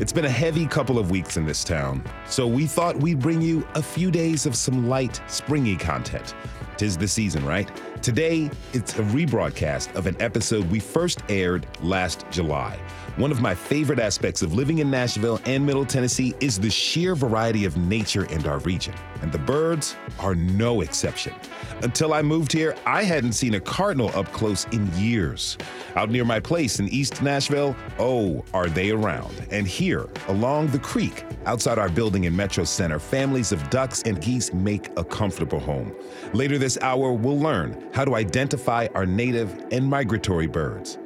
It's 0.00 0.14
been 0.14 0.24
a 0.24 0.30
heavy 0.30 0.66
couple 0.66 0.98
of 0.98 1.10
weeks 1.10 1.36
in 1.36 1.44
this 1.44 1.62
town, 1.62 2.02
so 2.26 2.46
we 2.46 2.66
thought 2.66 2.96
we'd 2.96 3.20
bring 3.20 3.42
you 3.42 3.68
a 3.74 3.82
few 3.82 4.10
days 4.10 4.46
of 4.46 4.56
some 4.56 4.88
light, 4.88 5.20
springy 5.26 5.76
content. 5.76 6.34
Tis 6.78 6.96
the 6.96 7.06
season, 7.06 7.44
right? 7.44 7.70
Today, 8.02 8.50
it's 8.72 8.94
a 8.94 9.02
rebroadcast 9.02 9.94
of 9.94 10.06
an 10.06 10.16
episode 10.22 10.64
we 10.70 10.80
first 10.80 11.22
aired 11.28 11.66
last 11.82 12.24
July. 12.30 12.80
One 13.16 13.30
of 13.30 13.42
my 13.42 13.54
favorite 13.54 13.98
aspects 13.98 14.40
of 14.40 14.54
living 14.54 14.78
in 14.78 14.90
Nashville 14.90 15.38
and 15.44 15.66
Middle 15.66 15.84
Tennessee 15.84 16.32
is 16.40 16.58
the 16.58 16.70
sheer 16.70 17.14
variety 17.14 17.66
of 17.66 17.76
nature 17.76 18.24
in 18.24 18.46
our 18.46 18.58
region, 18.60 18.94
and 19.20 19.30
the 19.30 19.38
birds 19.38 19.96
are 20.18 20.34
no 20.34 20.80
exception. 20.80 21.34
Until 21.82 22.14
I 22.14 22.22
moved 22.22 22.52
here, 22.52 22.74
I 22.86 23.02
hadn't 23.02 23.32
seen 23.32 23.54
a 23.54 23.60
cardinal 23.60 24.08
up 24.16 24.32
close 24.32 24.64
in 24.72 24.90
years. 24.96 25.58
Out 25.94 26.08
near 26.08 26.24
my 26.24 26.40
place 26.40 26.78
in 26.78 26.88
East 26.88 27.20
Nashville, 27.20 27.76
oh, 27.98 28.42
are 28.54 28.68
they 28.68 28.92
around. 28.92 29.46
And 29.50 29.66
here, 29.66 30.08
along 30.28 30.68
the 30.68 30.78
creek, 30.78 31.26
outside 31.44 31.78
our 31.78 31.90
building 31.90 32.24
in 32.24 32.34
Metro 32.34 32.64
Center, 32.64 32.98
families 32.98 33.52
of 33.52 33.68
ducks 33.68 34.02
and 34.04 34.22
geese 34.22 34.54
make 34.54 34.88
a 34.96 35.04
comfortable 35.04 35.60
home. 35.60 35.94
Later 36.32 36.56
this 36.56 36.78
hour, 36.80 37.12
we'll 37.12 37.38
learn 37.38 37.89
how 37.92 38.04
to 38.04 38.14
identify 38.14 38.88
our 38.94 39.06
native 39.06 39.66
and 39.72 39.88
migratory 39.88 40.46
birds. 40.46 40.98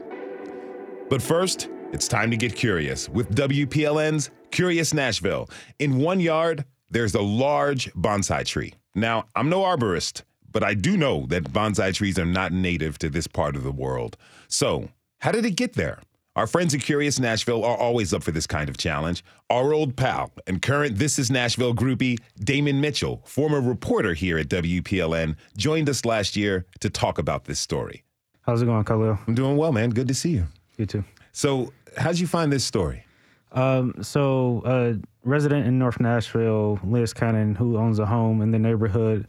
But 1.09 1.23
first, 1.23 1.69
it's 1.93 2.09
time 2.09 2.31
to 2.31 2.37
get 2.37 2.57
curious 2.57 3.09
with 3.09 3.35
WPLN's 3.35 4.31
Curious 4.51 4.95
Nashville. 4.95 5.49
In 5.79 5.99
one 5.99 6.21
yard, 6.21 6.65
there's 6.91 7.15
a 7.15 7.23
large 7.23 7.93
bonsai 7.95 8.45
tree. 8.47 8.75
Now, 8.95 9.27
I'm 9.35 9.49
no 9.49 9.63
arborist, 9.63 10.23
but 10.51 10.63
I 10.63 10.75
do 10.75 10.97
know 10.97 11.27
that 11.27 11.53
bonsai 11.53 11.93
trees 11.95 12.19
are 12.19 12.25
not 12.25 12.53
native 12.53 12.99
to 12.99 13.11
this 13.11 13.27
part 13.27 13.57
of 13.57 13.65
the 13.65 13.73
world. 13.73 14.17
So, 14.49 14.91
how 15.19 15.33
did 15.33 15.45
it 15.45 15.57
get 15.57 15.75
there? 15.75 16.01
Our 16.37 16.49
friends 16.49 16.75
at 16.75 16.81
Curious 16.81 17.21
Nashville 17.21 17.65
are 17.65 17.77
always 17.77 18.13
up 18.13 18.25
for 18.25 18.33
this 18.33 18.45
kind 18.45 18.69
of 18.69 18.77
challenge. 18.77 19.25
Our 19.51 19.73
old 19.73 19.95
pal 19.95 20.33
and 20.49 20.61
current 20.61 20.99
This 20.99 21.17
Is 21.17 21.31
Nashville 21.31 21.73
groupie, 21.73 22.19
Damon 22.41 22.81
Mitchell, 22.81 23.23
former 23.25 23.61
reporter 23.61 24.15
here 24.15 24.37
at 24.39 24.49
WPLN, 24.49 25.37
joined 25.57 25.89
us 25.89 26.05
last 26.05 26.35
year 26.35 26.67
to 26.81 26.91
talk 26.91 27.19
about 27.19 27.45
this 27.45 27.61
story. 27.61 28.03
How's 28.43 28.63
it 28.63 28.67
going, 28.67 28.83
Khalil? 28.83 29.17
I'm 29.29 29.37
doing 29.37 29.57
well, 29.57 29.71
man. 29.71 29.91
Good 29.91 30.09
to 30.09 30.15
see 30.15 30.31
you. 30.31 30.49
You 30.77 30.87
too. 30.87 31.05
So, 31.31 31.73
how'd 31.97 32.19
you 32.19 32.27
find 32.27 32.53
this 32.53 32.65
story? 32.65 33.05
Um, 33.53 33.95
so, 34.03 34.61
uh, 34.65 34.95
resident 35.23 35.69
in 35.69 35.79
North 35.79 36.01
Nashville, 36.01 36.81
Liz 36.83 37.15
Cannon, 37.15 37.55
who 37.55 37.79
owns 37.79 38.01
a 38.01 38.07
home 38.07 38.43
in 38.43 38.51
the 38.51 38.59
neighborhood, 38.59 39.29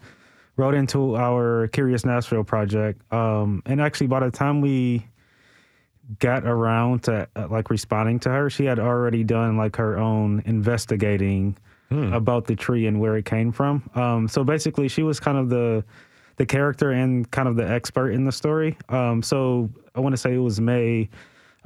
wrote 0.58 0.73
into 0.73 1.16
our 1.16 1.67
Curious 1.67 2.03
Nashville 2.03 2.44
project. 2.44 3.00
Um, 3.14 3.62
and 3.67 3.80
actually, 3.80 4.08
by 4.08 4.22
the 4.22 4.31
time 4.31 4.59
we 4.59 5.06
got 6.20 6.45
around 6.45 7.03
to 7.03 7.28
uh, 7.36 7.48
like 7.50 7.70
responding 7.70 8.20
to 8.22 8.30
her, 8.30 8.50
she 8.50 8.66
had 8.66 8.80
already 8.80 9.23
done 9.23 9.58
like 9.58 9.75
her 9.75 9.98
own 9.98 10.44
investigating 10.45 11.58
hmm. 11.89 12.14
about 12.14 12.45
the 12.45 12.56
tree 12.56 12.88
and 12.88 13.00
where 13.00 13.17
it 13.17 13.25
came 13.25 13.52
from. 13.52 13.89
Um, 13.95 14.28
so 14.28 14.44
basically, 14.44 14.88
she 14.88 15.03
was 15.03 15.20
kind 15.20 15.38
of 15.38 15.50
the 15.50 15.84
the 16.38 16.45
character 16.45 16.92
and 16.92 17.30
kind 17.31 17.47
of 17.47 17.56
the 17.56 17.67
expert 17.67 18.12
in 18.12 18.25
the 18.25 18.31
story. 18.31 18.78
Um, 18.89 19.23
so 19.23 19.70
I 19.95 20.02
want 20.02 20.14
to 20.14 20.17
say 20.17 20.34
it 20.34 20.39
was 20.39 20.59
May 20.59 21.09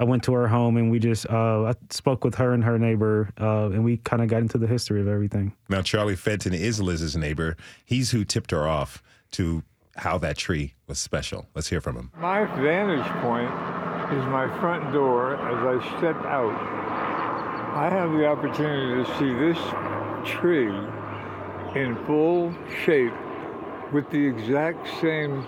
I 0.00 0.04
went 0.04 0.22
to 0.24 0.32
her 0.32 0.48
home 0.48 0.78
and 0.78 0.90
we 0.90 0.98
just 0.98 1.28
uh, 1.28 1.64
I 1.64 1.74
spoke 1.90 2.24
with 2.24 2.34
her 2.36 2.54
and 2.54 2.64
her 2.64 2.78
neighbor, 2.78 3.30
uh, 3.38 3.66
and 3.66 3.84
we 3.84 3.98
kind 3.98 4.22
of 4.22 4.28
got 4.28 4.40
into 4.40 4.56
the 4.56 4.66
history 4.66 5.00
of 5.00 5.06
everything. 5.06 5.52
Now, 5.68 5.82
Charlie 5.82 6.16
Fenton 6.16 6.54
is 6.54 6.80
Liz's 6.80 7.16
neighbor. 7.16 7.56
He's 7.84 8.10
who 8.10 8.24
tipped 8.24 8.50
her 8.50 8.66
off 8.66 9.02
to 9.32 9.62
how 9.96 10.16
that 10.18 10.38
tree 10.38 10.74
was 10.86 10.98
special. 10.98 11.48
Let's 11.54 11.68
hear 11.68 11.82
from 11.82 11.96
him. 11.96 12.10
My 12.16 12.44
vantage 12.44 13.06
point 13.20 13.50
is 14.12 14.24
my 14.26 14.48
front 14.58 14.92
door 14.92 15.36
as 15.36 15.80
I 15.82 15.98
step 15.98 16.16
out. 16.24 16.54
I 17.76 17.88
have 17.88 18.10
the 18.10 18.26
opportunity 18.26 19.04
to 19.04 19.18
see 19.18 19.32
this 19.32 19.58
tree 20.28 20.74
in 21.80 21.96
full 22.06 22.52
shape 22.84 23.12
with 23.92 24.10
the 24.10 24.18
exact 24.18 24.88
same 25.00 25.46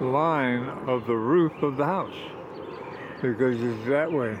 line 0.00 0.68
of 0.86 1.06
the 1.06 1.16
roof 1.16 1.52
of 1.62 1.78
the 1.78 1.86
house 1.86 2.14
because 3.22 3.62
it's 3.62 3.88
that 3.88 4.12
way. 4.12 4.38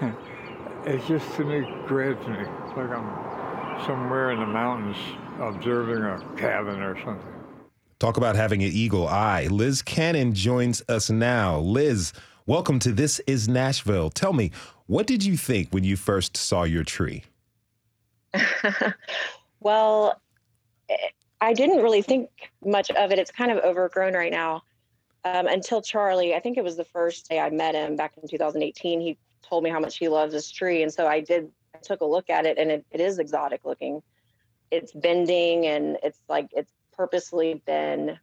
it's 0.86 1.06
just 1.06 1.30
to 1.36 1.44
me 1.44 1.60
grabs 1.86 2.26
me. 2.26 2.38
It's 2.38 2.76
like 2.76 2.90
I'm 2.90 3.84
somewhere 3.84 4.30
in 4.30 4.40
the 4.40 4.46
mountains 4.46 4.96
observing 5.40 6.02
a 6.04 6.36
cabin 6.38 6.80
or 6.80 6.96
something. 7.04 7.34
Talk 7.98 8.16
about 8.16 8.36
having 8.36 8.62
an 8.62 8.70
eagle 8.72 9.08
eye. 9.08 9.48
Liz 9.50 9.82
Cannon 9.82 10.32
joins 10.32 10.82
us 10.88 11.10
now. 11.10 11.58
Liz, 11.58 12.12
welcome 12.48 12.78
to 12.78 12.92
This 12.92 13.20
Is 13.26 13.46
Nashville. 13.46 14.08
Tell 14.08 14.32
me, 14.32 14.52
what 14.86 15.06
did 15.06 15.22
you 15.22 15.36
think 15.36 15.70
when 15.70 15.84
you 15.84 15.96
first 15.96 16.34
saw 16.34 16.62
your 16.62 16.82
tree? 16.82 17.24
well, 19.60 20.18
I 21.42 21.52
didn't 21.52 21.82
really 21.82 22.00
think 22.00 22.30
much 22.64 22.90
of 22.90 23.12
it. 23.12 23.18
It's 23.18 23.30
kind 23.30 23.50
of 23.50 23.58
overgrown 23.58 24.14
right 24.14 24.32
now 24.32 24.62
um, 25.26 25.46
until 25.46 25.82
Charlie, 25.82 26.34
I 26.34 26.40
think 26.40 26.56
it 26.56 26.64
was 26.64 26.78
the 26.78 26.86
first 26.86 27.28
day 27.28 27.38
I 27.38 27.50
met 27.50 27.74
him 27.74 27.96
back 27.96 28.14
in 28.20 28.26
2018. 28.26 28.98
He 29.02 29.18
told 29.42 29.62
me 29.62 29.68
how 29.68 29.78
much 29.78 29.98
he 29.98 30.08
loves 30.08 30.32
this 30.32 30.50
tree. 30.50 30.82
And 30.82 30.90
so 30.90 31.06
I 31.06 31.20
did, 31.20 31.50
I 31.74 31.78
took 31.82 32.00
a 32.00 32.06
look 32.06 32.30
at 32.30 32.46
it 32.46 32.56
and 32.56 32.70
it, 32.70 32.86
it 32.90 33.00
is 33.02 33.18
exotic 33.18 33.60
looking. 33.66 34.02
It's 34.70 34.92
bending 34.92 35.66
and 35.66 35.98
it's 36.02 36.20
like 36.30 36.48
it's 36.52 36.72
purposely 36.96 37.62
been 37.66 38.18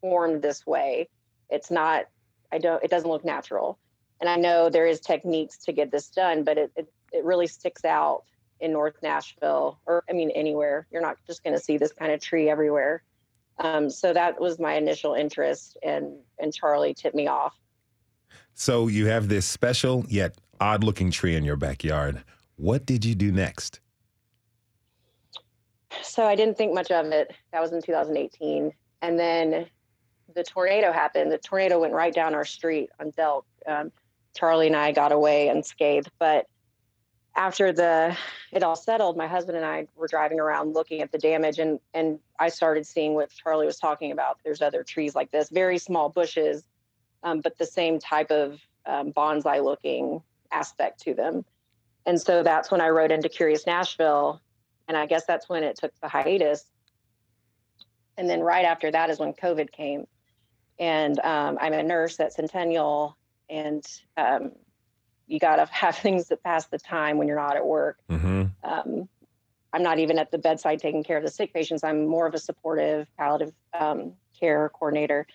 formed 0.00 0.40
this 0.40 0.64
way. 0.64 1.08
It's 1.50 1.72
not, 1.72 2.04
I 2.54 2.58
don't, 2.58 2.82
it 2.82 2.90
doesn't 2.90 3.10
look 3.10 3.24
natural. 3.24 3.78
And 4.20 4.30
I 4.30 4.36
know 4.36 4.70
there 4.70 4.86
is 4.86 5.00
techniques 5.00 5.58
to 5.64 5.72
get 5.72 5.90
this 5.90 6.08
done, 6.08 6.44
but 6.44 6.56
it, 6.56 6.72
it, 6.76 6.92
it 7.12 7.24
really 7.24 7.48
sticks 7.48 7.84
out 7.84 8.22
in 8.60 8.72
North 8.72 8.94
Nashville 9.02 9.78
or 9.86 10.04
I 10.08 10.12
mean 10.12 10.30
anywhere. 10.30 10.86
You're 10.90 11.02
not 11.02 11.18
just 11.26 11.42
going 11.42 11.54
to 11.54 11.62
see 11.62 11.76
this 11.76 11.92
kind 11.92 12.12
of 12.12 12.20
tree 12.20 12.48
everywhere. 12.48 13.02
Um, 13.58 13.90
so 13.90 14.12
that 14.12 14.40
was 14.40 14.58
my 14.58 14.74
initial 14.74 15.14
interest, 15.14 15.76
and 15.82 16.16
and 16.38 16.52
Charlie 16.52 16.94
tipped 16.94 17.14
me 17.14 17.28
off. 17.28 17.54
So 18.54 18.88
you 18.88 19.06
have 19.06 19.28
this 19.28 19.46
special 19.46 20.04
yet 20.08 20.36
odd-looking 20.60 21.10
tree 21.10 21.36
in 21.36 21.44
your 21.44 21.56
backyard. 21.56 22.24
What 22.56 22.86
did 22.86 23.04
you 23.04 23.14
do 23.14 23.30
next? 23.30 23.80
So 26.02 26.24
I 26.24 26.34
didn't 26.34 26.56
think 26.56 26.74
much 26.74 26.90
of 26.90 27.06
it. 27.06 27.32
That 27.52 27.60
was 27.60 27.72
in 27.72 27.82
2018, 27.82 28.72
and 29.02 29.18
then 29.18 29.66
the 30.32 30.44
tornado 30.44 30.92
happened. 30.92 31.32
The 31.32 31.38
tornado 31.38 31.80
went 31.80 31.92
right 31.92 32.14
down 32.14 32.34
our 32.34 32.44
street 32.44 32.90
on 33.00 33.12
Delk. 33.12 33.44
Um, 33.66 33.92
Charlie 34.34 34.66
and 34.66 34.76
I 34.76 34.92
got 34.92 35.12
away 35.12 35.48
unscathed, 35.48 36.10
but 36.18 36.46
after 37.36 37.72
the 37.72 38.16
it 38.52 38.62
all 38.62 38.76
settled, 38.76 39.16
my 39.16 39.26
husband 39.26 39.56
and 39.56 39.66
I 39.66 39.88
were 39.96 40.06
driving 40.06 40.38
around 40.38 40.74
looking 40.74 41.02
at 41.02 41.10
the 41.12 41.18
damage, 41.18 41.58
and 41.58 41.80
and 41.92 42.18
I 42.38 42.48
started 42.48 42.86
seeing 42.86 43.14
what 43.14 43.30
Charlie 43.30 43.66
was 43.66 43.78
talking 43.78 44.12
about. 44.12 44.38
There's 44.44 44.62
other 44.62 44.82
trees 44.82 45.14
like 45.14 45.30
this, 45.30 45.50
very 45.50 45.78
small 45.78 46.08
bushes, 46.08 46.64
um, 47.22 47.40
but 47.40 47.58
the 47.58 47.66
same 47.66 47.98
type 47.98 48.30
of 48.30 48.60
um, 48.86 49.12
bonsai 49.12 49.62
looking 49.62 50.22
aspect 50.52 51.00
to 51.02 51.14
them. 51.14 51.44
And 52.06 52.20
so 52.20 52.42
that's 52.42 52.70
when 52.70 52.80
I 52.80 52.90
wrote 52.90 53.10
into 53.10 53.28
Curious 53.28 53.66
Nashville, 53.66 54.40
and 54.88 54.96
I 54.96 55.06
guess 55.06 55.24
that's 55.26 55.48
when 55.48 55.64
it 55.64 55.76
took 55.76 55.92
the 56.00 56.08
hiatus. 56.08 56.64
And 58.16 58.28
then 58.28 58.40
right 58.40 58.64
after 58.64 58.90
that 58.92 59.10
is 59.10 59.18
when 59.18 59.32
COVID 59.32 59.72
came, 59.72 60.06
and 60.78 61.18
um, 61.20 61.58
I'm 61.60 61.72
a 61.72 61.82
nurse 61.82 62.18
at 62.20 62.32
Centennial, 62.32 63.16
and 63.48 63.84
um, 64.16 64.52
you 65.26 65.38
got 65.38 65.56
to 65.56 65.66
have 65.72 65.96
things 65.96 66.28
that 66.28 66.42
pass 66.42 66.66
the 66.66 66.78
time 66.78 67.18
when 67.18 67.28
you're 67.28 67.36
not 67.36 67.56
at 67.56 67.66
work. 67.66 67.98
Mm-hmm. 68.10 68.44
Um, 68.62 69.08
I'm 69.72 69.82
not 69.82 69.98
even 69.98 70.18
at 70.18 70.30
the 70.30 70.38
bedside 70.38 70.78
taking 70.78 71.02
care 71.02 71.16
of 71.16 71.24
the 71.24 71.30
sick 71.30 71.52
patients. 71.52 71.82
I'm 71.82 72.06
more 72.06 72.26
of 72.26 72.34
a 72.34 72.38
supportive 72.38 73.08
palliative 73.18 73.52
um, 73.78 74.12
care 74.38 74.68
coordinator. 74.68 75.26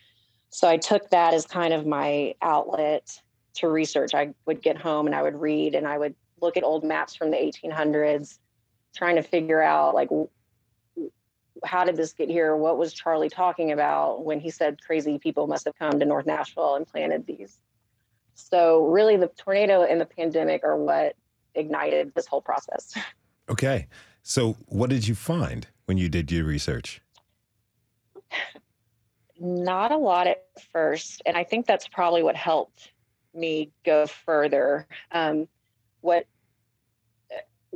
So 0.50 0.68
I 0.68 0.78
took 0.78 1.10
that 1.10 1.34
as 1.34 1.46
kind 1.46 1.74
of 1.74 1.86
my 1.86 2.36
outlet 2.42 3.22
to 3.56 3.68
research. 3.68 4.16
I 4.16 4.34
would 4.46 4.62
get 4.62 4.78
home 4.78 5.08
and 5.08 5.16
I 5.16 5.22
would 5.22 5.36
read 5.36 5.76
and 5.76 5.86
I 5.86 5.98
would 5.98 6.16
look 6.42 6.56
at 6.56 6.64
old 6.64 6.86
maps 6.86 7.16
from 7.16 7.32
the 7.32 7.38
1800s, 7.38 8.40
trying 8.96 9.16
to 9.18 9.22
figure 9.22 9.62
out 9.62 9.94
like 9.94 10.10
how 11.64 11.84
did 11.84 11.96
this 11.96 12.14
get 12.14 12.30
here? 12.30 12.56
What 12.56 12.78
was 12.78 12.94
Charlie 12.94 13.30
talking 13.30 13.72
about 13.72 14.24
when 14.26 14.40
he 14.40 14.50
said 14.50 14.82
crazy 14.82 15.20
people 15.20 15.48
must 15.48 15.66
have 15.66 15.78
come 15.78 16.00
to 16.00 16.06
North 16.06 16.26
Nashville 16.26 16.76
and 16.76 16.88
planted 16.88 17.26
these 17.26 17.60
so 18.40 18.86
really 18.86 19.18
the 19.18 19.28
tornado 19.28 19.84
and 19.84 20.00
the 20.00 20.06
pandemic 20.06 20.64
are 20.64 20.78
what 20.78 21.16
ignited 21.56 22.14
this 22.16 22.26
whole 22.26 22.42
process. 22.42 22.96
Okay. 23.50 23.88
So 24.22 24.58
what 24.68 24.92
did 24.92 25.08
you 25.08 25.16
find 25.16 25.66
when 25.86 25.98
you 25.98 26.08
did 26.08 26.32
your 26.32 26.46
research? 26.46 27.02
not 29.40 29.92
a 29.92 29.98
lot 29.98 30.28
at 30.28 30.44
first, 30.72 31.24
and 31.26 31.36
I 31.36 31.44
think 31.44 31.66
that's 31.66 31.88
probably 31.88 32.22
what 32.22 32.36
helped 32.36 32.92
me 33.34 33.72
go 33.84 34.06
further. 34.06 34.86
Um, 35.12 35.48
what 36.02 36.28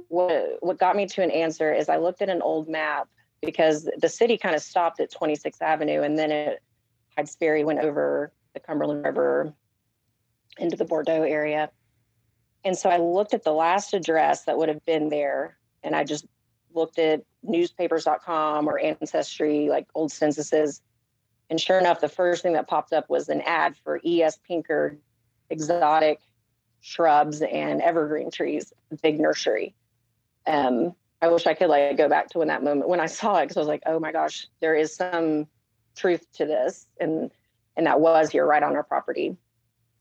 what 0.09 0.57
what 0.59 0.77
got 0.77 0.95
me 0.95 1.07
to 1.07 1.23
an 1.23 1.31
answer 1.31 1.73
is 1.73 1.89
I 1.89 1.97
looked 1.97 2.21
at 2.21 2.29
an 2.29 2.43
old 2.43 2.69
map 2.69 3.07
because 3.45 3.89
the 3.97 4.09
city 4.09 4.37
kind 4.37 4.55
of 4.55 4.61
stopped 4.61 4.99
at 4.99 5.11
26th 5.11 5.61
Avenue, 5.61 6.01
and 6.01 6.17
then 6.17 6.31
it 6.31 6.63
Hydes 7.15 7.35
Ferry 7.35 7.63
went 7.63 7.79
over 7.79 8.31
the 8.53 8.59
Cumberland 8.59 9.03
River 9.03 9.53
into 10.57 10.75
the 10.75 10.85
Bordeaux 10.85 11.23
area. 11.23 11.69
And 12.63 12.77
so 12.77 12.89
I 12.89 12.97
looked 12.97 13.33
at 13.33 13.43
the 13.43 13.51
last 13.51 13.93
address 13.93 14.43
that 14.45 14.57
would 14.57 14.69
have 14.69 14.83
been 14.85 15.09
there, 15.09 15.57
and 15.83 15.95
I 15.95 16.03
just 16.03 16.25
looked 16.73 16.97
at 16.97 17.23
newspapers.com 17.43 18.67
or 18.67 18.79
Ancestry, 18.79 19.69
like 19.69 19.87
old 19.93 20.11
censuses. 20.11 20.81
And 21.49 21.59
sure 21.59 21.77
enough, 21.77 21.99
the 21.99 22.09
first 22.09 22.41
thing 22.41 22.53
that 22.53 22.67
popped 22.67 22.93
up 22.93 23.09
was 23.09 23.29
an 23.29 23.41
ad 23.41 23.75
for 23.83 23.99
E.S. 24.03 24.39
pinker 24.47 24.97
exotic 25.49 26.19
shrubs 26.81 27.41
and 27.41 27.81
evergreen 27.81 28.31
trees, 28.31 28.73
big 29.01 29.19
nursery. 29.19 29.75
Um, 30.47 30.95
I 31.23 31.29
wish 31.29 31.47
I 31.47 31.53
could 31.53 31.69
like 31.69 31.95
go 31.95 32.09
back 32.09 32.27
to 32.31 32.39
when 32.39 32.49
that 32.49 32.63
moment 32.63 32.89
when 32.89 32.99
I 32.99 33.05
saw 33.05 33.37
it 33.37 33.45
because 33.45 33.55
I 33.55 33.61
was 33.61 33.67
like, 33.67 33.81
oh 33.85 33.97
my 33.97 34.11
gosh, 34.11 34.45
there 34.59 34.75
is 34.75 34.93
some 34.93 35.47
truth 35.95 36.25
to 36.33 36.45
this, 36.45 36.85
and 36.99 37.31
and 37.77 37.87
that 37.87 38.01
was 38.01 38.29
here 38.29 38.45
right 38.45 38.61
on 38.61 38.75
our 38.75 38.83
property. 38.83 39.37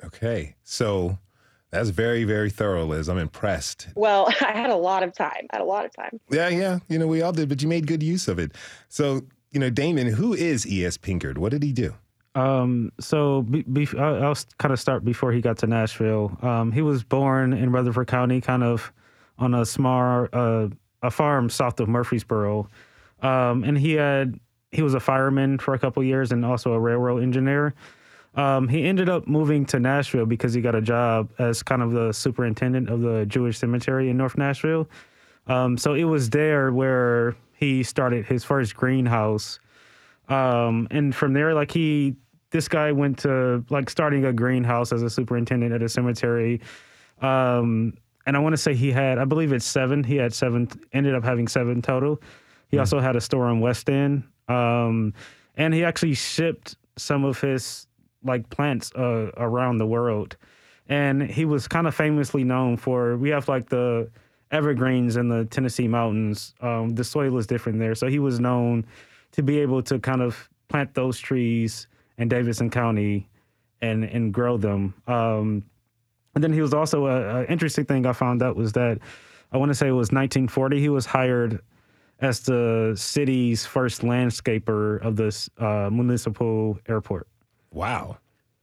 Okay, 0.04 0.56
so 0.64 1.16
that's 1.70 1.90
very 1.90 2.24
very 2.24 2.50
thorough, 2.50 2.84
Liz. 2.84 3.08
I'm 3.08 3.18
impressed. 3.18 3.86
Well, 3.94 4.26
I 4.40 4.50
had 4.52 4.70
a 4.70 4.76
lot 4.76 5.04
of 5.04 5.14
time. 5.14 5.46
I 5.50 5.56
had 5.56 5.62
a 5.62 5.64
lot 5.64 5.84
of 5.84 5.94
time. 5.94 6.18
Yeah, 6.28 6.48
yeah, 6.48 6.80
you 6.88 6.98
know 6.98 7.06
we 7.06 7.22
all 7.22 7.32
did, 7.32 7.48
but 7.48 7.62
you 7.62 7.68
made 7.68 7.86
good 7.86 8.02
use 8.02 8.26
of 8.26 8.40
it. 8.40 8.52
So 8.88 9.22
you 9.52 9.60
know, 9.60 9.70
Damon, 9.70 10.08
who 10.08 10.34
is 10.34 10.66
E.S. 10.66 10.96
Pinkard? 10.96 11.38
What 11.38 11.52
did 11.52 11.62
he 11.62 11.72
do? 11.72 11.94
Um, 12.34 12.90
so 12.98 13.42
be, 13.42 13.62
be, 13.62 13.86
I'll, 13.96 14.24
I'll 14.24 14.36
kind 14.58 14.72
of 14.72 14.80
start 14.80 15.04
before 15.04 15.30
he 15.30 15.40
got 15.40 15.58
to 15.58 15.68
Nashville. 15.68 16.36
Um, 16.42 16.72
he 16.72 16.82
was 16.82 17.04
born 17.04 17.52
in 17.52 17.70
Rutherford 17.70 18.08
County, 18.08 18.40
kind 18.40 18.64
of 18.64 18.92
on 19.38 19.54
a 19.54 19.66
small 19.66 20.26
uh, 20.32 20.68
a 21.02 21.10
farm 21.10 21.50
south 21.50 21.80
of 21.80 21.88
Murfreesboro, 21.88 22.68
um, 23.22 23.64
and 23.64 23.76
he 23.78 23.92
had 23.94 24.38
he 24.70 24.82
was 24.82 24.94
a 24.94 25.00
fireman 25.00 25.58
for 25.58 25.74
a 25.74 25.78
couple 25.78 26.02
years 26.02 26.32
and 26.32 26.44
also 26.44 26.72
a 26.72 26.80
railroad 26.80 27.22
engineer. 27.22 27.74
Um, 28.34 28.68
he 28.68 28.84
ended 28.84 29.10
up 29.10 29.26
moving 29.26 29.66
to 29.66 29.78
Nashville 29.78 30.24
because 30.24 30.54
he 30.54 30.62
got 30.62 30.74
a 30.74 30.80
job 30.80 31.30
as 31.38 31.62
kind 31.62 31.82
of 31.82 31.92
the 31.92 32.12
superintendent 32.12 32.88
of 32.88 33.02
the 33.02 33.26
Jewish 33.26 33.58
cemetery 33.58 34.08
in 34.08 34.16
North 34.16 34.38
Nashville. 34.38 34.88
Um, 35.46 35.76
so 35.76 35.92
it 35.94 36.04
was 36.04 36.30
there 36.30 36.72
where 36.72 37.36
he 37.52 37.82
started 37.82 38.24
his 38.24 38.44
first 38.44 38.74
greenhouse. 38.74 39.60
Um, 40.28 40.88
and 40.90 41.14
from 41.14 41.34
there, 41.34 41.52
like 41.52 41.70
he, 41.70 42.16
this 42.50 42.68
guy 42.68 42.92
went 42.92 43.18
to 43.20 43.64
like 43.68 43.90
starting 43.90 44.24
a 44.24 44.32
greenhouse 44.32 44.92
as 44.92 45.02
a 45.02 45.10
superintendent 45.10 45.72
at 45.72 45.82
a 45.82 45.88
cemetery. 45.88 46.60
Um, 47.20 47.94
and 48.26 48.36
I 48.36 48.40
want 48.40 48.52
to 48.52 48.56
say 48.56 48.74
he 48.74 48.92
had, 48.92 49.18
I 49.18 49.24
believe 49.24 49.52
it's 49.52 49.64
seven. 49.64 50.04
He 50.04 50.16
had 50.16 50.32
seven, 50.32 50.68
ended 50.92 51.14
up 51.14 51.24
having 51.24 51.48
seven 51.48 51.82
total. 51.82 52.20
He 52.68 52.78
also 52.78 53.00
had 53.00 53.16
a 53.16 53.20
store 53.20 53.50
in 53.50 53.60
West 53.60 53.90
End. 53.90 54.24
Um, 54.48 55.12
and 55.56 55.74
he 55.74 55.84
actually 55.84 56.14
shipped 56.14 56.76
some 56.96 57.24
of 57.24 57.40
his 57.40 57.86
like 58.24 58.48
plants 58.50 58.92
uh, 58.94 59.30
around 59.36 59.78
the 59.78 59.86
world. 59.86 60.36
And 60.88 61.22
he 61.22 61.44
was 61.44 61.68
kind 61.68 61.86
of 61.86 61.94
famously 61.94 62.44
known 62.44 62.76
for, 62.76 63.16
we 63.16 63.30
have 63.30 63.48
like 63.48 63.68
the 63.68 64.10
evergreens 64.50 65.16
in 65.16 65.28
the 65.28 65.44
Tennessee 65.46 65.88
mountains. 65.88 66.54
Um, 66.60 66.90
the 66.90 67.04
soil 67.04 67.36
is 67.38 67.46
different 67.46 67.78
there. 67.78 67.94
So 67.94 68.06
he 68.06 68.18
was 68.18 68.40
known 68.40 68.86
to 69.32 69.42
be 69.42 69.58
able 69.58 69.82
to 69.84 69.98
kind 69.98 70.22
of 70.22 70.48
plant 70.68 70.94
those 70.94 71.18
trees 71.18 71.86
in 72.18 72.28
Davidson 72.28 72.70
County 72.70 73.28
and, 73.80 74.04
and 74.04 74.32
grow 74.32 74.56
them. 74.56 74.94
Um, 75.06 75.64
and 76.34 76.42
then 76.42 76.52
he 76.52 76.60
was 76.60 76.72
also 76.72 77.06
an 77.06 77.46
interesting 77.46 77.84
thing 77.84 78.06
I 78.06 78.12
found 78.12 78.42
out 78.42 78.56
was 78.56 78.72
that 78.72 78.98
I 79.52 79.58
want 79.58 79.70
to 79.70 79.74
say 79.74 79.88
it 79.88 79.92
was 79.92 80.08
1940. 80.10 80.80
He 80.80 80.88
was 80.88 81.04
hired 81.04 81.60
as 82.20 82.40
the 82.40 82.94
city's 82.96 83.66
first 83.66 84.02
landscaper 84.02 85.04
of 85.04 85.16
this 85.16 85.50
uh, 85.58 85.90
municipal 85.92 86.78
airport. 86.88 87.26
Wow. 87.72 88.18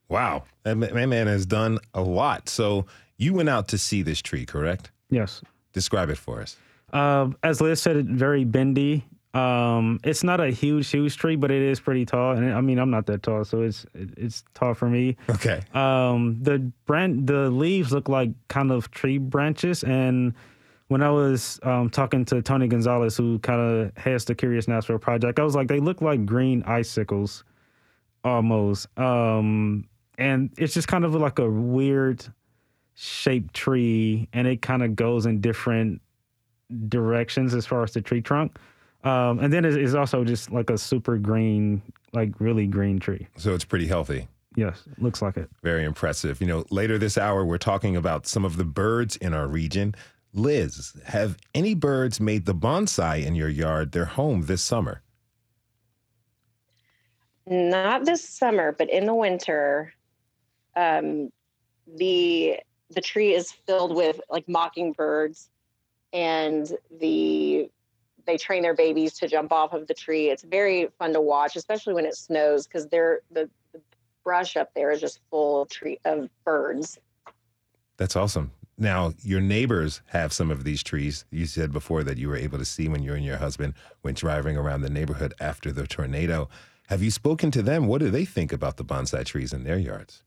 Wow. 0.08 0.46
That 0.64 0.78
man 0.78 1.28
has 1.28 1.46
done 1.46 1.78
a 1.94 2.02
lot. 2.02 2.50
So 2.50 2.86
you 3.18 3.34
went 3.34 3.50
out 3.50 3.68
to 3.70 3.78
see 3.78 4.02
this 4.02 4.22
tree, 4.22 4.46
correct? 4.46 4.92
Yes. 5.10 5.42
Describe 5.74 6.10
it 6.10 6.18
for 6.18 6.42
us. 6.42 6.58
Uh, 6.92 7.30
as 7.44 7.62
Liz 7.62 7.82
said, 7.82 8.08
very 8.10 8.46
bendy. 8.46 9.06
Um, 9.34 10.00
it's 10.04 10.24
not 10.24 10.40
a 10.40 10.50
huge, 10.50 10.90
huge 10.90 11.18
tree, 11.18 11.36
but 11.36 11.52
it 11.52 11.62
is 11.62 11.80
pretty 11.80 12.06
tall. 12.06 12.36
And 12.36 12.52
I 12.52 12.62
mean, 12.62 12.80
I'm 12.80 12.90
not 12.90 13.06
that 13.08 13.22
tall, 13.22 13.46
so 13.46 13.62
it's 13.62 13.86
it's 13.94 14.44
tall 14.56 14.74
for 14.74 14.90
me. 14.90 15.18
Okay. 15.30 15.62
Um, 15.74 16.40
the 16.42 16.72
brand, 16.86 17.28
the 17.28 17.50
leaves 17.50 17.92
look 17.92 18.10
like 18.10 18.32
kind 18.48 18.72
of 18.72 18.90
tree 18.90 19.20
branches. 19.20 19.84
And 19.84 20.34
when 20.88 21.04
I 21.04 21.12
was 21.12 21.60
um, 21.62 21.92
talking 21.92 22.26
to 22.26 22.42
Tony 22.42 22.68
Gonzalez, 22.68 23.16
who 23.16 23.38
kind 23.40 23.62
of 23.62 23.98
has 23.98 24.26
the 24.26 24.34
Curious 24.34 24.68
Nashville 24.68 24.98
project, 24.98 25.40
I 25.40 25.44
was 25.44 25.56
like, 25.56 25.68
they 25.68 25.80
look 25.80 26.02
like 26.02 26.26
green 26.26 26.64
icicles, 26.64 27.44
almost. 28.24 28.88
Um, 28.98 29.88
and 30.18 30.52
it's 30.58 30.74
just 30.74 30.88
kind 30.88 31.06
of 31.06 31.14
like 31.14 31.38
a 31.38 31.50
weird 31.50 32.26
shaped 32.96 33.54
tree, 33.54 34.28
and 34.34 34.48
it 34.48 34.64
kind 34.64 34.82
of 34.82 34.96
goes 34.96 35.28
in 35.28 35.40
different 35.40 36.02
directions 36.88 37.54
as 37.54 37.68
far 37.68 37.84
as 37.84 37.94
the 37.94 38.02
tree 38.02 38.22
trunk. 38.22 38.58
Um, 39.04 39.40
and 39.40 39.52
then 39.54 39.66
it's, 39.66 39.94
also 39.94 40.24
just 40.24 40.52
like 40.52 40.70
a 40.70 40.78
super 40.78 41.18
green, 41.18 41.82
like 42.14 42.32
really 42.40 42.68
green 42.68 43.00
tree. 43.00 43.28
So 43.38 43.54
it's 43.54 43.64
pretty 43.64 43.88
healthy. 43.88 44.28
Yes, 44.56 44.84
looks 44.98 45.22
like 45.22 45.38
it. 45.38 45.50
Very 45.64 45.86
impressive. 45.86 46.42
You 46.42 46.48
know, 46.48 46.66
later 46.70 46.98
this 46.98 47.18
hour, 47.18 47.46
we're 47.46 47.58
talking 47.58 47.96
about 47.96 48.28
some 48.28 48.44
of 48.44 48.58
the 48.58 48.66
birds 48.66 49.16
in 49.16 49.34
our 49.34 49.48
region. 49.48 49.96
Liz, 50.34 50.94
have 51.06 51.38
any 51.56 51.76
birds 51.76 52.20
made 52.20 52.46
the 52.46 52.56
bonsai 52.56 53.26
in 53.26 53.36
your 53.36 53.50
yard 53.50 53.94
their 53.94 54.06
home 54.06 54.44
this 54.44 54.62
summer? 54.62 55.02
Not 57.48 58.06
this 58.06 58.28
summer, 58.28 58.72
but 58.72 58.90
in 58.90 59.06
the 59.06 59.16
winter, 59.16 59.94
um, 60.76 61.32
the 61.88 62.60
the 62.92 63.02
tree 63.02 63.34
is 63.34 63.52
filled 63.52 63.96
with 63.96 64.20
like 64.30 64.48
mockingbirds, 64.48 65.50
and 66.14 66.72
the 67.00 67.70
they 68.26 68.38
train 68.38 68.62
their 68.62 68.76
babies 68.76 69.14
to 69.20 69.28
jump 69.28 69.52
off 69.52 69.74
of 69.74 69.88
the 69.88 69.94
tree. 69.94 70.30
It's 70.30 70.44
very 70.44 70.90
fun 70.98 71.14
to 71.14 71.22
watch, 71.22 71.56
especially 71.56 71.94
when 71.94 72.06
it 72.06 72.16
snows, 72.16 72.68
because 72.68 72.88
they're 72.88 73.22
the, 73.32 73.50
the 73.74 73.82
brush 74.24 74.58
up 74.58 74.72
there 74.76 74.92
is 74.92 75.02
just 75.02 75.20
full 75.30 75.62
of 75.62 75.70
tree 75.70 76.00
of 76.06 76.30
birds. 76.44 77.00
That's 77.98 78.16
awesome. 78.16 78.52
Now, 78.78 79.14
your 79.22 79.42
neighbors 79.42 80.02
have 80.08 80.32
some 80.32 80.52
of 80.52 80.64
these 80.64 80.82
trees. 80.82 81.26
You 81.32 81.46
said 81.46 81.74
before 81.74 82.04
that 82.04 82.18
you 82.18 82.30
were 82.30 82.38
able 82.38 82.58
to 82.58 82.66
see 82.66 82.88
when 82.88 83.04
you 83.04 83.14
and 83.14 83.26
your 83.26 83.38
husband 83.38 83.74
went 84.04 84.18
driving 84.18 84.56
around 84.56 84.82
the 84.82 84.90
neighborhood 84.90 85.34
after 85.42 85.72
the 85.72 85.86
tornado. 85.86 86.48
Have 86.88 87.04
you 87.04 87.12
spoken 87.12 87.52
to 87.52 87.62
them? 87.62 87.88
What 87.88 88.00
do 88.00 88.10
they 88.10 88.24
think 88.24 88.54
about 88.54 88.78
the 88.78 88.86
bonsai 88.86 89.26
trees 89.26 89.52
in 89.52 89.66
their 89.66 89.78
yards? 89.78 90.24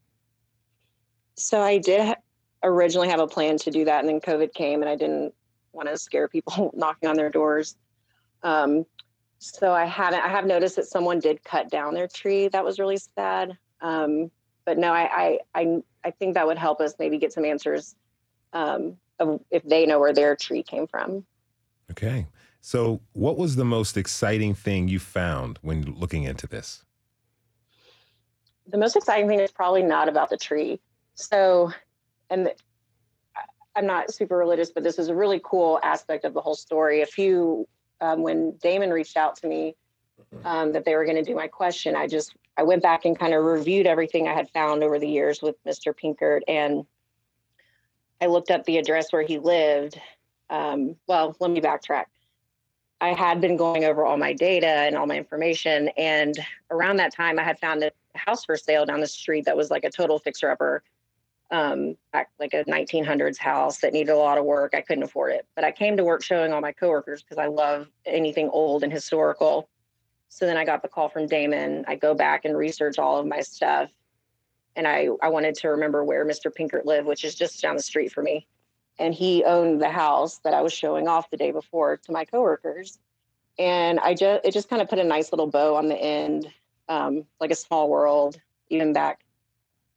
So 1.35 1.63
I 1.63 1.79
did 1.79 2.15
originally 2.63 3.09
have 3.09 3.21
a 3.21 3.27
plan 3.27 3.57
to 3.59 3.71
do 3.71 3.87
that, 3.87 4.01
and 4.01 4.09
then 4.09 4.21
COVID 4.21 4.53
came, 4.53 4.83
and 4.83 4.89
I 4.89 4.97
didn't 4.97 5.35
want 5.73 5.89
to 5.89 5.99
scare 5.99 6.29
people 6.29 6.71
knocking 6.75 7.09
on 7.09 7.17
their 7.17 7.31
doors. 7.31 7.77
Um, 8.43 8.85
so 9.39 9.73
I 9.73 9.85
haven't. 9.85 10.21
I 10.21 10.29
have 10.29 10.47
noticed 10.47 10.77
that 10.77 10.87
someone 10.87 11.19
did 11.19 11.43
cut 11.43 11.71
down 11.71 11.95
their 11.95 12.07
tree. 12.07 12.49
That 12.49 12.65
was 12.65 12.79
really 12.79 12.99
sad. 12.99 13.57
Um, 13.81 14.31
but 14.65 14.79
no, 14.79 14.93
I, 14.93 15.39
I, 15.55 15.61
I 15.61 15.83
I 16.05 16.11
think 16.13 16.35
that 16.35 16.47
would 16.47 16.59
help 16.59 16.81
us 16.81 16.95
maybe 16.99 17.19
get 17.19 17.33
some 17.33 17.45
answers 17.45 17.97
um, 18.53 18.97
of 19.19 19.41
if 19.51 19.63
they 19.65 19.87
know 19.87 19.99
where 19.99 20.13
their 20.13 20.37
tree 20.37 20.63
came 20.63 20.87
from. 20.87 21.25
Okay. 21.91 22.27
So, 22.61 23.01
what 23.13 23.37
was 23.37 23.57
the 23.57 23.65
most 23.65 23.97
exciting 23.97 24.55
thing 24.55 24.87
you 24.87 25.01
found 25.01 25.59
when 25.63 25.97
looking 25.99 26.23
into 26.23 26.47
this? 26.47 26.85
The 28.69 28.79
most 28.79 28.95
exciting 28.95 29.29
thing 29.29 29.41
is 29.41 29.51
probably 29.51 29.83
not 29.83 30.09
about 30.09 30.31
the 30.31 30.37
tree. 30.37 30.81
So, 31.15 31.73
and 32.31 32.53
I'm 33.75 33.87
not 33.87 34.13
super 34.13 34.37
religious, 34.37 34.71
but 34.71 34.83
this 34.83 34.99
is 34.99 35.09
a 35.09 35.15
really 35.15 35.41
cool 35.43 35.81
aspect 35.83 36.25
of 36.25 36.35
the 36.35 36.41
whole 36.41 36.55
story. 36.55 37.03
A 37.03 37.07
few 37.07 37.67
um, 38.01 38.23
when 38.23 38.57
Damon 38.63 38.91
reached 38.91 39.17
out 39.17 39.37
to 39.37 39.47
me 39.47 39.77
mm-hmm. 40.35 40.47
um, 40.47 40.73
that 40.73 40.85
they 40.85 40.95
were 40.95 41.05
going 41.05 41.17
to 41.17 41.23
do 41.23 41.35
my 41.35 41.49
question, 41.49 41.97
I 41.97 42.07
just 42.07 42.35
I 42.57 42.65
went 42.65 42.83
back 42.83 43.05
and 43.05 43.19
kind 43.19 43.33
of 43.33 43.45
reviewed 43.45 43.87
everything 43.87 44.29
I 44.29 44.35
had 44.35 44.51
found 44.51 44.83
over 44.83 44.99
the 44.99 45.09
years 45.09 45.41
with 45.41 45.57
Mr. 45.65 45.95
Pinkert, 45.95 46.41
and 46.47 46.85
I 48.21 48.27
looked 48.27 48.51
up 48.51 48.65
the 48.65 48.79
address 48.79 49.11
where 49.11 49.23
he 49.23 49.39
lived. 49.39 49.99
Um, 50.51 50.97
well, 51.07 51.35
let 51.41 51.51
me 51.51 51.61
backtrack. 51.61 52.05
I 53.01 53.15
had 53.15 53.41
been 53.41 53.57
going 53.57 53.85
over 53.85 54.05
all 54.05 54.17
my 54.17 54.33
data 54.33 54.67
and 54.67 54.97
all 54.97 55.07
my 55.07 55.17
information, 55.17 55.89
and 55.97 56.39
around 56.71 56.97
that 56.97 57.15
time, 57.15 57.39
I 57.39 57.43
had 57.43 57.59
found 57.59 57.83
a 57.83 57.91
house 58.15 58.45
for 58.45 58.57
sale 58.57 58.85
down 58.85 59.01
the 59.01 59.07
street 59.07 59.47
that 59.47 59.57
was 59.57 59.71
like 59.71 59.85
a 59.85 59.91
total 59.91 60.19
fixer-upper 60.19 60.83
um, 61.53 61.97
like 62.41 62.55
a 62.55 62.65
1900s 62.65 63.37
house 63.37 63.79
that 63.81 63.93
needed 63.93 64.11
a 64.11 64.17
lot 64.17 64.39
of 64.39 64.45
work. 64.45 64.73
I 64.75 64.81
couldn't 64.81 65.05
afford 65.05 65.33
it, 65.33 65.47
but 65.55 65.65
I 65.65 65.71
came 65.71 65.99
to 65.99 66.05
work 66.05 66.23
showing 66.23 66.53
all 66.53 66.63
my 66.63 66.73
coworkers 66.73 67.23
because 67.23 67.37
I 67.37 67.47
love 67.47 67.89
anything 68.07 68.49
old 68.49 68.83
and 68.83 68.93
historical. 68.93 69.69
So 70.31 70.47
then 70.47 70.57
I 70.57 70.65
got 70.65 70.81
the 70.81 70.89
call 70.89 71.11
from 71.11 71.27
Damon. 71.27 71.85
I 71.87 71.97
go 71.97 72.15
back 72.15 72.47
and 72.47 72.57
research 72.57 72.99
all 72.99 73.19
of 73.19 73.27
my 73.27 73.41
stuff. 73.41 73.91
And 74.75 74.89
I, 74.89 75.09
I 75.21 75.29
wanted 75.29 75.55
to 75.57 75.69
remember 75.69 76.03
where 76.03 76.25
Mr. 76.25 76.51
Pinkert 76.51 76.87
lived, 76.87 77.07
which 77.07 77.23
is 77.23 77.35
just 77.35 77.61
down 77.61 77.77
the 77.77 77.83
street 77.83 78.13
for 78.13 78.23
me. 78.23 78.47
And 78.99 79.13
he 79.13 79.45
owned 79.45 79.83
the 79.83 79.91
house 79.91 80.39
that 80.45 80.55
I 80.55 80.63
was 80.63 80.73
showing 80.73 81.07
off 81.07 81.29
the 81.29 81.37
day 81.37 81.51
before 81.51 81.99
to 81.99 82.13
my 82.13 82.25
coworkers. 82.25 82.99
And 83.59 84.01
I 84.01 84.15
just 84.15 84.47
it 84.47 84.53
just 84.53 84.71
kind 84.71 84.81
of 84.81 84.89
put 84.89 84.99
a 84.99 85.05
nice 85.05 85.33
little 85.33 85.49
bow 85.49 85.77
on 85.77 85.89
the 85.89 85.97
end, 85.97 86.51
um, 86.89 87.27
like 87.39 87.51
a 87.51 87.55
small 87.55 87.91
world, 87.91 88.41
even 88.71 88.95
back 88.95 89.21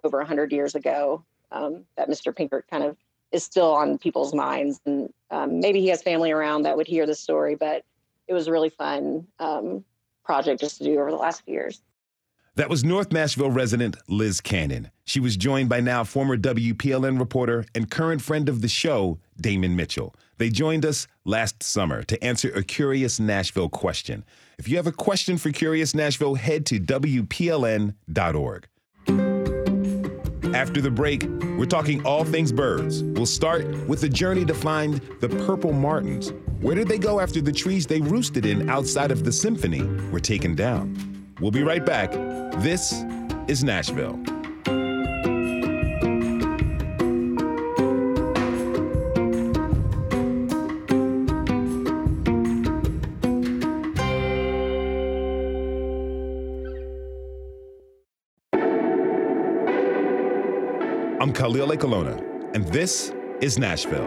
over 0.04 0.18
100 0.18 0.52
years 0.52 0.76
ago, 0.76 1.24
um, 1.52 1.86
that 1.98 2.10
Mr. 2.10 2.34
Pinkert 2.34 2.64
kind 2.70 2.84
of 2.84 2.98
is 3.32 3.44
still 3.44 3.74
on 3.74 3.98
people's 3.98 4.34
minds. 4.34 4.80
And 4.86 5.14
um, 5.32 5.60
maybe 5.60 5.82
he 5.82 5.88
has 5.90 6.02
family 6.02 6.32
around 6.32 6.64
that 6.64 6.78
would 6.78 6.88
hear 6.88 7.06
the 7.06 7.16
story, 7.16 7.56
but 7.56 7.84
it 8.28 8.34
was 8.34 8.48
a 8.48 8.52
really 8.52 8.70
fun 8.70 9.28
um, 9.40 9.84
project 10.24 10.62
just 10.62 10.78
to 10.80 10.84
do 10.84 11.00
over 11.00 11.12
the 11.12 11.18
last 11.18 11.44
few 11.44 11.54
years. 11.54 11.82
That 12.56 12.70
was 12.70 12.86
North 12.86 13.12
Nashville 13.12 13.52
resident 13.52 13.98
Liz 14.08 14.40
Cannon. 14.40 14.90
She 15.04 15.20
was 15.20 15.36
joined 15.36 15.68
by 15.68 15.82
now 15.82 16.06
former 16.06 16.38
WPLN 16.38 17.20
reporter 17.20 17.66
and 17.75 17.92
current 17.92 18.22
friend 18.22 18.48
of 18.48 18.62
the 18.62 18.70
show, 18.70 19.20
Damon 19.42 19.75
Mitchell. 19.75 20.16
They 20.38 20.50
joined 20.50 20.86
us 20.86 21.06
last 21.25 21.62
summer 21.62 22.02
to 22.04 22.24
answer 22.24 22.50
a 22.52 22.64
Curious 22.64 23.20
Nashville 23.20 23.68
question. 23.68 24.24
If 24.58 24.70
you 24.70 24.78
have 24.78 24.88
a 24.88 24.94
question 24.94 25.38
for 25.38 25.52
Curious 25.52 25.94
Nashville, 25.94 26.36
head 26.36 26.66
to 26.68 26.80
WPLN.org. 26.80 28.68
After 30.56 30.80
the 30.80 30.90
break, 30.90 31.24
we're 31.58 31.66
talking 31.66 32.02
all 32.06 32.24
things 32.24 32.54
birds. 32.54 33.04
We'll 33.04 33.26
start 33.26 33.66
with 33.90 34.00
the 34.00 34.08
journey 34.08 34.46
to 34.46 34.54
find 34.54 35.02
the 35.20 35.28
purple 35.28 35.74
martins. 35.74 36.32
Where 36.62 36.76
did 36.76 36.88
they 36.88 36.98
go 36.98 37.20
after 37.20 37.42
the 37.42 37.52
trees 37.52 37.86
they 37.86 38.00
roosted 38.00 38.46
in 38.46 38.70
outside 38.70 39.12
of 39.12 39.26
the 39.26 39.34
symphony 39.34 39.84
were 40.12 40.22
taken 40.22 40.56
down? 40.56 41.36
We'll 41.42 41.52
be 41.52 41.64
right 41.64 41.86
back. 41.86 42.14
This 42.64 42.94
is 43.50 43.66
Nashville. 43.66 44.18
I'm 61.25 61.34
Khalil 61.34 61.70
Ekulona, 61.70 62.24
and 62.53 62.67
this 62.67 63.12
is 63.41 63.58
Nashville. 63.58 64.05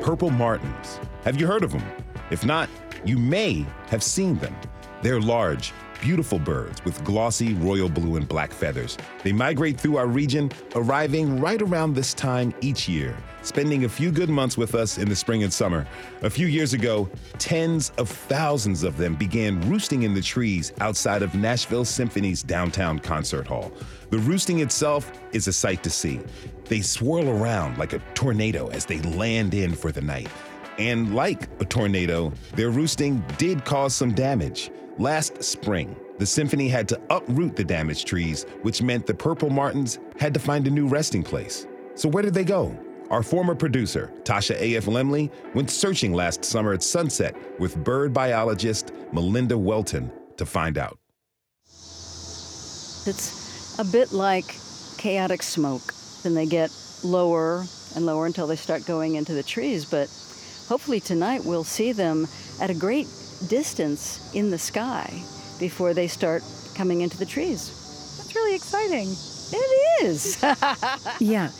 Purple 0.00 0.30
Martins. 0.30 0.98
Have 1.24 1.38
you 1.38 1.46
heard 1.46 1.64
of 1.64 1.72
them? 1.72 1.84
If 2.30 2.46
not, 2.46 2.70
you 3.04 3.18
may 3.18 3.66
have 3.88 4.02
seen 4.02 4.38
them. 4.38 4.56
They're 5.02 5.20
large, 5.20 5.74
beautiful 6.00 6.38
birds 6.38 6.82
with 6.82 7.04
glossy 7.04 7.52
royal 7.52 7.90
blue 7.90 8.16
and 8.16 8.26
black 8.26 8.50
feathers. 8.54 8.96
They 9.22 9.32
migrate 9.32 9.78
through 9.78 9.98
our 9.98 10.06
region, 10.06 10.50
arriving 10.74 11.40
right 11.40 11.60
around 11.60 11.92
this 11.92 12.14
time 12.14 12.54
each 12.62 12.88
year, 12.88 13.14
spending 13.42 13.84
a 13.84 13.88
few 13.88 14.10
good 14.10 14.28
months 14.28 14.56
with 14.56 14.74
us 14.74 14.98
in 14.98 15.08
the 15.08 15.16
spring 15.16 15.42
and 15.42 15.52
summer. 15.52 15.86
A 16.22 16.30
few 16.30 16.46
years 16.46 16.72
ago, 16.72 17.08
tens 17.38 17.90
of 17.98 18.08
thousands 18.08 18.82
of 18.82 18.96
them 18.96 19.14
began 19.14 19.60
roosting 19.68 20.02
in 20.02 20.14
the 20.14 20.22
trees 20.22 20.72
outside 20.80 21.22
of 21.22 21.34
Nashville 21.34 21.84
Symphony's 21.84 22.42
downtown 22.42 22.98
concert 22.98 23.46
hall. 23.46 23.72
The 24.10 24.18
roosting 24.18 24.60
itself 24.60 25.12
is 25.32 25.48
a 25.48 25.52
sight 25.52 25.82
to 25.82 25.90
see. 25.90 26.20
They 26.64 26.80
swirl 26.80 27.28
around 27.28 27.78
like 27.78 27.92
a 27.92 27.98
tornado 28.14 28.68
as 28.68 28.84
they 28.86 29.00
land 29.00 29.54
in 29.54 29.74
for 29.74 29.92
the 29.92 30.02
night. 30.02 30.28
And 30.78 31.14
like 31.14 31.48
a 31.60 31.64
tornado, 31.64 32.32
their 32.54 32.70
roosting 32.70 33.24
did 33.38 33.64
cause 33.64 33.94
some 33.94 34.12
damage. 34.12 34.70
Last 34.98 35.42
spring, 35.42 35.96
the 36.18 36.26
symphony 36.26 36.68
had 36.68 36.88
to 36.90 37.00
uproot 37.10 37.56
the 37.56 37.64
damaged 37.64 38.06
trees, 38.06 38.44
which 38.62 38.82
meant 38.82 39.06
the 39.06 39.14
purple 39.14 39.50
martins 39.50 39.98
had 40.18 40.32
to 40.34 40.40
find 40.40 40.66
a 40.66 40.70
new 40.70 40.86
resting 40.86 41.22
place. 41.22 41.66
So, 41.94 42.08
where 42.08 42.22
did 42.22 42.34
they 42.34 42.44
go? 42.44 42.78
Our 43.12 43.22
former 43.22 43.54
producer, 43.54 44.10
Tasha 44.24 44.58
A.F. 44.58 44.86
Lemley, 44.86 45.30
went 45.54 45.70
searching 45.70 46.14
last 46.14 46.46
summer 46.46 46.72
at 46.72 46.82
sunset 46.82 47.36
with 47.60 47.76
bird 47.84 48.14
biologist 48.14 48.90
Melinda 49.12 49.56
Welton 49.56 50.10
to 50.38 50.46
find 50.46 50.78
out. 50.78 50.98
It's 53.04 53.78
a 53.78 53.84
bit 53.84 54.12
like 54.12 54.46
chaotic 54.96 55.42
smoke. 55.42 55.92
Then 56.22 56.32
they 56.32 56.46
get 56.46 56.74
lower 57.04 57.66
and 57.94 58.06
lower 58.06 58.24
until 58.24 58.46
they 58.46 58.56
start 58.56 58.86
going 58.86 59.16
into 59.16 59.34
the 59.34 59.42
trees. 59.42 59.84
But 59.84 60.08
hopefully 60.66 61.00
tonight 61.00 61.44
we'll 61.44 61.64
see 61.64 61.92
them 61.92 62.26
at 62.62 62.70
a 62.70 62.74
great 62.74 63.08
distance 63.46 64.34
in 64.34 64.50
the 64.50 64.58
sky 64.58 65.22
before 65.60 65.92
they 65.92 66.08
start 66.08 66.42
coming 66.74 67.02
into 67.02 67.18
the 67.18 67.26
trees. 67.26 68.16
That's 68.16 68.34
really 68.34 68.54
exciting. 68.54 69.14
It 69.52 70.04
is. 70.04 70.42
yeah, 71.20 71.50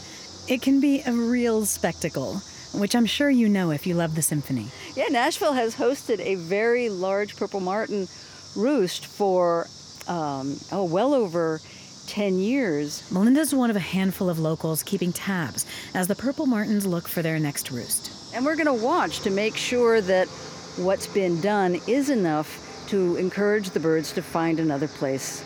it 0.52 0.60
can 0.60 0.80
be 0.80 1.00
a 1.06 1.12
real 1.12 1.64
spectacle, 1.64 2.34
which 2.74 2.94
I'm 2.94 3.06
sure 3.06 3.30
you 3.30 3.48
know 3.48 3.70
if 3.70 3.86
you 3.86 3.94
love 3.94 4.14
the 4.14 4.20
symphony. 4.20 4.66
Yeah, 4.94 5.06
Nashville 5.08 5.54
has 5.54 5.74
hosted 5.76 6.20
a 6.20 6.34
very 6.34 6.90
large 6.90 7.36
purple 7.36 7.60
martin 7.60 8.06
roost 8.54 9.06
for, 9.06 9.66
um, 10.08 10.58
oh, 10.70 10.84
well 10.84 11.14
over 11.14 11.62
10 12.06 12.38
years. 12.38 13.10
Melinda's 13.10 13.54
one 13.54 13.70
of 13.70 13.76
a 13.76 13.80
handful 13.80 14.28
of 14.28 14.38
locals 14.38 14.82
keeping 14.82 15.10
tabs 15.10 15.64
as 15.94 16.06
the 16.06 16.14
purple 16.14 16.44
martins 16.44 16.84
look 16.84 17.08
for 17.08 17.22
their 17.22 17.38
next 17.38 17.70
roost. 17.70 18.34
And 18.34 18.44
we're 18.44 18.56
going 18.56 18.66
to 18.66 18.84
watch 18.84 19.20
to 19.20 19.30
make 19.30 19.56
sure 19.56 20.02
that 20.02 20.28
what's 20.76 21.06
been 21.06 21.40
done 21.40 21.80
is 21.86 22.10
enough 22.10 22.84
to 22.88 23.16
encourage 23.16 23.70
the 23.70 23.80
birds 23.80 24.12
to 24.12 24.22
find 24.22 24.60
another 24.60 24.88
place 24.88 25.42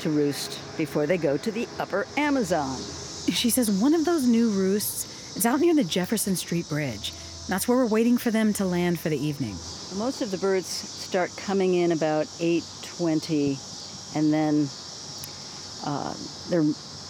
to 0.00 0.10
roost 0.10 0.58
before 0.76 1.06
they 1.06 1.16
go 1.16 1.36
to 1.36 1.52
the 1.52 1.68
upper 1.78 2.08
Amazon. 2.16 2.76
She 3.32 3.50
says 3.50 3.70
one 3.70 3.94
of 3.94 4.04
those 4.04 4.26
new 4.26 4.50
roosts 4.50 5.36
is 5.36 5.44
out 5.44 5.60
near 5.60 5.74
the 5.74 5.84
Jefferson 5.84 6.34
Street 6.34 6.68
Bridge. 6.68 7.12
That's 7.46 7.68
where 7.68 7.76
we're 7.76 7.86
waiting 7.86 8.16
for 8.16 8.30
them 8.30 8.52
to 8.54 8.64
land 8.64 8.98
for 8.98 9.10
the 9.10 9.18
evening. 9.18 9.54
Most 9.96 10.22
of 10.22 10.30
the 10.30 10.38
birds 10.38 10.66
start 10.66 11.30
coming 11.36 11.74
in 11.74 11.92
about 11.92 12.26
8:20 12.40 13.58
and 14.16 14.32
then 14.32 14.68
uh, 15.84 16.14
they're 16.48 16.62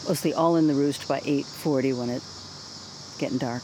mostly 0.09 0.35
all 0.35 0.57
in 0.57 0.67
the 0.67 0.75
roost 0.75 1.07
by 1.09 1.21
8:40 1.21 1.99
when 1.99 2.11
it's 2.11 3.17
getting 3.19 3.39
dark. 3.39 3.63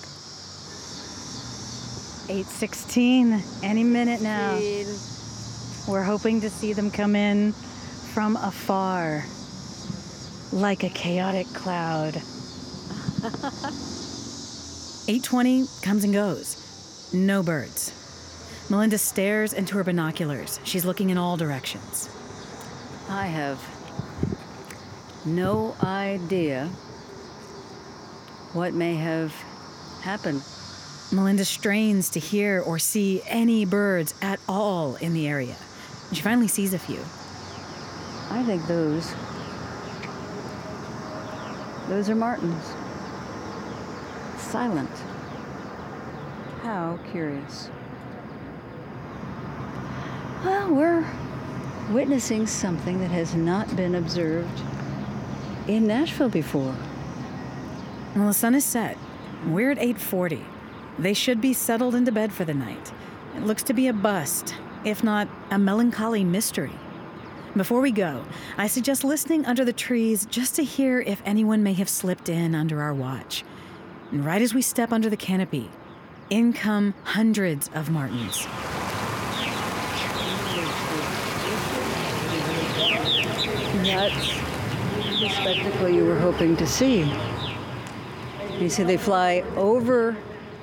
8:16 2.28 3.42
any 3.62 3.84
minute 3.84 4.22
now. 4.22 4.54
We're 5.88 6.04
hoping 6.04 6.40
to 6.40 6.50
see 6.50 6.72
them 6.72 6.90
come 6.90 7.16
in 7.16 7.52
from 8.14 8.36
afar 8.36 9.24
like 10.52 10.84
a 10.84 10.88
chaotic 10.88 11.48
cloud. 11.48 12.22
8:20 13.24 15.82
comes 15.82 16.04
and 16.04 16.12
goes. 16.12 17.10
No 17.12 17.42
birds. 17.42 17.90
Melinda 18.68 18.98
stares 18.98 19.54
into 19.54 19.78
her 19.78 19.84
binoculars. 19.84 20.60
She's 20.64 20.84
looking 20.84 21.08
in 21.10 21.16
all 21.16 21.36
directions. 21.36 22.10
I 23.08 23.26
have 23.26 23.60
no 25.24 25.76
idea 25.82 26.68
what 28.52 28.74
may 28.74 28.96
have 28.96 29.32
happened. 30.02 30.42
Melinda 31.10 31.46
strains 31.46 32.10
to 32.10 32.20
hear 32.20 32.60
or 32.60 32.78
see 32.78 33.22
any 33.26 33.64
birds 33.64 34.12
at 34.20 34.38
all 34.48 34.96
in 34.96 35.14
the 35.14 35.26
area. 35.28 35.56
She 36.12 36.20
finally 36.20 36.48
sees 36.48 36.74
a 36.74 36.78
few. 36.78 37.00
I 38.30 38.42
think 38.44 38.66
those 38.66 39.14
those 41.88 42.10
are 42.10 42.14
martins. 42.14 42.74
Silent. 44.54 44.88
How 46.62 46.96
curious. 47.10 47.70
Well, 50.44 50.72
we're 50.72 51.04
witnessing 51.90 52.46
something 52.46 53.00
that 53.00 53.10
has 53.10 53.34
not 53.34 53.74
been 53.74 53.96
observed 53.96 54.62
in 55.66 55.88
Nashville 55.88 56.28
before. 56.28 56.76
Well, 58.14 58.28
the 58.28 58.32
sun 58.32 58.54
is 58.54 58.64
set. 58.64 58.96
We're 59.44 59.72
at 59.72 59.78
8:40. 59.78 60.44
They 61.00 61.14
should 61.14 61.40
be 61.40 61.52
settled 61.52 61.96
into 61.96 62.12
bed 62.12 62.32
for 62.32 62.44
the 62.44 62.54
night. 62.54 62.92
It 63.36 63.42
looks 63.42 63.64
to 63.64 63.74
be 63.74 63.88
a 63.88 63.92
bust, 63.92 64.54
if 64.84 65.02
not 65.02 65.26
a 65.50 65.58
melancholy 65.58 66.22
mystery. 66.22 66.78
Before 67.56 67.80
we 67.80 67.90
go, 67.90 68.22
I 68.56 68.68
suggest 68.68 69.02
listening 69.02 69.46
under 69.46 69.64
the 69.64 69.72
trees 69.72 70.24
just 70.26 70.54
to 70.54 70.62
hear 70.62 71.00
if 71.00 71.20
anyone 71.24 71.64
may 71.64 71.72
have 71.72 71.88
slipped 71.88 72.28
in 72.28 72.54
under 72.54 72.80
our 72.80 72.94
watch. 72.94 73.42
And 74.10 74.24
right 74.24 74.42
as 74.42 74.54
we 74.54 74.62
step 74.62 74.92
under 74.92 75.10
the 75.10 75.16
canopy, 75.16 75.70
in 76.30 76.52
come 76.52 76.94
hundreds 77.04 77.68
of 77.74 77.90
martins. 77.90 78.46
That's 83.84 84.44
the 85.20 85.28
spectacle 85.28 85.88
you 85.88 86.04
were 86.04 86.18
hoping 86.18 86.56
to 86.56 86.66
see. 86.66 87.10
You 88.58 88.68
see, 88.68 88.82
they 88.84 88.96
fly 88.96 89.42
over 89.56 90.16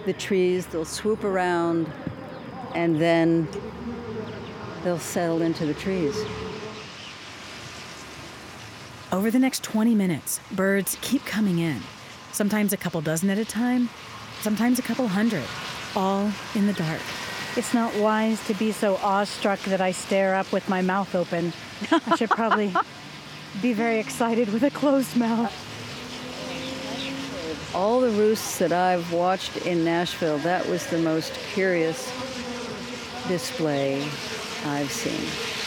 the 0.05 0.13
trees, 0.13 0.65
they'll 0.65 0.85
swoop 0.85 1.23
around 1.23 1.91
and 2.73 2.99
then 2.99 3.47
they'll 4.83 4.97
settle 4.97 5.41
into 5.41 5.65
the 5.65 5.73
trees. 5.73 6.15
Over 9.11 9.29
the 9.29 9.39
next 9.39 9.61
20 9.63 9.93
minutes, 9.93 10.39
birds 10.51 10.97
keep 11.01 11.25
coming 11.25 11.59
in, 11.59 11.81
sometimes 12.33 12.73
a 12.73 12.77
couple 12.77 13.01
dozen 13.01 13.29
at 13.29 13.37
a 13.37 13.45
time, 13.45 13.89
sometimes 14.41 14.79
a 14.79 14.81
couple 14.81 15.07
hundred, 15.07 15.43
all 15.95 16.31
in 16.55 16.67
the 16.67 16.73
dark. 16.73 17.01
It's 17.55 17.73
not 17.73 17.93
wise 17.97 18.45
to 18.47 18.53
be 18.53 18.71
so 18.71 18.95
awestruck 18.97 19.59
that 19.63 19.81
I 19.81 19.91
stare 19.91 20.35
up 20.35 20.51
with 20.51 20.69
my 20.69 20.81
mouth 20.81 21.13
open. 21.15 21.51
I 21.91 22.15
should 22.15 22.29
probably 22.29 22.73
be 23.61 23.73
very 23.73 23.99
excited 23.99 24.53
with 24.53 24.63
a 24.63 24.71
closed 24.71 25.17
mouth. 25.17 25.53
All 27.75 28.01
the 28.01 28.09
roosts 28.09 28.57
that 28.59 28.71
I've 28.71 29.11
watched 29.11 29.57
in 29.65 29.83
Nashville, 29.83 30.37
that 30.39 30.67
was 30.67 30.85
the 30.87 30.97
most 30.97 31.33
curious 31.53 32.11
display 33.27 34.01
I've 34.65 34.91
seen. 34.91 35.60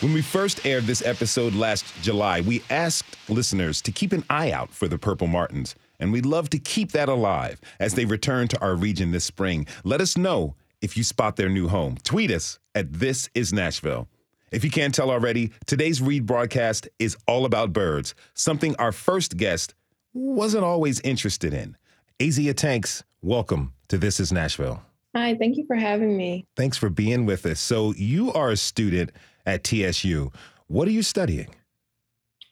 When 0.00 0.14
we 0.14 0.22
first 0.22 0.64
aired 0.64 0.84
this 0.84 1.04
episode 1.04 1.52
last 1.54 1.84
July, 2.00 2.40
we 2.40 2.62
asked 2.70 3.18
listeners 3.28 3.82
to 3.82 3.92
keep 3.92 4.14
an 4.14 4.24
eye 4.30 4.50
out 4.50 4.70
for 4.70 4.88
the 4.88 4.96
Purple 4.96 5.26
Martins, 5.26 5.74
and 5.98 6.10
we'd 6.10 6.24
love 6.24 6.48
to 6.50 6.58
keep 6.58 6.92
that 6.92 7.10
alive 7.10 7.60
as 7.78 7.92
they 7.92 8.06
return 8.06 8.48
to 8.48 8.60
our 8.62 8.74
region 8.74 9.10
this 9.10 9.26
spring. 9.26 9.66
Let 9.84 10.00
us 10.00 10.16
know 10.16 10.54
if 10.80 10.96
you 10.96 11.04
spot 11.04 11.36
their 11.36 11.50
new 11.50 11.68
home. 11.68 11.98
Tweet 12.02 12.30
us 12.30 12.58
at 12.74 12.94
This 12.94 13.28
Is 13.34 13.52
Nashville. 13.52 14.08
If 14.50 14.64
you 14.64 14.70
can't 14.70 14.94
tell 14.94 15.10
already, 15.10 15.52
today's 15.66 16.00
Read 16.00 16.24
broadcast 16.24 16.88
is 16.98 17.14
all 17.28 17.44
about 17.44 17.74
birds, 17.74 18.14
something 18.32 18.74
our 18.76 18.92
first 18.92 19.36
guest 19.36 19.74
wasn't 20.14 20.64
always 20.64 21.00
interested 21.00 21.52
in. 21.52 21.76
Azia 22.18 22.56
Tanks, 22.56 23.04
welcome 23.20 23.74
to 23.88 23.98
This 23.98 24.18
Is 24.18 24.32
Nashville. 24.32 24.82
Hi, 25.14 25.36
thank 25.36 25.58
you 25.58 25.66
for 25.66 25.76
having 25.76 26.16
me. 26.16 26.46
Thanks 26.56 26.78
for 26.78 26.88
being 26.88 27.26
with 27.26 27.44
us. 27.44 27.60
So, 27.60 27.92
you 27.94 28.32
are 28.32 28.50
a 28.50 28.56
student 28.56 29.10
at 29.46 29.64
TSU. 29.64 30.32
What 30.66 30.88
are 30.88 30.92
you 30.92 31.02
studying? 31.02 31.54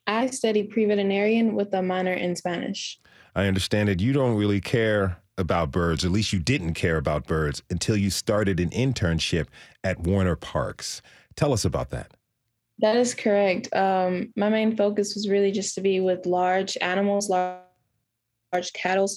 I 0.07 0.27
study 0.29 0.65
pre 0.65 0.87
veterinarian 0.87 1.55
with 1.55 1.73
a 1.75 1.83
minor 1.83 2.15
in 2.15 2.35
Spanish. 2.35 2.99
I 3.35 3.47
understand 3.47 3.89
that 3.89 4.01
you 4.01 4.13
don't 4.13 4.37
really 4.37 4.61
care 4.61 5.19
about 5.39 5.71
birds, 5.71 6.05
at 6.05 6.11
least 6.11 6.33
you 6.33 6.41
didn't 6.41 6.75
care 6.75 6.97
about 6.97 7.27
birds 7.27 7.63
until 7.71 7.97
you 7.97 8.11
started 8.11 8.59
an 8.59 8.71
internship 8.71 9.47
at 9.85 10.01
Warner 10.01 10.35
Parks. 10.35 11.01
Tell 11.37 11.53
us 11.53 11.65
about 11.65 11.91
that. 11.91 12.13
That 12.81 12.97
is 12.97 13.15
correct. 13.15 13.75
Um, 13.75 14.33
my 14.37 14.49
main 14.49 14.77
focus 14.77 15.15
was 15.15 15.29
really 15.29 15.53
just 15.53 15.75
to 15.77 15.81
be 15.81 16.01
with 16.01 16.27
large 16.27 16.77
animals, 16.81 17.29
large, 17.29 17.61
large 18.53 18.73
cattle. 18.73 19.09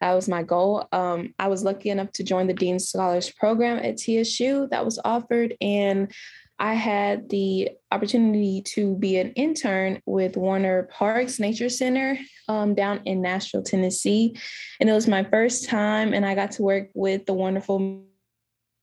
That 0.00 0.14
was 0.14 0.28
my 0.28 0.42
goal. 0.42 0.86
Um, 0.92 1.34
I 1.38 1.48
was 1.48 1.62
lucky 1.62 1.90
enough 1.90 2.12
to 2.12 2.24
join 2.24 2.46
the 2.46 2.54
Dean 2.54 2.78
Scholars 2.78 3.30
program 3.30 3.78
at 3.78 3.98
TSU 3.98 4.68
that 4.70 4.84
was 4.84 4.98
offered, 5.04 5.54
and 5.60 6.12
I 6.58 6.74
had 6.74 7.28
the 7.28 7.70
opportunity 7.92 8.62
to 8.62 8.96
be 8.96 9.18
an 9.18 9.32
intern 9.32 10.00
with 10.06 10.36
Warner 10.36 10.84
Parks 10.84 11.38
Nature 11.38 11.68
Center 11.68 12.18
um, 12.48 12.74
down 12.74 13.00
in 13.04 13.20
Nashville, 13.20 13.62
Tennessee. 13.62 14.36
And 14.80 14.88
it 14.88 14.92
was 14.92 15.06
my 15.06 15.24
first 15.24 15.68
time, 15.68 16.14
and 16.14 16.24
I 16.24 16.34
got 16.34 16.52
to 16.52 16.62
work 16.62 16.88
with 16.94 17.26
the 17.26 17.34
wonderful 17.34 18.04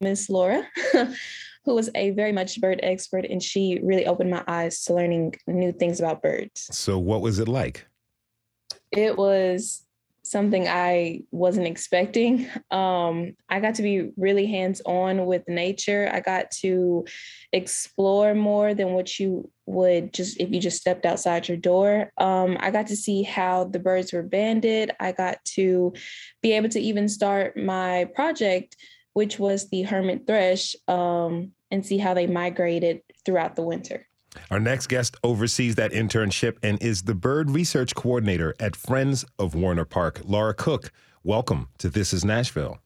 Miss 0.01 0.29
Laura, 0.29 0.67
who 1.65 1.73
was 1.73 1.89
a 1.95 2.11
very 2.11 2.31
much 2.31 2.61
bird 2.61 2.79
expert, 2.83 3.25
and 3.25 3.41
she 3.41 3.79
really 3.81 4.05
opened 4.05 4.29
my 4.29 4.43
eyes 4.47 4.83
to 4.83 4.93
learning 4.93 5.35
new 5.47 5.71
things 5.71 5.99
about 5.99 6.21
birds. 6.21 6.67
So, 6.71 6.99
what 6.99 7.21
was 7.21 7.39
it 7.39 7.47
like? 7.47 7.87
It 8.91 9.17
was 9.17 9.83
something 10.23 10.67
I 10.67 11.23
wasn't 11.31 11.67
expecting. 11.67 12.47
Um, 12.71 13.35
I 13.49 13.59
got 13.59 13.75
to 13.75 13.83
be 13.83 14.11
really 14.17 14.45
hands 14.47 14.81
on 14.85 15.25
with 15.25 15.47
nature. 15.47 16.09
I 16.11 16.21
got 16.21 16.49
to 16.61 17.05
explore 17.51 18.33
more 18.33 18.73
than 18.73 18.93
what 18.93 19.19
you 19.19 19.51
would 19.65 20.13
just 20.13 20.39
if 20.39 20.51
you 20.51 20.59
just 20.59 20.79
stepped 20.79 21.05
outside 21.05 21.47
your 21.47 21.57
door. 21.57 22.11
Um, 22.17 22.57
I 22.59 22.71
got 22.71 22.87
to 22.87 22.95
see 22.95 23.23
how 23.23 23.65
the 23.65 23.79
birds 23.79 24.13
were 24.13 24.23
banded. 24.23 24.91
I 24.99 25.11
got 25.11 25.43
to 25.55 25.93
be 26.41 26.53
able 26.53 26.69
to 26.69 26.79
even 26.79 27.07
start 27.09 27.57
my 27.57 28.05
project, 28.15 28.75
which 29.13 29.39
was 29.39 29.69
the 29.69 29.83
hermit 29.83 30.25
thrush, 30.25 30.75
um, 30.87 31.51
and 31.69 31.85
see 31.85 31.97
how 31.97 32.13
they 32.13 32.27
migrated 32.27 33.01
throughout 33.25 33.55
the 33.55 33.63
winter. 33.63 34.07
Our 34.51 34.59
next 34.59 34.87
guest 34.87 35.15
oversees 35.23 35.75
that 35.75 35.91
internship 35.91 36.57
and 36.63 36.81
is 36.81 37.03
the 37.03 37.15
bird 37.15 37.51
research 37.51 37.95
coordinator 37.95 38.55
at 38.59 38.75
Friends 38.75 39.25
of 39.39 39.55
Warner 39.55 39.85
Park, 39.85 40.21
Laura 40.25 40.53
Cook. 40.53 40.91
Welcome 41.23 41.69
to 41.77 41.89
This 41.89 42.13
is 42.13 42.25
Nashville. 42.25 42.79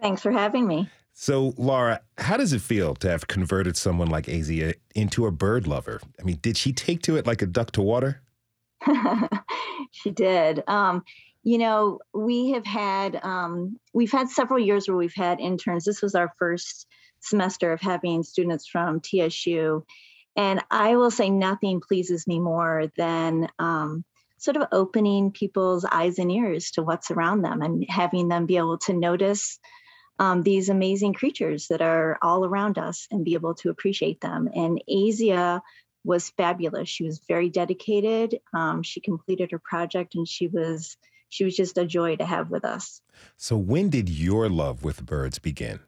Thanks 0.00 0.22
for 0.22 0.32
having 0.32 0.66
me. 0.66 0.88
So, 1.12 1.54
Laura, 1.56 2.00
how 2.18 2.36
does 2.36 2.52
it 2.52 2.60
feel 2.60 2.94
to 2.96 3.08
have 3.08 3.26
converted 3.26 3.76
someone 3.76 4.08
like 4.08 4.26
Azia 4.26 4.74
into 4.94 5.26
a 5.26 5.30
bird 5.30 5.66
lover? 5.66 6.00
I 6.20 6.24
mean, 6.24 6.38
did 6.42 6.56
she 6.56 6.72
take 6.72 7.00
to 7.02 7.16
it 7.16 7.26
like 7.26 7.40
a 7.40 7.46
duck 7.46 7.72
to 7.72 7.82
water? 7.82 8.20
she 9.90 10.10
did. 10.10 10.62
Um, 10.68 11.04
you 11.42 11.58
know, 11.58 12.00
we 12.12 12.50
have 12.50 12.66
had 12.66 13.18
um, 13.22 13.78
we've 13.94 14.12
had 14.12 14.28
several 14.28 14.58
years 14.58 14.88
where 14.88 14.96
we've 14.96 15.14
had 15.14 15.40
interns. 15.40 15.84
This 15.84 16.02
was 16.02 16.14
our 16.14 16.34
first 16.38 16.86
semester 17.20 17.72
of 17.72 17.80
having 17.80 18.22
students 18.22 18.66
from 18.66 19.00
TSU, 19.00 19.84
and 20.36 20.62
I 20.70 20.96
will 20.96 21.10
say 21.10 21.30
nothing 21.30 21.80
pleases 21.80 22.26
me 22.26 22.38
more 22.38 22.90
than 22.96 23.48
um, 23.58 24.04
sort 24.38 24.56
of 24.56 24.68
opening 24.70 25.32
people's 25.32 25.84
eyes 25.84 26.18
and 26.18 26.30
ears 26.30 26.72
to 26.72 26.82
what's 26.82 27.10
around 27.10 27.42
them 27.42 27.62
and 27.62 27.84
having 27.88 28.28
them 28.28 28.46
be 28.46 28.58
able 28.58 28.78
to 28.78 28.92
notice 28.92 29.58
um, 30.18 30.42
these 30.42 30.68
amazing 30.68 31.14
creatures 31.14 31.68
that 31.68 31.82
are 31.82 32.18
all 32.22 32.44
around 32.44 32.78
us 32.78 33.06
and 33.10 33.24
be 33.24 33.34
able 33.34 33.54
to 33.54 33.70
appreciate 33.70 34.20
them. 34.20 34.48
And 34.54 34.82
Azia 34.90 35.60
was 36.04 36.30
fabulous. 36.30 36.88
She 36.88 37.04
was 37.04 37.20
very 37.26 37.48
dedicated. 37.48 38.40
Um, 38.54 38.82
she 38.82 39.00
completed 39.00 39.50
her 39.52 39.58
project 39.58 40.14
and 40.14 40.26
she 40.28 40.48
was 40.48 40.96
she 41.28 41.44
was 41.44 41.56
just 41.56 41.76
a 41.76 41.84
joy 41.84 42.16
to 42.16 42.24
have 42.24 42.50
with 42.50 42.64
us. 42.64 43.02
So 43.36 43.56
when 43.56 43.90
did 43.90 44.08
your 44.08 44.48
love 44.48 44.84
with 44.84 45.04
birds 45.04 45.40
begin? 45.40 45.80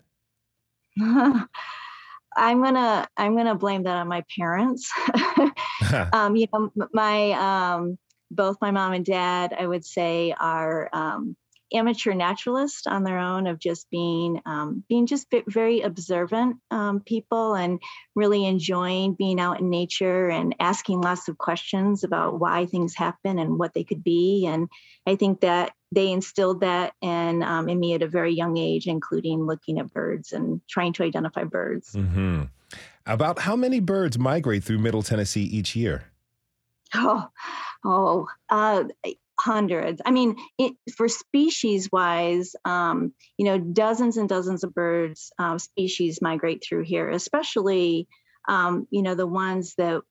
I'm 2.37 2.63
gonna 2.63 3.09
I'm 3.17 3.37
gonna 3.37 3.55
blame 3.55 3.85
that 3.85 3.97
on 3.97 4.09
my 4.09 4.25
parents. 4.39 4.91
um, 6.13 6.37
you 6.37 6.47
know, 6.53 6.71
my 6.93 7.33
um, 7.33 7.99
both 8.31 8.59
my 8.61 8.71
mom 8.71 8.93
and 8.93 9.05
dad, 9.05 9.55
I 9.59 9.67
would 9.67 9.85
say, 9.85 10.35
are 10.39 10.89
um, 10.93 11.37
amateur 11.73 12.15
naturalists 12.15 12.87
on 12.87 13.05
their 13.05 13.19
own 13.19 13.47
of 13.47 13.59
just 13.59 13.91
being 13.91 14.41
um, 14.47 14.85
being 14.89 15.07
just 15.07 15.27
very 15.47 15.83
observant 15.83 16.57
um, 16.71 17.01
people 17.01 17.55
and 17.55 17.81
really 18.15 18.47
enjoying 18.47 19.15
being 19.15 19.41
out 19.41 19.61
in 19.61 19.71
nature 19.71 20.29
and 20.29 20.55
asking 20.61 21.01
lots 21.01 21.29
of 21.29 21.39
questions 21.39 22.05
about 22.05 22.39
why 22.39 22.67
things 22.67 22.95
happen 22.95 23.39
and 23.39 23.59
what 23.59 23.75
they 23.75 23.85
could 23.85 24.03
be 24.03 24.47
and 24.47 24.69
i 25.07 25.15
think 25.15 25.41
that 25.41 25.73
they 25.93 26.11
instilled 26.11 26.61
that 26.61 26.93
in, 27.01 27.43
um, 27.43 27.69
in 27.69 27.81
me 27.81 27.95
at 27.95 28.03
a 28.03 28.09
very 28.09 28.35
young 28.35 28.57
age 28.57 28.87
including 28.87 29.47
looking 29.47 29.79
at 29.79 29.93
birds 29.93 30.33
and 30.33 30.61
trying 30.69 30.93
to 30.93 31.03
identify 31.03 31.45
birds 31.45 31.93
mm-hmm. 31.93 32.43
about 33.07 33.41
how 33.41 33.57
many 33.57 33.81
birds 33.81 34.19
migrate 34.19 34.65
through 34.65 34.79
middle 34.79 35.03
tennessee 35.03 35.45
each 35.45 35.75
year 35.75 36.05
oh 36.95 37.29
oh 37.85 38.27
uh, 38.51 38.85
hundreds. 39.41 40.03
I 40.05 40.11
mean, 40.11 40.37
it, 40.59 40.75
for 40.97 41.09
species 41.09 41.89
wise, 41.93 42.57
um, 42.65 43.13
you 43.37 43.47
know, 43.47 43.59
dozens 43.59 44.17
and 44.17 44.29
dozens 44.29 44.65
of 44.65 44.75
birds 44.75 45.33
uh, 45.39 45.59
species 45.59 46.21
migrate 46.21 46.65
through 46.67 46.85
here, 46.85 47.09
especially, 47.11 48.09
um, 48.49 48.87
you 48.91 49.03
know, 49.03 49.15
the 49.15 49.27
ones 49.27 49.75
that 49.77 50.03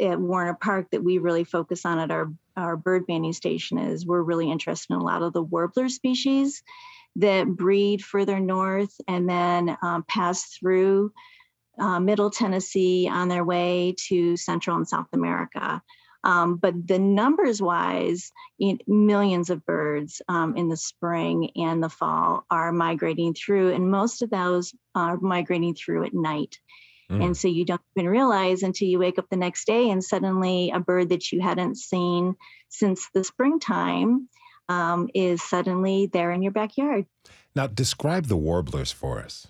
at 0.00 0.18
Warner 0.18 0.54
Park 0.54 0.88
that 0.92 1.04
we 1.04 1.18
really 1.18 1.44
focus 1.44 1.84
on 1.84 1.98
at 1.98 2.10
our, 2.10 2.32
our 2.60 2.76
bird 2.76 3.06
banding 3.06 3.32
station 3.32 3.78
is 3.78 4.06
we're 4.06 4.22
really 4.22 4.50
interested 4.50 4.92
in 4.92 5.00
a 5.00 5.04
lot 5.04 5.22
of 5.22 5.32
the 5.32 5.42
warbler 5.42 5.88
species 5.88 6.62
that 7.16 7.46
breed 7.46 8.02
further 8.04 8.38
north 8.38 9.00
and 9.08 9.28
then 9.28 9.76
um, 9.82 10.04
pass 10.06 10.44
through 10.44 11.12
uh, 11.78 11.98
middle 11.98 12.30
Tennessee 12.30 13.08
on 13.10 13.28
their 13.28 13.44
way 13.44 13.94
to 14.08 14.36
Central 14.36 14.76
and 14.76 14.88
South 14.88 15.08
America. 15.12 15.82
Um, 16.22 16.56
but 16.56 16.86
the 16.86 16.98
numbers 16.98 17.62
wise, 17.62 18.30
millions 18.86 19.48
of 19.48 19.64
birds 19.64 20.20
um, 20.28 20.56
in 20.56 20.68
the 20.68 20.76
spring 20.76 21.50
and 21.56 21.82
the 21.82 21.88
fall 21.88 22.44
are 22.50 22.72
migrating 22.72 23.32
through, 23.32 23.72
and 23.72 23.90
most 23.90 24.20
of 24.20 24.28
those 24.28 24.74
are 24.94 25.16
migrating 25.16 25.74
through 25.74 26.04
at 26.04 26.12
night. 26.12 26.58
Mm. 27.10 27.24
And 27.24 27.36
so 27.36 27.48
you 27.48 27.64
don't 27.64 27.80
even 27.96 28.08
realize 28.08 28.62
until 28.62 28.88
you 28.88 28.98
wake 28.98 29.18
up 29.18 29.28
the 29.30 29.36
next 29.36 29.66
day 29.66 29.90
and 29.90 30.02
suddenly 30.02 30.70
a 30.70 30.80
bird 30.80 31.08
that 31.08 31.32
you 31.32 31.40
hadn't 31.40 31.76
seen 31.76 32.36
since 32.68 33.08
the 33.12 33.24
springtime 33.24 34.28
um, 34.68 35.08
is 35.14 35.42
suddenly 35.42 36.06
there 36.06 36.30
in 36.30 36.42
your 36.42 36.52
backyard. 36.52 37.06
Now, 37.56 37.66
describe 37.66 38.26
the 38.26 38.36
warblers 38.36 38.92
for 38.92 39.18
us. 39.18 39.48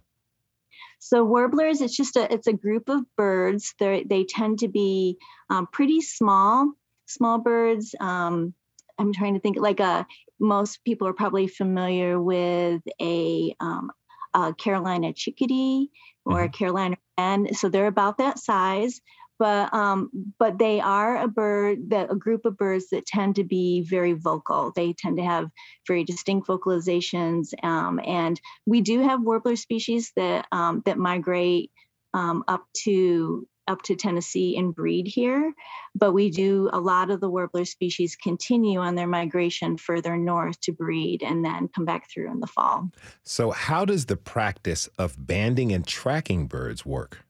So 0.99 1.25
warblers, 1.25 1.81
it's 1.81 1.97
just 1.97 2.17
a 2.17 2.33
it's 2.33 2.47
a 2.47 2.53
group 2.53 2.89
of 2.89 3.05
birds. 3.17 3.75
They 3.79 4.05
they 4.05 4.25
tend 4.25 4.61
to 4.61 4.69
be 4.69 5.17
um, 5.49 5.67
pretty 5.71 6.01
small, 6.01 6.73
small 7.07 7.39
birds. 7.39 7.95
Um, 8.01 8.55
I'm 8.99 9.13
trying 9.13 9.35
to 9.35 9.41
think 9.41 9.59
like 9.59 9.81
a 9.81 10.07
most 10.41 10.85
people 10.85 11.07
are 11.07 11.13
probably 11.13 11.47
familiar 11.47 12.21
with 12.21 12.83
a, 13.01 13.55
um, 13.61 13.91
a 14.35 14.55
Carolina 14.55 15.13
chickadee 15.13 15.91
or 16.25 16.43
a 16.43 16.45
Mm-hmm. 16.49 16.57
Carolina 16.57 16.97
wren. 17.21 17.55
So 17.55 17.69
they're 17.69 17.87
about 17.87 18.19
that 18.19 18.39
size. 18.39 19.01
But 19.39 19.73
um, 19.73 20.11
but 20.39 20.59
they 20.59 20.81
are 20.81 21.17
a 21.17 21.27
bird 21.27 21.89
that 21.89 22.13
a 22.13 22.15
group 22.15 22.45
of 22.45 22.59
birds 22.59 22.91
that 22.91 23.07
tend 23.07 23.37
to 23.37 23.45
be 23.45 23.81
very 23.81 24.13
vocal. 24.13 24.71
They 24.77 24.93
tend 24.93 25.17
to 25.17 25.25
have 25.25 25.49
very 25.87 26.05
distinct 26.05 26.47
vocalizations, 26.47 27.55
um, 27.65 28.01
and 28.05 28.39
we 28.67 28.83
do 28.83 29.01
have 29.01 29.23
warbler 29.23 29.57
species 29.57 30.13
that 30.17 30.47
um, 30.53 30.83
that 30.85 30.99
migrate 30.99 31.71
um, 32.13 32.45
up 32.49 32.65
to 32.85 33.49
up 33.69 33.83
to 33.83 33.95
Tennessee 33.97 34.57
and 34.57 34.75
breed 34.75 35.07
here. 35.07 35.53
But 35.95 36.13
we 36.13 36.31
do 36.31 36.71
a 36.73 36.81
lot 36.81 37.11
of 37.11 37.21
the 37.21 37.29
warbler 37.29 37.65
species 37.65 38.17
continue 38.17 38.81
on 38.81 38.95
their 38.95 39.07
migration 39.07 39.77
further 39.77 40.17
north 40.17 40.61
to 40.63 40.73
breed 40.73 41.23
and 41.23 41.45
then 41.45 41.69
come 41.69 41.85
back 41.85 42.11
through 42.11 42.31
in 42.31 42.41
the 42.41 42.47
fall. 42.47 42.91
So, 43.23 43.51
how 43.51 43.85
does 43.85 44.07
the 44.07 44.17
practice 44.17 44.89
of 44.99 45.27
banding 45.27 45.73
and 45.73 45.87
tracking 45.87 46.47
birds 46.47 46.85
work? 46.85 47.25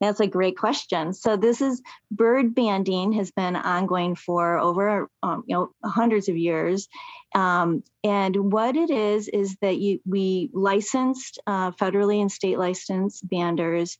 That's 0.00 0.20
a 0.20 0.26
great 0.26 0.58
question. 0.58 1.12
So 1.12 1.36
this 1.36 1.60
is 1.60 1.80
bird 2.10 2.54
banding 2.54 3.12
has 3.12 3.30
been 3.30 3.56
ongoing 3.56 4.16
for 4.16 4.58
over 4.58 5.08
um, 5.22 5.44
you 5.46 5.54
know 5.54 5.70
hundreds 5.84 6.28
of 6.28 6.36
years, 6.36 6.88
um, 7.34 7.82
and 8.02 8.52
what 8.52 8.76
it 8.76 8.90
is 8.90 9.28
is 9.28 9.56
that 9.62 9.78
you 9.78 10.00
we 10.04 10.50
licensed 10.52 11.38
uh, 11.46 11.70
federally 11.70 12.20
and 12.20 12.30
state 12.30 12.58
licensed 12.58 13.26
banders 13.28 13.96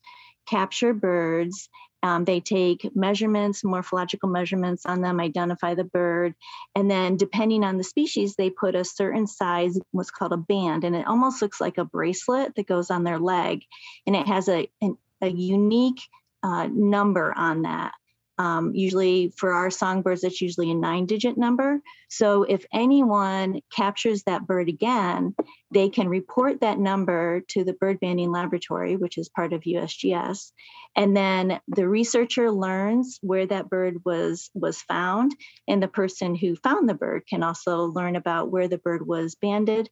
capture 0.46 0.92
birds. 0.92 1.68
Um, 2.02 2.26
they 2.26 2.40
take 2.40 2.94
measurements, 2.94 3.64
morphological 3.64 4.28
measurements 4.28 4.84
on 4.84 5.00
them, 5.00 5.20
identify 5.20 5.74
the 5.74 5.84
bird, 5.84 6.34
and 6.74 6.90
then 6.90 7.16
depending 7.16 7.64
on 7.64 7.78
the 7.78 7.84
species, 7.84 8.34
they 8.34 8.50
put 8.50 8.74
a 8.74 8.84
certain 8.84 9.26
size, 9.26 9.78
what's 9.92 10.10
called 10.10 10.34
a 10.34 10.36
band, 10.36 10.84
and 10.84 10.94
it 10.94 11.06
almost 11.06 11.40
looks 11.40 11.62
like 11.62 11.78
a 11.78 11.84
bracelet 11.84 12.54
that 12.56 12.66
goes 12.66 12.90
on 12.90 13.04
their 13.04 13.18
leg, 13.18 13.62
and 14.06 14.14
it 14.14 14.26
has 14.26 14.48
a 14.48 14.68
an 14.82 14.98
a 15.22 15.28
unique 15.28 16.02
uh, 16.42 16.68
number 16.70 17.32
on 17.36 17.62
that. 17.62 17.94
Um, 18.36 18.74
usually 18.74 19.32
for 19.36 19.52
our 19.52 19.70
songbirds, 19.70 20.24
it's 20.24 20.40
usually 20.40 20.70
a 20.70 20.74
nine 20.74 21.06
digit 21.06 21.38
number. 21.38 21.80
So 22.08 22.42
if 22.42 22.64
anyone 22.72 23.60
captures 23.74 24.24
that 24.24 24.46
bird 24.46 24.68
again, 24.68 25.34
they 25.70 25.88
can 25.88 26.08
report 26.08 26.60
that 26.60 26.78
number 26.78 27.42
to 27.50 27.64
the 27.64 27.74
bird 27.74 28.00
banding 28.00 28.32
laboratory, 28.32 28.96
which 28.96 29.18
is 29.18 29.28
part 29.28 29.52
of 29.52 29.62
USGS. 29.62 30.50
And 30.96 31.16
then 31.16 31.60
the 31.68 31.88
researcher 31.88 32.50
learns 32.50 33.18
where 33.22 33.46
that 33.46 33.70
bird 33.70 33.98
was 34.04 34.50
was 34.54 34.82
found, 34.82 35.34
and 35.68 35.82
the 35.82 35.88
person 35.88 36.34
who 36.34 36.56
found 36.56 36.88
the 36.88 36.94
bird 36.94 37.24
can 37.28 37.42
also 37.42 37.84
learn 37.86 38.16
about 38.16 38.50
where 38.50 38.68
the 38.68 38.78
bird 38.78 39.06
was 39.06 39.36
banded 39.36 39.88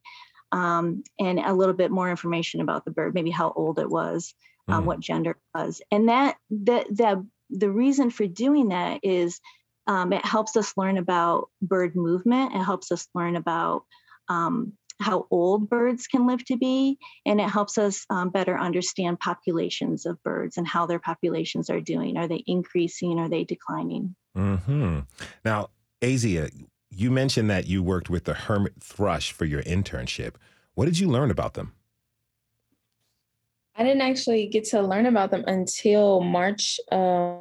um, 0.52 1.02
and 1.18 1.38
a 1.38 1.55
little 1.55 1.74
bit 1.74 1.90
more 1.90 2.11
information 2.11 2.61
about 2.61 2.85
the 2.85 2.90
bird, 2.90 3.14
maybe 3.14 3.31
how 3.31 3.52
old 3.55 3.78
it 3.78 3.88
was 3.88 4.35
um, 4.68 4.83
Mm. 4.83 4.87
what 4.87 5.00
gender 5.00 5.31
it 5.33 5.59
was. 5.59 5.83
And 5.90 6.09
that 6.09 6.37
the 6.50 6.85
the 6.90 7.26
the 7.53 7.71
reason 7.71 8.11
for 8.11 8.27
doing 8.27 8.69
that 8.69 9.01
is 9.03 9.41
um, 9.87 10.12
it 10.12 10.25
helps 10.25 10.57
us 10.57 10.75
learn 10.77 10.97
about 10.99 11.49
bird 11.61 11.97
movement. 11.97 12.55
It 12.55 12.62
helps 12.62 12.93
us 12.93 13.09
learn 13.15 13.37
about 13.37 13.85
um, 14.29 14.73
how 15.01 15.27
old 15.31 15.69
birds 15.69 16.07
can 16.07 16.27
live 16.27 16.45
to 16.47 16.57
be, 16.57 16.99
and 17.27 17.41
it 17.41 17.49
helps 17.49 17.79
us 17.79 18.07
um, 18.09 18.31
better 18.31 18.59
understand 18.59 19.21
populations 19.21 20.07
of 20.07 20.23
birds 20.23 20.57
and 20.57 20.67
how 20.67 20.87
their 20.87 21.01
populations 21.01 21.69
are 21.71 21.81
doing. 21.81 22.17
Are 22.17 22.29
they 22.29 22.43
increasing? 22.47 23.19
Are 23.19 23.29
they 23.29 23.45
declining? 23.45 24.15
hmm 24.35 25.01
Now, 25.45 25.71
Azia, 26.01 26.51
you 26.91 27.11
mentioned 27.11 27.51
that 27.51 27.67
you 27.67 27.83
worked 27.83 28.11
with 28.11 28.25
the 28.25 28.35
hermit 28.35 28.75
thrush 28.81 29.33
for 29.33 29.45
your 29.45 29.62
internship. 29.62 30.35
What 30.75 30.87
did 30.87 30.99
you 30.99 31.09
learn 31.09 31.31
about 31.31 31.55
them? 31.55 31.73
I 33.83 33.85
didn't 33.85 34.03
actually 34.03 34.47
get 34.47 34.62
to 34.66 34.81
learn 34.81 35.07
about 35.07 35.33
them 35.33 35.42
until 35.49 36.21
March. 36.21 36.79
Um, 36.92 37.40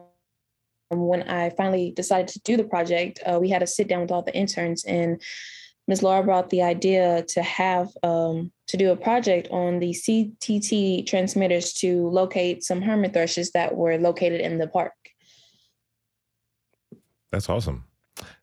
when 0.90 1.22
I 1.30 1.52
finally 1.52 1.92
decided 1.92 2.30
to 2.30 2.40
do 2.40 2.58
the 2.58 2.64
project, 2.64 3.20
uh, 3.28 3.38
we 3.40 3.48
had 3.48 3.62
a 3.62 3.68
sit 3.68 3.88
down 3.88 4.02
with 4.02 4.12
all 4.12 4.24
the 4.24 4.36
interns, 4.36 4.84
and 4.86 5.22
Ms. 5.88 6.02
Laura 6.02 6.24
brought 6.24 6.50
the 6.50 6.64
idea 6.64 7.24
to 7.30 7.44
have 7.44 7.90
um, 8.02 8.52
to 8.70 8.76
do 8.76 8.90
a 8.90 8.96
project 8.96 9.50
on 9.52 9.78
the 9.78 9.92
CTT 9.92 11.06
transmitters 11.06 11.74
to 11.74 12.10
locate 12.10 12.64
some 12.64 12.82
hermit 12.82 13.14
thrushes 13.14 13.52
that 13.52 13.76
were 13.76 14.00
located 14.00 14.42
in 14.42 14.58
the 14.58 14.68
park. 14.68 14.94
That's 17.32 17.50
awesome. 17.50 17.84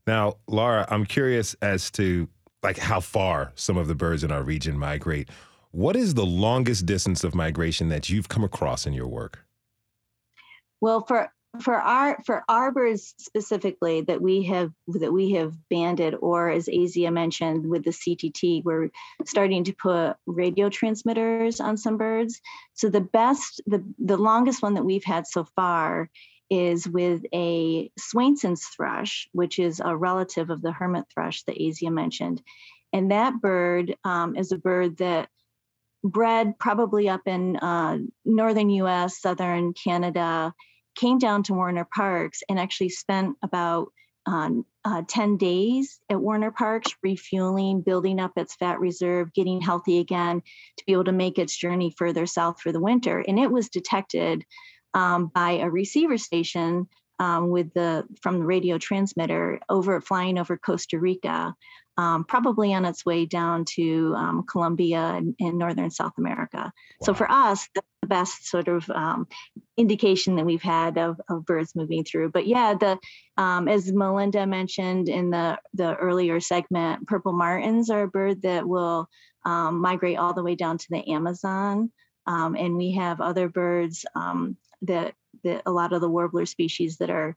Now, 0.06 0.34
Laura, 0.46 0.86
I'm 0.88 1.04
curious 1.04 1.56
as 1.62 1.90
to 1.92 2.28
like 2.62 2.78
how 2.78 3.00
far 3.00 3.52
some 3.56 3.76
of 3.76 3.88
the 3.88 3.96
birds 3.96 4.22
in 4.22 4.30
our 4.30 4.44
region 4.44 4.78
migrate. 4.78 5.30
What 5.70 5.96
is 5.96 6.14
the 6.14 6.24
longest 6.24 6.86
distance 6.86 7.24
of 7.24 7.34
migration 7.34 7.88
that 7.90 8.08
you've 8.08 8.28
come 8.28 8.42
across 8.42 8.86
in 8.86 8.94
your 8.94 9.06
work? 9.06 9.44
Well, 10.80 11.04
for 11.06 11.30
for 11.60 11.74
our 11.74 12.18
for 12.24 12.44
our 12.48 12.70
birds 12.70 13.14
specifically 13.18 14.02
that 14.02 14.20
we 14.22 14.44
have 14.44 14.70
that 14.88 15.12
we 15.12 15.32
have 15.32 15.54
banded, 15.68 16.14
or 16.20 16.48
as 16.48 16.68
Azia 16.68 17.12
mentioned 17.12 17.68
with 17.68 17.84
the 17.84 17.90
CTT, 17.90 18.64
we're 18.64 18.90
starting 19.26 19.64
to 19.64 19.74
put 19.74 20.16
radio 20.26 20.70
transmitters 20.70 21.60
on 21.60 21.76
some 21.76 21.98
birds. 21.98 22.40
So 22.74 22.88
the 22.88 23.00
best, 23.00 23.60
the 23.66 23.84
the 23.98 24.16
longest 24.16 24.62
one 24.62 24.74
that 24.74 24.84
we've 24.84 25.04
had 25.04 25.26
so 25.26 25.44
far 25.56 26.08
is 26.50 26.88
with 26.88 27.22
a 27.34 27.90
Swainson's 27.98 28.64
thrush, 28.64 29.28
which 29.32 29.58
is 29.58 29.82
a 29.84 29.94
relative 29.94 30.48
of 30.48 30.62
the 30.62 30.72
hermit 30.72 31.04
thrush 31.12 31.42
that 31.42 31.58
Azia 31.58 31.92
mentioned, 31.92 32.42
and 32.92 33.10
that 33.10 33.40
bird 33.40 33.96
um, 34.04 34.34
is 34.34 34.52
a 34.52 34.58
bird 34.58 34.96
that 34.98 35.28
bred 36.04 36.58
probably 36.58 37.08
up 37.08 37.22
in 37.26 37.56
uh, 37.56 37.98
northern 38.24 38.70
U.S., 38.70 39.20
southern 39.20 39.72
Canada 39.72 40.54
came 40.96 41.18
down 41.18 41.42
to 41.44 41.54
Warner 41.54 41.86
Parks 41.94 42.42
and 42.48 42.58
actually 42.58 42.88
spent 42.90 43.36
about 43.42 43.92
um, 44.26 44.66
uh, 44.84 45.02
10 45.08 45.36
days 45.38 46.00
at 46.10 46.20
Warner 46.20 46.50
Parks, 46.50 46.94
refueling, 47.02 47.80
building 47.80 48.20
up 48.20 48.32
its 48.36 48.54
fat 48.56 48.78
reserve, 48.80 49.32
getting 49.32 49.60
healthy 49.60 49.98
again 49.98 50.42
to 50.76 50.84
be 50.86 50.92
able 50.92 51.04
to 51.04 51.12
make 51.12 51.38
its 51.38 51.56
journey 51.56 51.94
further 51.96 52.26
south 52.26 52.60
for 52.60 52.72
the 52.72 52.80
winter. 52.80 53.20
And 53.26 53.38
it 53.38 53.50
was 53.50 53.68
detected 53.68 54.44
um, 54.94 55.30
by 55.34 55.52
a 55.52 55.70
receiver 55.70 56.18
station 56.18 56.88
um, 57.18 57.50
with 57.50 57.72
the 57.74 58.04
from 58.22 58.38
the 58.38 58.46
radio 58.46 58.78
transmitter 58.78 59.60
over 59.68 60.00
flying 60.00 60.38
over 60.38 60.56
Costa 60.56 60.98
Rica, 60.98 61.54
um, 61.98 62.22
probably 62.22 62.72
on 62.72 62.84
its 62.84 63.04
way 63.04 63.26
down 63.26 63.64
to 63.64 64.14
um, 64.16 64.44
Colombia 64.44 65.00
and, 65.00 65.34
and 65.40 65.58
northern 65.58 65.90
South 65.90 66.12
America. 66.16 66.72
So 67.02 67.12
for 67.12 67.28
us, 67.30 67.68
that's 67.74 67.86
the 68.02 68.06
best 68.06 68.46
sort 68.46 68.68
of 68.68 68.88
um, 68.88 69.26
indication 69.76 70.36
that 70.36 70.46
we've 70.46 70.62
had 70.62 70.96
of, 70.96 71.20
of 71.28 71.44
birds 71.44 71.74
moving 71.74 72.04
through. 72.04 72.30
But 72.30 72.46
yeah, 72.46 72.74
the 72.74 72.98
um, 73.36 73.66
as 73.66 73.92
Melinda 73.92 74.46
mentioned 74.46 75.08
in 75.08 75.30
the 75.30 75.58
the 75.74 75.96
earlier 75.96 76.38
segment, 76.38 77.08
purple 77.08 77.32
martins 77.32 77.90
are 77.90 78.04
a 78.04 78.08
bird 78.08 78.42
that 78.42 78.66
will 78.66 79.08
um, 79.44 79.80
migrate 79.80 80.18
all 80.18 80.34
the 80.34 80.44
way 80.44 80.54
down 80.54 80.78
to 80.78 80.86
the 80.90 81.12
Amazon, 81.12 81.90
um, 82.26 82.54
and 82.54 82.76
we 82.76 82.92
have 82.92 83.20
other 83.20 83.48
birds 83.48 84.06
um, 84.14 84.56
that 84.82 85.14
that 85.42 85.62
a 85.66 85.72
lot 85.72 85.92
of 85.92 86.00
the 86.00 86.08
warbler 86.08 86.46
species 86.46 86.98
that 86.98 87.10
are 87.10 87.34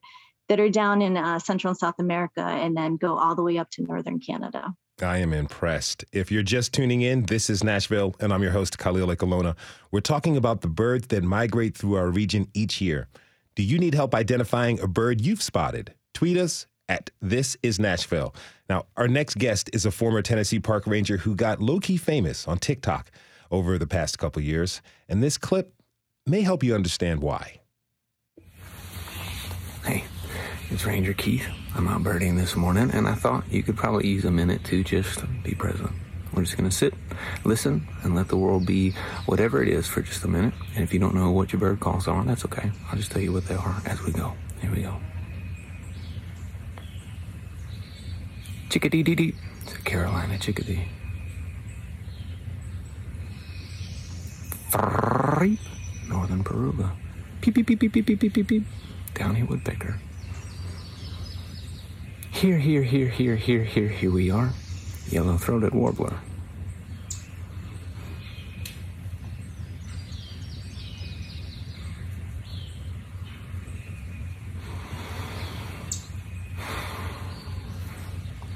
that 0.48 0.60
are 0.60 0.70
down 0.70 1.02
in 1.02 1.16
uh, 1.16 1.38
Central 1.38 1.70
and 1.70 1.78
South 1.78 1.98
America, 1.98 2.42
and 2.42 2.76
then 2.76 2.96
go 2.96 3.18
all 3.18 3.34
the 3.34 3.42
way 3.42 3.58
up 3.58 3.70
to 3.70 3.82
northern 3.82 4.20
Canada. 4.20 4.74
I 5.00 5.18
am 5.18 5.32
impressed. 5.32 6.04
If 6.12 6.30
you're 6.30 6.42
just 6.42 6.72
tuning 6.72 7.02
in, 7.02 7.24
this 7.24 7.48
is 7.48 7.64
Nashville, 7.64 8.14
and 8.20 8.32
I'm 8.32 8.42
your 8.42 8.52
host, 8.52 8.78
Khalil 8.78 9.08
Ekulona. 9.08 9.56
We're 9.90 10.00
talking 10.00 10.36
about 10.36 10.60
the 10.60 10.68
birds 10.68 11.08
that 11.08 11.24
migrate 11.24 11.76
through 11.76 11.94
our 11.94 12.10
region 12.10 12.48
each 12.54 12.80
year. 12.80 13.08
Do 13.54 13.62
you 13.62 13.78
need 13.78 13.94
help 13.94 14.14
identifying 14.14 14.78
a 14.80 14.86
bird 14.86 15.20
you've 15.20 15.42
spotted? 15.42 15.94
Tweet 16.14 16.36
us 16.36 16.66
at 16.88 17.10
This 17.20 17.56
Is 17.62 17.80
Nashville. 17.80 18.34
Now, 18.68 18.86
our 18.96 19.08
next 19.08 19.38
guest 19.38 19.70
is 19.72 19.86
a 19.86 19.90
former 19.90 20.22
Tennessee 20.22 20.60
park 20.60 20.86
ranger 20.86 21.16
who 21.16 21.34
got 21.34 21.60
low 21.60 21.80
key 21.80 21.96
famous 21.96 22.46
on 22.46 22.58
TikTok 22.58 23.10
over 23.50 23.78
the 23.78 23.86
past 23.86 24.18
couple 24.18 24.42
years, 24.42 24.82
and 25.08 25.22
this 25.22 25.36
clip 25.36 25.74
may 26.26 26.42
help 26.42 26.62
you 26.62 26.74
understand 26.74 27.20
why. 27.20 27.60
Hey, 29.84 30.04
it's 30.72 30.86
Ranger 30.86 31.12
Keith. 31.12 31.46
I'm 31.74 31.86
out 31.86 32.02
birding 32.02 32.36
this 32.36 32.56
morning, 32.56 32.90
and 32.92 33.06
I 33.06 33.14
thought 33.14 33.44
you 33.50 33.62
could 33.62 33.76
probably 33.76 34.08
use 34.08 34.24
a 34.24 34.30
minute 34.30 34.64
to 34.64 34.82
just 34.82 35.22
be 35.42 35.54
present. 35.54 35.90
We're 36.32 36.44
just 36.44 36.56
going 36.56 36.68
to 36.68 36.74
sit, 36.74 36.94
listen, 37.44 37.86
and 38.02 38.14
let 38.14 38.28
the 38.28 38.38
world 38.38 38.64
be 38.64 38.92
whatever 39.26 39.62
it 39.62 39.68
is 39.68 39.86
for 39.86 40.00
just 40.00 40.24
a 40.24 40.28
minute. 40.28 40.54
And 40.74 40.82
if 40.82 40.94
you 40.94 40.98
don't 40.98 41.14
know 41.14 41.30
what 41.30 41.52
your 41.52 41.60
bird 41.60 41.80
calls 41.80 42.08
are, 42.08 42.24
that's 42.24 42.46
okay. 42.46 42.70
I'll 42.88 42.96
just 42.96 43.12
tell 43.12 43.20
you 43.20 43.32
what 43.32 43.46
they 43.48 43.54
are 43.54 43.82
as 43.84 44.02
we 44.02 44.12
go. 44.12 44.32
Here 44.62 44.70
we 44.74 44.80
go. 44.80 44.98
Chickadee 48.70 49.02
dee 49.02 49.14
dee. 49.14 49.34
It's 49.64 49.74
a 49.74 49.78
Carolina 49.82 50.38
chickadee. 50.38 50.88
Northern 56.08 56.42
Parula. 56.42 56.92
Peep, 57.42 57.54
peep, 57.56 57.66
peep, 57.66 57.78
peep, 57.78 57.92
peep, 57.92 58.06
peep, 58.06 58.32
peep, 58.32 58.48
peep. 58.48 58.64
Downy 59.12 59.42
woodpecker. 59.42 59.98
Here, 62.32 62.58
here, 62.58 62.82
here, 62.82 63.08
here, 63.08 63.36
here, 63.36 63.62
here, 63.62 63.88
here 63.88 64.10
we 64.10 64.30
are. 64.30 64.50
yellow 65.08 65.36
throated 65.36 65.74
warbler. 65.74 66.18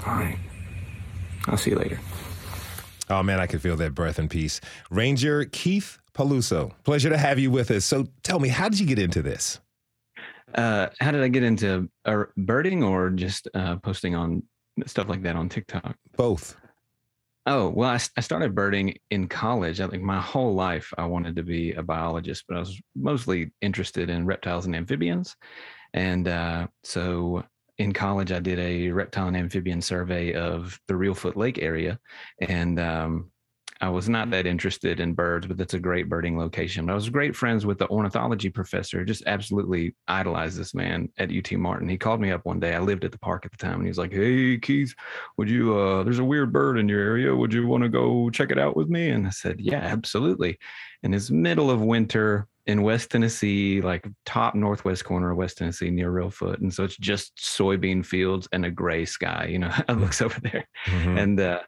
All 0.05 0.13
right. 0.13 0.37
I'll 1.47 1.57
see 1.57 1.71
you 1.71 1.77
later. 1.77 1.99
Oh 3.09 3.23
man, 3.23 3.39
I 3.39 3.47
can 3.47 3.59
feel 3.59 3.77
that 3.77 3.95
breath 3.95 4.19
and 4.19 4.29
peace. 4.29 4.59
Ranger 4.89 5.45
Keith 5.45 5.97
Paluso, 6.13 6.73
pleasure 6.83 7.09
to 7.09 7.17
have 7.17 7.39
you 7.39 7.51
with 7.51 7.71
us. 7.71 7.85
So 7.85 8.07
tell 8.23 8.39
me, 8.39 8.49
how 8.49 8.67
did 8.67 8.79
you 8.79 8.85
get 8.85 8.99
into 8.99 9.21
this? 9.21 9.59
Uh, 10.53 10.87
how 10.99 11.11
did 11.11 11.21
I 11.21 11.27
get 11.27 11.43
into 11.43 11.89
uh, 12.05 12.23
birding 12.37 12.83
or 12.83 13.09
just 13.09 13.47
uh, 13.53 13.77
posting 13.77 14.15
on 14.15 14.43
stuff 14.85 15.09
like 15.09 15.23
that 15.23 15.35
on 15.35 15.49
TikTok? 15.49 15.95
Both. 16.15 16.55
Oh 17.45 17.69
well, 17.69 17.91
I, 17.91 17.99
I 18.17 18.21
started 18.21 18.55
birding 18.55 18.97
in 19.09 19.27
college. 19.27 19.79
I 19.79 19.87
think 19.87 20.03
my 20.03 20.19
whole 20.19 20.53
life 20.53 20.93
I 20.97 21.05
wanted 21.05 21.35
to 21.37 21.43
be 21.43 21.71
a 21.73 21.83
biologist, 21.83 22.43
but 22.47 22.57
I 22.57 22.59
was 22.59 22.81
mostly 22.95 23.51
interested 23.61 24.09
in 24.09 24.25
reptiles 24.25 24.65
and 24.65 24.75
amphibians, 24.75 25.35
and 25.93 26.27
uh, 26.27 26.67
so 26.83 27.43
in 27.77 27.93
college 27.93 28.31
I 28.31 28.39
did 28.39 28.59
a 28.59 28.89
reptile 28.91 29.27
and 29.27 29.37
amphibian 29.37 29.81
survey 29.81 30.33
of 30.33 30.77
the 30.89 30.95
Reelfoot 30.95 31.37
Lake 31.37 31.59
area, 31.59 31.99
and 32.41 32.79
um, 32.79 33.31
I 33.79 33.89
was 33.89 34.09
not 34.09 34.29
that 34.31 34.45
interested 34.47 34.99
in 34.99 35.13
birds, 35.13 35.45
but 35.47 35.57
that's 35.57 35.73
a 35.75 35.79
great 35.79 36.09
birding 36.09 36.37
location. 36.37 36.85
But 36.85 36.93
I 36.93 36.95
was 36.95 37.09
great 37.09 37.35
friends 37.35 37.65
with 37.65 37.77
the 37.77 37.87
ornithology 37.89 38.49
professor. 38.49 39.05
Just 39.05 39.23
absolutely 39.27 39.95
idolized 40.07 40.57
this 40.57 40.73
man 40.73 41.09
at 41.17 41.31
UT 41.31 41.51
Martin. 41.53 41.87
He 41.87 41.97
called 41.97 42.19
me 42.21 42.31
up 42.31 42.45
one 42.45 42.59
day. 42.59 42.73
I 42.75 42.79
lived 42.79 43.05
at 43.05 43.11
the 43.11 43.19
park 43.19 43.45
at 43.45 43.51
the 43.51 43.57
time, 43.57 43.75
and 43.75 43.83
he 43.83 43.89
was 43.89 43.97
like, 43.97 44.11
"Hey, 44.13 44.57
Keith, 44.57 44.93
would 45.37 45.49
you? 45.49 45.77
Uh, 45.77 46.03
there's 46.03 46.19
a 46.19 46.23
weird 46.23 46.51
bird 46.51 46.77
in 46.79 46.89
your 46.89 47.01
area. 47.01 47.35
Would 47.35 47.53
you 47.53 47.67
want 47.67 47.83
to 47.83 47.89
go 47.89 48.29
check 48.31 48.51
it 48.51 48.59
out 48.59 48.75
with 48.75 48.89
me?" 48.89 49.09
And 49.09 49.27
I 49.27 49.31
said, 49.31 49.59
"Yeah, 49.61 49.79
absolutely." 49.81 50.57
And 51.03 51.13
it's 51.13 51.29
middle 51.29 51.69
of 51.69 51.81
winter 51.81 52.47
in 52.65 52.81
West 52.81 53.11
Tennessee, 53.11 53.79
like 53.81 54.05
top 54.25 54.55
northwest 54.55 55.05
corner 55.05 55.31
of 55.31 55.37
West 55.37 55.57
Tennessee 55.59 55.89
near 55.89 56.11
Reelfoot. 56.11 56.57
and 56.59 56.73
so 56.73 56.83
it's 56.83 56.97
just 56.97 57.35
soybean 57.37 58.05
fields 58.05 58.47
and 58.51 58.65
a 58.65 58.71
gray 58.71 59.05
sky. 59.05 59.47
You 59.49 59.59
know, 59.59 59.71
it 59.87 59.93
looks 59.93 60.21
over 60.21 60.39
there, 60.41 60.67
Mhm. 60.85 61.19
and. 61.21 61.39
uh 61.39 61.59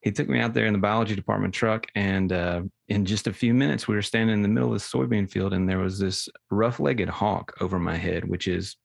he 0.00 0.12
took 0.12 0.28
me 0.28 0.38
out 0.38 0.54
there 0.54 0.66
in 0.66 0.72
the 0.72 0.78
biology 0.78 1.14
department 1.14 1.52
truck 1.52 1.86
and 1.94 2.32
uh, 2.32 2.62
in 2.88 3.04
just 3.04 3.26
a 3.26 3.32
few 3.32 3.52
minutes 3.52 3.88
we 3.88 3.94
were 3.94 4.02
standing 4.02 4.34
in 4.34 4.42
the 4.42 4.48
middle 4.48 4.72
of 4.72 4.78
the 4.78 4.98
soybean 4.98 5.30
field 5.30 5.52
and 5.52 5.68
there 5.68 5.78
was 5.78 5.98
this 5.98 6.28
rough-legged 6.50 7.08
hawk 7.08 7.52
over 7.60 7.78
my 7.78 7.96
head 7.96 8.24
which 8.24 8.48
is 8.48 8.76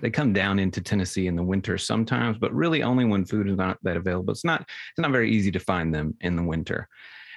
they 0.00 0.10
come 0.10 0.32
down 0.32 0.58
into 0.58 0.80
tennessee 0.80 1.26
in 1.26 1.36
the 1.36 1.42
winter 1.42 1.76
sometimes 1.76 2.38
but 2.38 2.52
really 2.54 2.82
only 2.82 3.04
when 3.04 3.24
food 3.24 3.48
is 3.48 3.56
not 3.56 3.78
that 3.82 3.96
available. 3.96 4.32
It's 4.32 4.44
not 4.44 4.60
it's 4.62 4.98
not 4.98 5.10
very 5.10 5.30
easy 5.30 5.50
to 5.52 5.60
find 5.60 5.94
them 5.94 6.16
in 6.20 6.36
the 6.36 6.42
winter. 6.42 6.88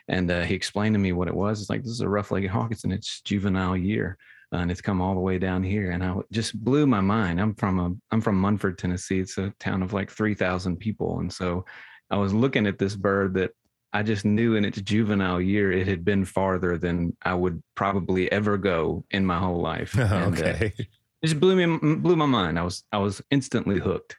And 0.08 0.30
uh, 0.30 0.42
he 0.42 0.54
explained 0.54 0.94
to 0.94 1.00
me 1.00 1.14
what 1.14 1.28
it 1.28 1.36
was. 1.36 1.62
It's 1.62 1.70
like 1.70 1.82
this 1.82 1.92
is 1.92 2.02
a 2.02 2.10
rough-legged 2.10 2.50
hawk. 2.50 2.72
It's 2.72 2.84
in 2.84 2.92
its 2.92 3.22
juvenile 3.22 3.76
year 3.76 4.18
uh, 4.54 4.58
and 4.58 4.70
it's 4.70 4.82
come 4.82 5.02
all 5.02 5.16
the 5.16 5.20
way 5.20 5.40
down 5.40 5.64
here. 5.64 5.92
And 5.92 6.04
i 6.04 6.16
just 6.32 6.64
blew 6.64 6.86
my 6.86 7.02
mind. 7.02 7.42
I'm 7.42 7.56
from 7.56 7.80
a 7.80 7.94
i'm 8.12 8.22
from 8.22 8.40
munford 8.40 8.78
tennessee. 8.78 9.20
It's 9.20 9.38
a 9.38 9.54
town 9.60 9.82
of 9.82 9.94
like 9.94 10.12
3000 10.12 10.78
people. 10.78 11.20
And 11.20 11.32
so 11.32 11.66
I 12.10 12.18
was 12.18 12.34
looking 12.34 12.68
at 12.68 12.78
this 12.78 12.96
bird 12.96 13.34
that 13.36 13.52
I 13.94 14.04
just 14.04 14.26
knew 14.26 14.56
in 14.56 14.66
its 14.66 14.82
juvenile 14.82 15.40
year 15.40 15.72
it 15.72 15.88
had 15.88 16.04
been 16.04 16.26
farther 16.26 16.78
than 16.78 17.16
I 17.22 17.34
would 17.34 17.64
probably 17.76 18.32
ever 18.32 18.58
go 18.58 19.06
in 19.12 19.26
my 19.26 19.40
whole 19.40 19.62
life. 19.62 19.96
And, 19.98 20.38
uh, 20.38 20.46
okay. 20.46 20.74
it 20.78 20.88
just 21.24 21.40
blew 21.40 21.56
me 21.56 21.96
blew 21.96 22.16
my 22.16 22.26
mind. 22.26 22.60
I 22.60 22.64
was 22.64 22.84
I 22.92 22.98
was 22.98 23.22
instantly 23.32 23.80
hooked. 23.80 24.18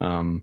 Um, 0.00 0.42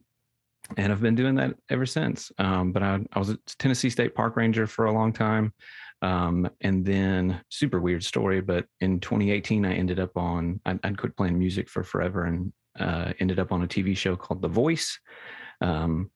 and 0.77 0.91
I've 0.91 1.01
been 1.01 1.15
doing 1.15 1.35
that 1.35 1.55
ever 1.69 1.85
since. 1.85 2.31
Um, 2.37 2.71
but 2.71 2.81
I, 2.81 2.99
I 3.11 3.19
was 3.19 3.29
a 3.29 3.37
Tennessee 3.59 3.89
State 3.89 4.15
Park 4.15 4.37
Ranger 4.37 4.67
for 4.67 4.85
a 4.85 4.93
long 4.93 5.11
time. 5.11 5.53
Um, 6.01 6.49
and 6.61 6.85
then 6.85 7.41
super 7.49 7.79
weird 7.79 8.03
story, 8.03 8.41
but 8.41 8.65
in 8.79 8.99
2018, 8.99 9.65
I 9.65 9.73
ended 9.73 9.99
up 9.99 10.17
on, 10.17 10.59
I, 10.65 10.79
I'd 10.83 10.97
quit 10.97 11.15
playing 11.15 11.37
music 11.37 11.69
for 11.69 11.83
forever 11.83 12.23
and 12.23 12.51
uh, 12.79 13.13
ended 13.19 13.39
up 13.39 13.51
on 13.51 13.63
a 13.63 13.67
TV 13.67 13.95
show 13.95 14.15
called 14.15 14.41
The 14.41 14.47
Voice. 14.47 14.99
Um, 15.59 16.09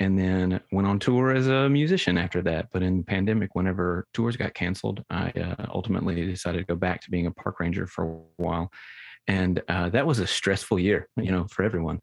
and 0.00 0.18
then 0.18 0.60
went 0.72 0.88
on 0.88 0.98
tour 0.98 1.30
as 1.30 1.46
a 1.46 1.68
musician 1.68 2.18
after 2.18 2.42
that. 2.42 2.68
But 2.72 2.82
in 2.82 2.98
the 2.98 3.04
pandemic, 3.04 3.54
whenever 3.54 4.06
tours 4.12 4.36
got 4.36 4.54
canceled, 4.54 5.04
I 5.08 5.30
uh, 5.30 5.66
ultimately 5.72 6.26
decided 6.26 6.58
to 6.58 6.64
go 6.64 6.76
back 6.76 7.00
to 7.02 7.10
being 7.10 7.26
a 7.26 7.30
park 7.30 7.60
ranger 7.60 7.86
for 7.86 8.04
a 8.04 8.42
while. 8.42 8.70
And 9.28 9.62
uh, 9.68 9.88
that 9.90 10.06
was 10.06 10.18
a 10.18 10.26
stressful 10.26 10.78
year, 10.78 11.08
you 11.16 11.30
know, 11.30 11.46
for 11.48 11.64
everyone. 11.64 12.00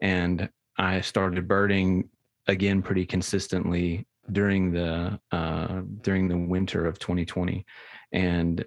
And 0.00 0.48
I 0.78 1.00
started 1.00 1.48
birding 1.48 2.08
again 2.46 2.82
pretty 2.82 3.06
consistently 3.06 4.06
during 4.30 4.72
the 4.72 5.18
uh, 5.30 5.82
during 6.00 6.28
the 6.28 6.36
winter 6.36 6.86
of 6.86 6.98
2020, 6.98 7.64
and 8.12 8.64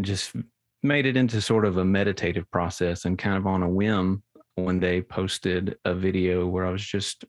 just 0.00 0.34
made 0.82 1.06
it 1.06 1.16
into 1.16 1.40
sort 1.40 1.64
of 1.64 1.78
a 1.78 1.84
meditative 1.84 2.50
process. 2.50 3.04
And 3.04 3.18
kind 3.18 3.36
of 3.36 3.46
on 3.46 3.62
a 3.62 3.68
whim, 3.68 4.22
one 4.56 4.80
day 4.80 5.02
posted 5.02 5.76
a 5.84 5.94
video 5.94 6.46
where 6.46 6.66
I 6.66 6.70
was 6.70 6.84
just 6.84 7.24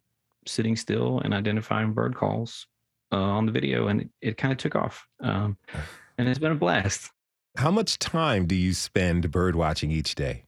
sitting 0.45 0.75
still 0.75 1.19
and 1.19 1.33
identifying 1.33 1.93
bird 1.93 2.15
calls 2.15 2.67
uh, 3.11 3.17
on 3.17 3.45
the 3.45 3.51
video, 3.51 3.87
and 3.87 4.01
it, 4.01 4.09
it 4.21 4.37
kind 4.37 4.51
of 4.51 4.57
took 4.57 4.75
off. 4.75 5.07
Um, 5.21 5.57
and 6.17 6.27
it's 6.27 6.39
been 6.39 6.51
a 6.51 6.55
blast. 6.55 7.11
How 7.57 7.71
much 7.71 7.99
time 7.99 8.45
do 8.45 8.55
you 8.55 8.73
spend 8.73 9.31
bird 9.31 9.55
watching 9.55 9.91
each 9.91 10.15
day? 10.15 10.45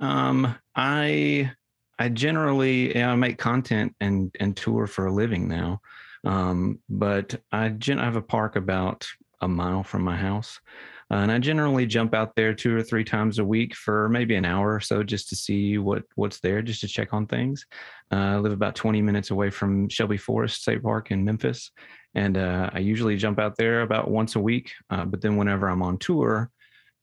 Um, 0.00 0.54
I 0.74 1.52
I 1.98 2.08
generally 2.10 2.88
you 2.88 2.94
know, 2.94 3.10
I 3.10 3.16
make 3.16 3.38
content 3.38 3.94
and 4.00 4.34
and 4.38 4.56
tour 4.56 4.86
for 4.86 5.06
a 5.06 5.12
living 5.12 5.48
now, 5.48 5.80
um, 6.24 6.80
but 6.88 7.40
I 7.52 7.70
gen- 7.70 7.98
I 7.98 8.04
have 8.04 8.16
a 8.16 8.22
park 8.22 8.56
about 8.56 9.06
a 9.40 9.48
mile 9.48 9.82
from 9.82 10.02
my 10.02 10.16
house. 10.16 10.60
Uh, 11.10 11.16
and 11.18 11.30
I 11.30 11.38
generally 11.38 11.86
jump 11.86 12.14
out 12.14 12.34
there 12.34 12.52
two 12.52 12.76
or 12.76 12.82
three 12.82 13.04
times 13.04 13.38
a 13.38 13.44
week 13.44 13.74
for 13.76 14.08
maybe 14.08 14.34
an 14.34 14.44
hour 14.44 14.74
or 14.74 14.80
so 14.80 15.02
just 15.04 15.28
to 15.28 15.36
see 15.36 15.78
what 15.78 16.02
what's 16.16 16.40
there, 16.40 16.62
just 16.62 16.80
to 16.80 16.88
check 16.88 17.14
on 17.14 17.26
things. 17.26 17.64
Uh, 18.12 18.16
I 18.16 18.36
live 18.38 18.52
about 18.52 18.74
20 18.74 19.02
minutes 19.02 19.30
away 19.30 19.50
from 19.50 19.88
Shelby 19.88 20.16
Forest 20.16 20.62
State 20.62 20.82
Park 20.82 21.12
in 21.12 21.24
Memphis, 21.24 21.70
and 22.14 22.36
uh, 22.36 22.70
I 22.72 22.80
usually 22.80 23.16
jump 23.16 23.38
out 23.38 23.56
there 23.56 23.82
about 23.82 24.10
once 24.10 24.34
a 24.34 24.40
week. 24.40 24.72
Uh, 24.90 25.04
but 25.04 25.20
then 25.20 25.36
whenever 25.36 25.68
I'm 25.68 25.82
on 25.82 25.98
tour, 25.98 26.50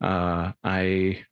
uh, 0.01 0.51
I 0.63 1.23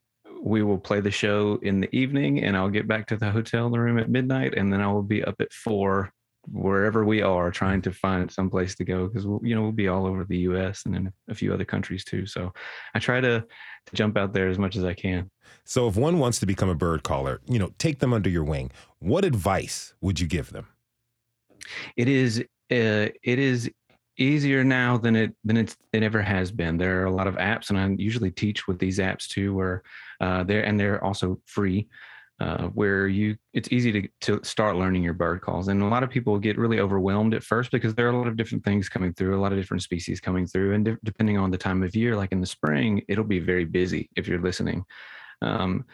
we 0.42 0.62
will 0.62 0.78
play 0.78 1.00
the 1.00 1.10
show 1.10 1.58
in 1.62 1.80
the 1.80 1.94
evening, 1.94 2.42
and 2.42 2.56
I'll 2.56 2.70
get 2.70 2.88
back 2.88 3.06
to 3.08 3.16
the 3.16 3.30
hotel 3.30 3.70
room 3.70 3.98
at 3.98 4.10
midnight, 4.10 4.54
and 4.54 4.72
then 4.72 4.80
I 4.80 4.90
will 4.90 5.02
be 5.02 5.22
up 5.22 5.40
at 5.40 5.52
four 5.52 6.12
wherever 6.50 7.04
we 7.04 7.22
are 7.22 7.50
trying 7.50 7.80
to 7.80 7.92
find 7.92 8.30
some 8.30 8.50
place 8.50 8.74
to 8.74 8.84
go 8.84 9.06
because 9.06 9.26
we'll, 9.26 9.40
you 9.44 9.54
know 9.54 9.62
we'll 9.62 9.72
be 9.72 9.88
all 9.88 10.06
over 10.06 10.24
the 10.24 10.38
US 10.38 10.84
and 10.86 10.96
in 10.96 11.12
a 11.28 11.34
few 11.34 11.52
other 11.54 11.64
countries 11.64 12.04
too 12.04 12.26
so 12.26 12.52
I 12.94 12.98
try 12.98 13.20
to, 13.20 13.40
to 13.86 13.94
jump 13.94 14.16
out 14.16 14.32
there 14.32 14.48
as 14.48 14.58
much 14.58 14.76
as 14.76 14.84
I 14.84 14.94
can 14.94 15.30
So, 15.64 15.86
if 15.88 15.96
one 15.96 16.18
wants 16.18 16.40
to 16.40 16.46
become 16.46 16.68
a 16.68 16.74
bird 16.74 17.04
caller, 17.04 17.40
you 17.46 17.58
know, 17.58 17.70
take 17.78 18.00
them 18.00 18.12
under 18.12 18.28
your 18.28 18.42
wing. 18.42 18.72
What 18.98 19.24
advice 19.24 19.94
would 20.00 20.18
you 20.18 20.26
give 20.26 20.50
them? 20.50 20.66
it 21.96 22.08
is 22.08 22.40
uh, 22.40 23.08
it 23.22 23.38
is 23.38 23.70
easier 24.18 24.62
now 24.62 24.96
than 24.98 25.16
it 25.16 25.34
than 25.44 25.56
it's 25.56 25.76
it 25.92 26.02
ever 26.02 26.20
has 26.20 26.50
been 26.50 26.76
there 26.76 27.02
are 27.02 27.06
a 27.06 27.14
lot 27.14 27.26
of 27.26 27.36
apps 27.36 27.70
and 27.70 27.78
I 27.78 27.88
usually 27.98 28.30
teach 28.30 28.68
with 28.68 28.78
these 28.78 28.98
apps 28.98 29.26
too 29.26 29.54
where 29.54 29.82
uh, 30.20 30.44
they're 30.44 30.64
and 30.64 30.78
they're 30.78 31.02
also 31.02 31.40
free 31.46 31.88
uh, 32.42 32.66
where 32.68 33.06
you 33.06 33.36
it's 33.52 33.70
easy 33.70 33.92
to, 33.92 34.08
to 34.20 34.40
start 34.42 34.74
learning 34.76 35.02
your 35.02 35.12
bird 35.12 35.40
calls 35.40 35.68
and 35.68 35.80
a 35.80 35.86
lot 35.86 36.02
of 36.02 36.10
people 36.10 36.38
get 36.40 36.58
really 36.58 36.80
overwhelmed 36.80 37.34
at 37.34 37.44
first 37.44 37.70
because 37.70 37.94
there 37.94 38.08
are 38.08 38.12
a 38.12 38.18
lot 38.18 38.26
of 38.26 38.36
different 38.36 38.64
things 38.64 38.88
coming 38.88 39.12
through 39.14 39.38
a 39.38 39.40
lot 39.40 39.52
of 39.52 39.58
different 39.58 39.82
species 39.82 40.20
coming 40.20 40.44
through 40.44 40.74
and 40.74 40.84
de- 40.84 40.98
depending 41.04 41.38
on 41.38 41.52
the 41.52 41.58
time 41.58 41.84
of 41.84 41.94
year 41.94 42.16
like 42.16 42.32
in 42.32 42.40
the 42.40 42.46
spring 42.46 43.00
it'll 43.06 43.22
be 43.22 43.38
very 43.38 43.64
busy 43.64 44.10
if 44.16 44.26
you're 44.26 44.42
listening 44.42 44.84
um, 45.40 45.84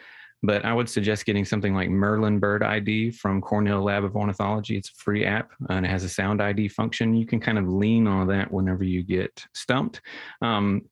but 0.41 0.63
I 0.65 0.73
would 0.73 0.89
suggest 0.89 1.25
getting 1.25 1.45
something 1.45 1.75
like 1.75 1.89
Merlin 1.89 2.39
Bird 2.39 2.63
ID 2.63 3.11
from 3.11 3.41
Cornell 3.41 3.83
Lab 3.83 4.05
of 4.05 4.15
Ornithology. 4.15 4.77
It's 4.77 4.89
a 4.89 4.95
free 4.95 5.25
app 5.25 5.51
and 5.69 5.85
it 5.85 5.89
has 5.89 6.05
a 6.05 6.09
sound 6.09 6.41
ID 6.41 6.69
function. 6.69 7.13
You 7.13 7.25
can 7.25 7.41
kind 7.41 7.57
of 7.57 7.67
lean 7.67 8.07
on 8.07 8.27
that 8.27 8.49
whenever 8.49 8.85
you 8.85 9.03
get 9.03 9.45
stumped. 9.53 9.99
Um, 10.41 10.83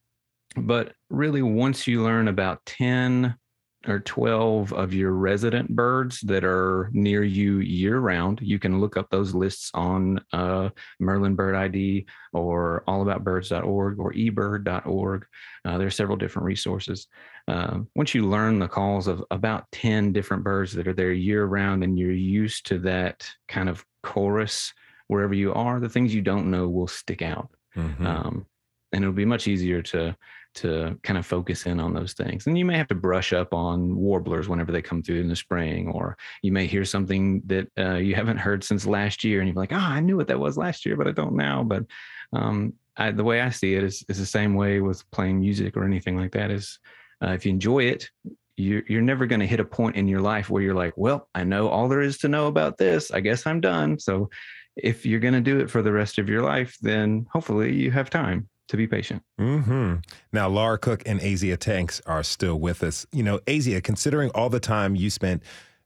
but 0.58 0.91
really, 1.10 1.41
once 1.41 1.88
you 1.88 2.04
learn 2.04 2.28
about 2.28 2.65
10 2.65 3.38
or 3.86 4.00
12 4.00 4.74
of 4.74 4.94
your 4.94 5.12
resident 5.12 5.70
birds 5.70 6.20
that 6.22 6.44
are 6.44 6.90
near 6.94 7.24
you 7.24 7.60
year 7.60 8.00
round, 8.00 8.40
you 8.42 8.60
can 8.60 8.82
look 8.82 8.98
up 8.98 9.10
those 9.10 9.34
lists 9.34 9.70
on 9.74 10.20
uh, 10.34 10.70
Merlin 11.00 11.36
Bird 11.36 11.56
ID 11.56 12.06
or 12.34 12.84
allaboutbirds.org 12.88 14.00
or 14.00 14.13
ebird.org. 14.13 15.26
Uh, 15.63 15.78
there 15.78 15.88
are 15.88 15.92
several 15.92 16.18
different 16.18 16.46
resources. 16.46 17.08
Uh, 17.48 17.80
once 17.96 18.13
you 18.13 18.28
learn 18.28 18.60
the 18.60 18.68
calls 18.68 19.08
of 19.08 19.24
about 19.32 19.72
10 19.72 20.12
different 20.12 20.44
birds 20.44 20.74
that 20.74 20.88
are 20.88 20.94
there 20.94 21.12
year 21.12 21.46
round 21.46 21.84
and 21.84 21.98
you're 22.00 22.12
used 22.12 22.66
to 22.66 22.80
that 22.80 23.30
kind 23.48 23.70
of 23.70 23.86
chorus 24.04 24.74
wherever 25.08 25.34
you 25.34 25.54
are, 25.54 25.80
the 25.80 25.90
things 25.90 26.13
you 26.13 26.22
don't 26.22 26.52
know 26.52 26.68
will 26.68 26.88
stick 26.88 27.22
out. 27.22 27.50
Mhm. 27.76 28.06
Um, 28.06 28.46
and 28.92 29.04
it'll 29.04 29.13
be 29.13 29.26
much 29.26 29.48
easier 29.48 29.82
to 29.82 30.16
to 30.58 30.98
kind 31.04 31.17
of 31.17 31.26
focus 31.26 31.65
in 31.65 31.80
on 31.80 31.93
those 31.93 32.13
things. 32.13 32.48
And 32.48 32.58
you 32.58 32.65
may 32.65 32.78
have 32.78 32.88
to 32.88 32.96
brush 32.96 33.32
up 33.34 33.54
on 33.54 33.96
warblers 33.96 34.50
whenever 34.50 34.72
they 34.72 34.82
come 34.82 35.04
through 35.04 35.20
in 35.20 35.30
the 35.30 35.36
spring, 35.36 35.89
or 35.89 36.17
you 36.41 36.52
may 36.52 36.65
hear 36.65 36.84
something 36.84 37.41
that 37.46 37.67
uh, 37.78 37.96
you 37.96 38.15
haven't 38.15 38.38
heard 38.38 38.63
since 38.63 38.86
last 38.86 39.24
year, 39.24 39.39
and 39.39 39.48
you're 39.48 39.56
like, 39.56 39.74
"Oh, 39.74 39.78
I 39.78 40.00
knew 40.00 40.17
what 40.17 40.28
that 40.28 40.39
was 40.39 40.58
last 40.58 40.86
year, 40.86 40.96
but 40.96 41.08
I 41.08 41.12
don't 41.12 41.36
now." 41.36 41.63
But 41.63 41.86
um, 42.34 42.74
I, 42.98 43.12
the 43.12 43.24
way 43.24 43.41
I 43.41 43.50
see 43.50 43.76
it 43.76 43.84
is, 43.84 44.04
is 44.10 44.17
the 44.17 44.26
same 44.26 44.56
way 44.56 44.80
with 44.80 45.10
playing 45.12 45.39
music 45.39 45.78
or 45.78 45.86
anything 45.86 46.17
like 46.17 46.32
that. 46.32 46.50
Is 46.50 46.80
uh, 47.24 47.32
if 47.32 47.46
you 47.46 47.52
enjoy 47.52 47.84
it, 47.84 48.10
you're, 48.56 48.84
you're 48.88 49.02
never 49.02 49.28
going 49.28 49.41
to 49.41 49.48
hit 49.48 49.60
a 49.60 49.65
point 49.65 49.96
in 49.96 50.08
your 50.08 50.22
life 50.22 50.50
where 50.50 50.63
you're 50.63 50.74
like, 50.74 50.93
"Well, 50.98 51.30
I 51.36 51.43
know 51.43 51.70
all 51.70 51.88
there 51.88 52.02
is 52.02 52.17
to 52.20 52.30
know 52.30 52.48
about 52.48 52.78
this. 52.78 53.12
I 53.12 53.20
guess 53.20 53.46
I'm 53.46 53.62
done." 53.62 54.00
So 54.00 54.30
if 54.76 55.06
you're 55.06 55.20
going 55.20 55.34
to 55.34 55.41
do 55.41 55.60
it 55.60 55.70
for 55.70 55.82
the 55.82 55.91
rest 55.91 56.17
of 56.17 56.30
your 56.30 56.41
life, 56.41 56.76
then 56.82 57.28
hopefully 57.32 57.74
you 57.74 57.91
have 57.91 58.10
time 58.10 58.50
to 58.68 58.78
be 58.78 58.88
patient. 58.88 59.24
Mm-hmm. 59.40 59.96
Now, 60.34 60.48
Laura 60.50 60.78
Cook 60.78 61.04
and 61.06 61.20
Azia 61.20 61.58
Tanks 61.58 62.02
are 62.06 62.24
still 62.24 62.60
with 62.60 62.84
us. 62.84 63.06
You 63.12 63.24
know, 63.24 63.40
Azia, 63.40 63.84
considering 63.84 64.30
all 64.32 64.50
the 64.50 64.60
time 64.60 64.96
you 64.96 65.10
spent 65.10 65.44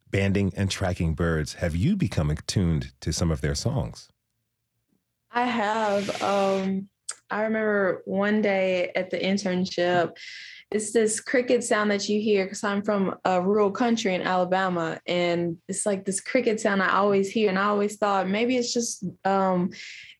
banding 0.09 0.51
and 0.55 0.69
tracking 0.69 1.13
birds, 1.13 1.55
have 1.55 1.75
you 1.75 1.95
become 1.95 2.29
attuned 2.29 2.91
to 3.01 3.13
some 3.13 3.31
of 3.31 3.41
their 3.41 3.55
songs? 3.55 4.09
I 5.31 5.45
have. 5.45 6.21
Um, 6.21 6.89
I 7.29 7.43
remember 7.43 8.01
one 8.05 8.41
day 8.41 8.91
at 8.95 9.09
the 9.09 9.17
internship, 9.17 10.17
it's 10.71 10.93
this 10.93 11.19
cricket 11.19 11.63
sound 11.63 11.91
that 11.91 12.07
you 12.07 12.21
hear 12.21 12.45
because 12.45 12.63
I'm 12.63 12.81
from 12.81 13.15
a 13.25 13.41
rural 13.41 13.71
country 13.71 14.15
in 14.15 14.21
Alabama, 14.21 14.99
and 15.05 15.57
it's 15.67 15.85
like 15.85 16.05
this 16.05 16.21
cricket 16.21 16.61
sound 16.61 16.81
I 16.81 16.91
always 16.91 17.29
hear, 17.29 17.49
and 17.49 17.59
I 17.59 17.65
always 17.65 17.97
thought 17.97 18.29
maybe 18.29 18.55
it's 18.55 18.73
just 18.73 19.03
um, 19.25 19.71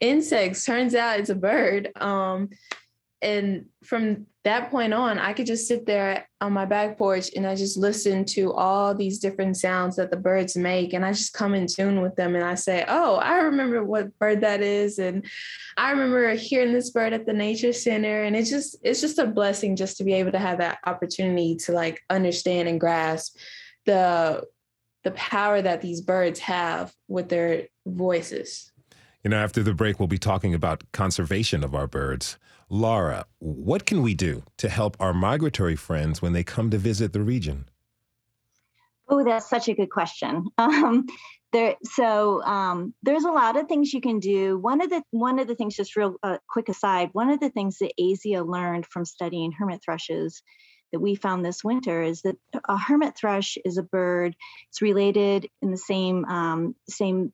insects. 0.02 0.66
Turns 0.66 0.94
out 0.94 1.20
it's 1.20 1.30
a 1.30 1.36
bird. 1.36 1.92
Um, 1.96 2.50
and 3.22 3.66
from 3.84 4.26
that 4.44 4.72
point 4.72 4.94
on, 4.94 5.20
I 5.20 5.34
could 5.34 5.46
just 5.46 5.68
sit 5.68 5.86
there 5.86 6.28
on 6.40 6.54
my 6.54 6.66
back 6.66 6.98
porch 6.98 7.30
and 7.36 7.46
I 7.46 7.56
just 7.56 7.78
listen 7.78 8.26
to 8.26 8.52
all 8.54 8.96
these 8.96 9.20
different 9.20 9.58
sounds 9.58 9.96
that 9.98 10.10
the 10.10 10.18
birds 10.18 10.58
make. 10.58 10.94
And 10.94 11.06
I 11.06 11.12
just 11.12 11.34
come 11.34 11.54
in 11.54 11.68
tune 11.68 12.02
with 12.02 12.16
them 12.16 12.36
and 12.36 12.44
I 12.44 12.56
say, 12.56 12.84
Oh, 12.88 13.16
I 13.18 13.38
remember 13.42 13.84
what 13.84 14.18
bird 14.18 14.42
that 14.42 14.62
is. 14.62 14.98
And 14.98 15.26
I 15.78 15.92
remember 15.92 16.34
hearing 16.34 16.74
this 16.74 16.90
bird 16.90 17.14
at 17.14 17.28
the 17.28 17.34
nature 17.34 17.74
center. 17.74 18.24
And 18.24 18.36
it's 18.36 18.50
just, 18.50 18.78
it's 18.82 19.02
just 19.02 19.20
a 19.20 19.28
blessing 19.28 19.76
just 19.76 19.98
to 19.98 20.04
be 20.04 20.14
able 20.14 20.32
to 20.32 20.40
have 20.40 20.58
that 20.58 20.80
opportunity 20.88 21.56
to 21.58 21.74
like 21.74 22.02
understand 22.10 22.68
and 22.68 22.80
grasp 22.80 23.38
the 23.86 24.44
the 25.04 25.12
power 25.12 25.62
that 25.62 25.82
these 25.82 26.00
birds 26.00 26.40
have 26.40 26.94
with 27.08 27.30
their 27.30 27.68
voices. 27.88 28.72
You 29.24 29.32
know, 29.32 29.38
after 29.38 29.64
the 29.64 29.74
break, 29.74 30.00
we'll 30.00 30.08
be 30.08 30.20
talking 30.20 30.54
about 30.54 30.84
conservation 30.92 31.64
of 31.64 31.74
our 31.74 31.88
birds. 31.88 32.38
Laura, 32.74 33.26
what 33.40 33.86
can 33.86 34.02
we 34.02 34.14
do 34.14 34.44
to 34.56 34.70
help 34.70 34.96
our 34.98 35.14
migratory 35.14 35.76
friends 35.76 36.22
when 36.22 36.32
they 36.32 36.42
come 36.42 36.70
to 36.70 36.78
visit 36.78 37.12
the 37.12 37.20
region? 37.20 37.66
Oh, 39.10 39.26
that's 39.26 39.50
such 39.50 39.68
a 39.68 39.74
good 39.74 39.90
question. 39.90 40.46
Um, 40.58 41.06
there, 41.52 41.76
so 41.84 42.42
um, 42.44 42.94
there's 43.04 43.26
a 43.26 43.32
lot 43.32 43.58
of 43.58 43.68
things 43.68 43.92
you 43.92 44.00
can 44.00 44.20
do. 44.20 44.58
One 44.58 44.80
of 44.80 44.90
the 44.90 45.04
one 45.12 45.38
of 45.38 45.48
the 45.48 45.56
things, 45.56 45.76
just 45.76 45.98
real 45.98 46.16
uh, 46.24 46.38
quick 46.48 46.70
aside, 46.70 47.10
one 47.12 47.30
of 47.30 47.42
the 47.42 47.50
things 47.50 47.80
that 47.80 47.92
Azia 48.00 48.48
learned 48.48 48.86
from 48.86 49.04
studying 49.04 49.52
hermit 49.52 49.82
thrushes 49.84 50.42
that 50.94 51.02
we 51.02 51.16
found 51.16 51.44
this 51.44 51.66
winter 51.66 52.02
is 52.02 52.22
that 52.22 52.38
a 52.70 52.78
hermit 52.78 53.18
thrush 53.18 53.58
is 53.66 53.78
a 53.78 53.84
bird. 53.84 54.34
It's 54.70 54.82
related 54.82 55.50
in 55.62 55.72
the 55.72 55.78
same 55.78 56.24
um, 56.24 56.76
same 56.90 57.34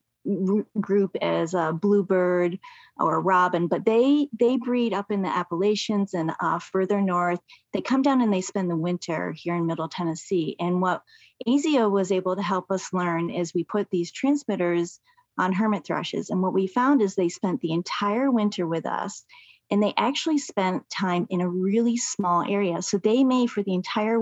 group 0.80 1.16
as 1.22 1.54
a 1.54 1.72
bluebird 1.72 2.58
or 2.98 3.20
robin, 3.20 3.66
but 3.66 3.84
they 3.84 4.28
they 4.38 4.56
breed 4.56 4.92
up 4.92 5.10
in 5.10 5.22
the 5.22 5.28
Appalachians 5.28 6.14
and 6.14 6.32
uh, 6.40 6.58
further 6.58 7.00
north. 7.00 7.40
They 7.72 7.80
come 7.80 8.02
down 8.02 8.20
and 8.20 8.32
they 8.32 8.40
spend 8.40 8.70
the 8.70 8.76
winter 8.76 9.32
here 9.36 9.54
in 9.54 9.66
Middle 9.66 9.88
Tennessee. 9.88 10.56
And 10.58 10.80
what 10.80 11.02
Azia 11.46 11.90
was 11.90 12.12
able 12.12 12.36
to 12.36 12.42
help 12.42 12.70
us 12.70 12.92
learn 12.92 13.30
is 13.30 13.54
we 13.54 13.64
put 13.64 13.88
these 13.90 14.12
transmitters 14.12 15.00
on 15.38 15.52
hermit 15.52 15.84
thrushes, 15.84 16.30
and 16.30 16.42
what 16.42 16.54
we 16.54 16.66
found 16.66 17.00
is 17.00 17.14
they 17.14 17.28
spent 17.28 17.60
the 17.60 17.72
entire 17.72 18.30
winter 18.30 18.66
with 18.66 18.86
us. 18.86 19.24
And 19.70 19.82
they 19.82 19.92
actually 19.98 20.38
spent 20.38 20.88
time 20.88 21.26
in 21.28 21.42
a 21.42 21.48
really 21.48 21.98
small 21.98 22.42
area. 22.42 22.80
So 22.80 22.96
they 22.96 23.22
may, 23.22 23.46
for 23.46 23.62
the 23.62 23.74
entire 23.74 24.18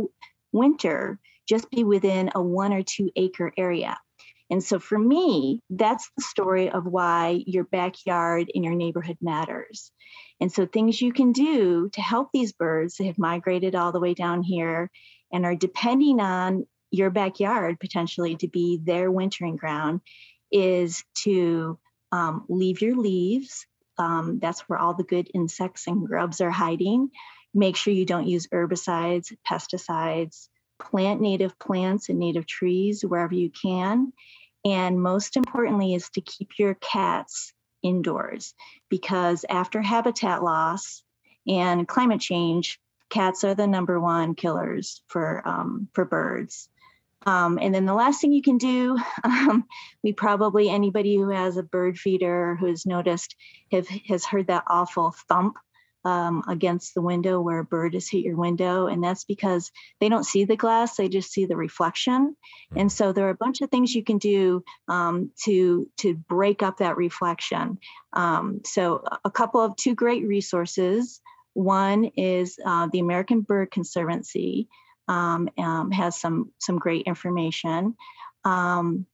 winter, 0.53 1.21
just 1.49 1.71
be 1.71 1.85
within 1.85 2.31
a 2.35 2.43
one 2.43 2.73
or 2.73 2.83
two 2.83 3.11
acre 3.15 3.53
area. 3.57 3.97
And 4.51 4.63
so 4.63 4.79
for 4.79 4.99
me, 4.99 5.61
that's 5.71 6.11
the 6.17 6.23
story 6.23 6.71
of 6.71 6.87
why 6.87 7.43
your 7.47 7.65
backyard 7.65 8.51
and 8.55 8.65
your 8.65 8.75
neighborhood 8.75 9.19
matters. 9.21 9.91
And 10.41 10.53
so 10.53 10.67
things 10.67 11.01
you 11.01 11.13
can 11.13 11.33
do 11.33 11.89
to 11.91 12.01
help 12.01 12.31
these 12.33 12.53
birds 12.53 12.97
that 12.97 13.07
have 13.07 13.19
migrated 13.19 13.75
all 13.75 13.93
the 13.93 14.01
way 14.01 14.15
down 14.15 14.43
here 14.43 14.91
and 15.33 15.45
are 15.45 15.57
depending 15.57 16.21
on 16.21 16.67
your 16.91 17.11
backyard 17.11 17.81
potentially 17.81 18.37
to 18.37 18.49
be 18.49 18.81
their 18.83 19.11
wintering 19.11 19.57
ground 19.57 20.01
is 20.53 21.03
to 21.25 21.79
um, 22.13 22.45
leave 22.49 22.81
your 22.81 22.97
leaves. 22.97 23.67
Um, 23.99 24.39
that's 24.41 24.61
where 24.63 24.79
all 24.79 24.95
the 24.95 25.03
good 25.05 25.29
insects 25.35 25.87
and 25.87 26.07
grubs 26.07 26.41
are 26.41 26.51
hiding. 26.51 27.11
Make 27.53 27.77
sure 27.77 27.93
you 27.93 28.07
don't 28.07 28.29
use 28.29 28.47
herbicides, 28.47 29.33
pesticides, 29.51 30.49
plant 30.79 31.21
native 31.21 31.59
plants 31.59 32.09
and 32.09 32.19
native 32.19 32.47
trees 32.47 33.03
wherever 33.03 33.35
you 33.35 33.51
can. 33.51 34.13
And 34.65 35.01
most 35.01 35.37
importantly, 35.37 35.95
is 35.95 36.11
to 36.11 36.21
keep 36.21 36.59
your 36.59 36.75
cats 36.75 37.53
indoors 37.83 38.55
because 38.89 39.45
after 39.49 39.81
habitat 39.81 40.43
loss 40.43 41.03
and 41.47 41.87
climate 41.87 42.21
change, 42.21 42.81
cats 43.11 43.45
are 43.45 43.55
the 43.55 43.67
number 43.67 44.01
one 44.01 44.35
killers 44.35 45.03
for 45.09 45.47
um, 45.47 45.89
for 45.93 46.05
birds. 46.05 46.69
Um, 47.25 47.59
and 47.61 47.75
then 47.75 47.87
the 47.87 47.95
last 47.95 48.21
thing 48.21 48.33
you 48.33 48.43
can 48.43 48.59
do, 48.59 48.99
um, 49.25 49.65
we 50.03 50.13
probably 50.13 50.69
anybody 50.69 51.17
who 51.17 51.31
has 51.31 51.57
a 51.57 51.63
bird 51.63 51.99
feeder 51.99 52.57
who's 52.57 52.87
noticed 52.87 53.37
have 53.73 53.89
has 54.09 54.25
heard 54.25 54.49
that 54.49 54.65
awful 54.69 55.15
thump 55.29 55.59
um, 56.07 56.45
against 56.47 56.95
the 56.95 57.03
window 57.03 57.41
where 57.41 57.59
a 57.59 57.65
bird 57.65 57.95
has 57.95 58.09
hit 58.09 58.25
your 58.25 58.37
window. 58.37 58.87
And 58.87 59.03
that's 59.03 59.25
because 59.25 59.73
they 60.01 60.09
don't 60.09 60.25
see 60.25 60.45
the 60.45 60.57
glass, 60.57 60.95
they 60.95 61.09
just 61.09 61.33
see 61.33 61.47
the 61.47 61.57
reflection. 61.57 62.37
Mm. 62.73 62.81
And 62.81 62.93
so 62.93 63.13
there 63.13 63.27
are 63.27 63.31
a 63.31 63.35
bunch 63.35 63.61
of 63.61 63.71
things 63.71 63.93
you 63.93 64.05
can 64.05 64.19
do 64.19 64.63
um, 64.87 65.33
to, 65.45 65.91
to 65.99 66.15
break 66.15 66.63
up 66.63 66.79
that 66.79 66.97
reflection. 66.97 67.79
Um, 68.13 68.61
so, 68.65 69.03
a 69.25 69.31
couple 69.31 69.61
of 69.61 69.75
two 69.77 69.97
great 69.97 70.25
resources. 70.25 71.21
One 71.55 72.05
is 72.17 72.59
uh, 72.65 72.89
the 72.93 73.01
American 73.01 73.41
Bird 73.41 73.71
Conservancy. 73.73 74.69
Um, 75.09 75.49
um, 75.57 75.93
has 75.93 76.21
some 76.21 76.51
some 76.59 76.79
great 76.79 77.07
information. 77.07 77.97
Um, 78.45 79.07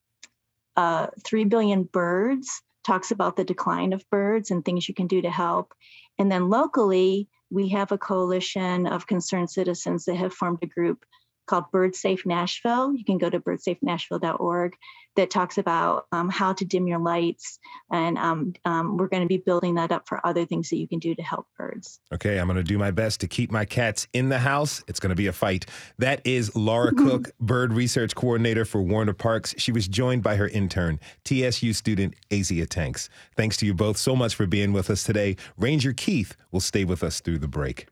uh, 0.75 1.09
Three 1.23 1.45
billion 1.45 1.83
birds 1.83 2.63
talks 2.85 3.11
about 3.11 3.37
the 3.37 3.45
decline 3.45 3.93
of 3.93 4.09
birds 4.11 4.51
and 4.51 4.65
things 4.65 4.89
you 4.89 4.95
can 4.95 5.07
do 5.07 5.23
to 5.23 5.31
help. 5.31 5.75
And 6.19 6.31
then 6.31 6.49
locally, 6.51 7.29
we 7.51 7.69
have 7.69 7.93
a 7.93 7.99
coalition 7.99 8.87
of 8.87 9.07
concerned 9.07 9.51
citizens 9.51 10.05
that 10.07 10.17
have 10.17 10.33
formed 10.33 10.59
a 10.63 10.67
group 10.67 11.05
called 11.53 11.71
Bird 11.71 11.95
Safe 11.95 12.25
Nashville. 12.25 12.95
You 12.95 13.05
can 13.05 13.19
go 13.19 13.29
to 13.29 13.39
birdsafenashville.org 13.39 14.73
that 15.17 15.31
talks 15.31 15.59
about 15.59 16.07
um, 16.11 16.31
how 16.31 16.55
to 16.55 16.65
dim 16.65 16.87
your 16.87 16.99
lights. 16.99 17.59
And 17.91 18.17
um, 18.17 18.55
um, 18.65 18.97
we're 18.97 19.09
going 19.09 19.23
to 19.23 19.29
be 19.29 19.37
building 19.37 19.75
that 19.75 19.93
up 19.93 20.09
for 20.09 20.27
other 20.27 20.47
things 20.47 20.71
that 20.71 20.77
you 20.77 20.89
can 20.89 20.99
do 20.99 21.15
to 21.15 21.23
help 21.23 21.47
birds. 21.59 22.01
Okay, 22.11 22.39
I'm 22.39 22.47
going 22.47 22.57
to 22.57 22.63
do 22.63 22.79
my 22.79 22.91
best 22.91 23.21
to 23.21 23.29
keep 23.29 23.53
my 23.53 23.67
cats 23.67 24.07
in 24.15 24.31
the 24.31 24.39
house. 24.39 24.83
It's 24.89 24.99
going 24.99 25.11
to 25.11 25.15
be 25.15 25.27
a 25.27 25.33
fight. 25.35 25.67
That 25.99 26.23
is 26.25 26.57
Laura 26.57 26.93
Cook, 26.97 27.33
Bird 27.39 27.75
Research 27.75 28.15
Coordinator 28.15 28.65
for 28.65 28.81
Warner 28.81 29.13
Parks. 29.13 29.55
She 29.59 29.73
was 29.73 29.87
joined 29.87 30.23
by 30.23 30.37
her 30.37 30.49
intern, 30.49 31.01
TSU 31.27 31.75
student 31.75 32.15
Azia 32.31 32.67
Tanks. 32.67 33.11
Thanks 33.37 33.59
to 33.59 33.67
you 33.67 33.75
both 33.75 33.99
so 33.99 34.17
much 34.17 34.35
for 34.35 34.47
being 34.47 34.73
with 34.73 34.89
us 34.89 35.05
today. 35.05 35.37
Ranger 35.59 35.93
Keith 35.93 36.35
will 36.51 36.61
stay 36.61 36.85
with 36.85 37.03
us 37.03 37.21
through 37.21 37.41
the 37.41 37.49
break. 37.49 37.89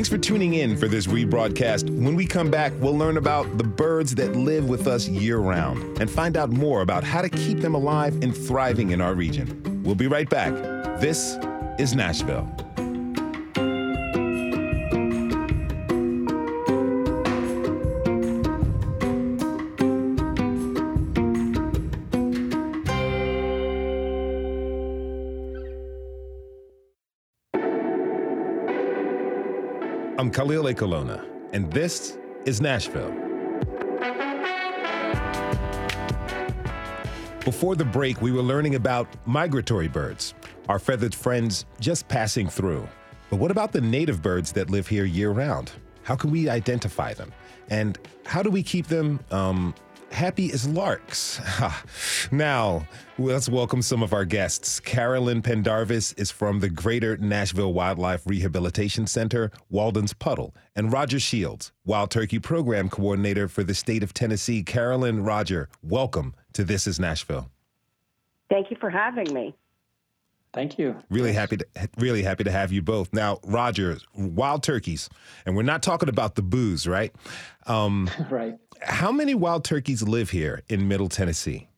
Thanks 0.00 0.08
for 0.08 0.16
tuning 0.16 0.54
in 0.54 0.78
for 0.78 0.88
this 0.88 1.06
rebroadcast. 1.06 1.90
When 1.90 2.16
we 2.16 2.24
come 2.24 2.50
back, 2.50 2.72
we'll 2.78 2.96
learn 2.96 3.18
about 3.18 3.58
the 3.58 3.64
birds 3.64 4.14
that 4.14 4.34
live 4.34 4.66
with 4.66 4.86
us 4.86 5.06
year 5.06 5.36
round 5.36 6.00
and 6.00 6.10
find 6.10 6.38
out 6.38 6.48
more 6.48 6.80
about 6.80 7.04
how 7.04 7.20
to 7.20 7.28
keep 7.28 7.60
them 7.60 7.74
alive 7.74 8.14
and 8.22 8.34
thriving 8.34 8.92
in 8.92 9.02
our 9.02 9.12
region. 9.12 9.82
We'll 9.84 9.94
be 9.94 10.06
right 10.06 10.30
back. 10.30 10.54
This 11.02 11.36
is 11.78 11.94
Nashville. 11.94 12.69
I'm 30.20 30.30
Khalil 30.30 30.64
Ekulona, 30.64 31.26
and 31.54 31.72
this 31.72 32.18
is 32.44 32.60
Nashville. 32.60 33.10
Before 37.42 37.74
the 37.74 37.86
break, 37.90 38.20
we 38.20 38.30
were 38.30 38.42
learning 38.42 38.74
about 38.74 39.08
migratory 39.26 39.88
birds, 39.88 40.34
our 40.68 40.78
feathered 40.78 41.14
friends 41.14 41.64
just 41.80 42.06
passing 42.08 42.50
through. 42.50 42.86
But 43.30 43.38
what 43.38 43.50
about 43.50 43.72
the 43.72 43.80
native 43.80 44.20
birds 44.20 44.52
that 44.52 44.68
live 44.68 44.86
here 44.86 45.06
year 45.06 45.30
round? 45.30 45.72
How 46.02 46.16
can 46.16 46.30
we 46.30 46.50
identify 46.50 47.14
them? 47.14 47.32
And 47.70 47.98
how 48.26 48.42
do 48.42 48.50
we 48.50 48.62
keep 48.62 48.88
them 48.88 49.20
um, 49.30 49.74
happy 50.10 50.52
as 50.52 50.68
larks? 50.68 51.40
now, 52.32 52.86
let's 53.18 53.48
welcome 53.48 53.82
some 53.82 54.02
of 54.02 54.12
our 54.12 54.24
guests. 54.24 54.80
Carolyn 54.80 55.42
Pendarvis 55.42 56.12
is 56.14 56.30
from 56.30 56.60
the 56.60 56.68
Greater 56.68 57.16
Nashville 57.16 57.72
Wildlife 57.72 58.26
Rehabilitation 58.26 59.06
Center, 59.06 59.50
Walden's 59.70 60.12
Puddle, 60.12 60.54
and 60.76 60.92
Roger 60.92 61.20
Shields, 61.20 61.72
Wild 61.84 62.10
Turkey 62.10 62.38
Program 62.38 62.88
Coordinator 62.88 63.48
for 63.48 63.64
the 63.64 63.74
state 63.74 64.02
of 64.02 64.12
Tennessee. 64.12 64.62
Carolyn, 64.62 65.22
Roger, 65.22 65.68
welcome 65.82 66.34
to 66.52 66.64
This 66.64 66.86
is 66.86 67.00
Nashville. 67.00 67.50
Thank 68.48 68.70
you 68.70 68.76
for 68.80 68.90
having 68.90 69.32
me. 69.32 69.54
Thank 70.52 70.78
you. 70.78 70.96
Really 71.10 71.32
happy 71.32 71.58
to 71.58 71.66
really 71.96 72.24
happy 72.24 72.42
to 72.42 72.50
have 72.50 72.72
you 72.72 72.82
both. 72.82 73.12
Now, 73.12 73.38
Roger, 73.44 73.98
wild 74.16 74.64
turkeys, 74.64 75.08
and 75.46 75.54
we're 75.54 75.62
not 75.62 75.80
talking 75.82 76.08
about 76.08 76.34
the 76.34 76.42
booze, 76.42 76.88
right? 76.88 77.14
Um, 77.66 78.10
right. 78.30 78.58
How 78.82 79.12
many 79.12 79.34
wild 79.34 79.64
turkeys 79.64 80.02
live 80.02 80.30
here 80.30 80.62
in 80.68 80.88
Middle 80.88 81.08
Tennessee? 81.08 81.68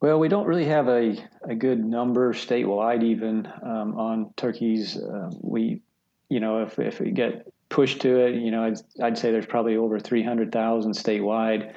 Well, 0.00 0.20
we 0.20 0.28
don't 0.28 0.46
really 0.46 0.66
have 0.66 0.86
a, 0.88 1.16
a 1.42 1.56
good 1.56 1.84
number 1.84 2.32
statewide, 2.32 3.02
even 3.02 3.46
um, 3.62 3.98
on 3.98 4.32
turkeys. 4.36 4.96
Uh, 4.96 5.30
we, 5.40 5.80
you 6.28 6.38
know, 6.38 6.62
if, 6.62 6.78
if 6.78 7.00
we 7.00 7.10
get 7.10 7.52
pushed 7.68 8.00
to 8.02 8.20
it, 8.26 8.36
you 8.36 8.52
know, 8.52 8.62
I'd, 8.62 8.78
I'd 9.02 9.18
say 9.18 9.32
there's 9.32 9.46
probably 9.46 9.76
over 9.76 9.98
300,000 9.98 10.92
statewide. 10.92 11.74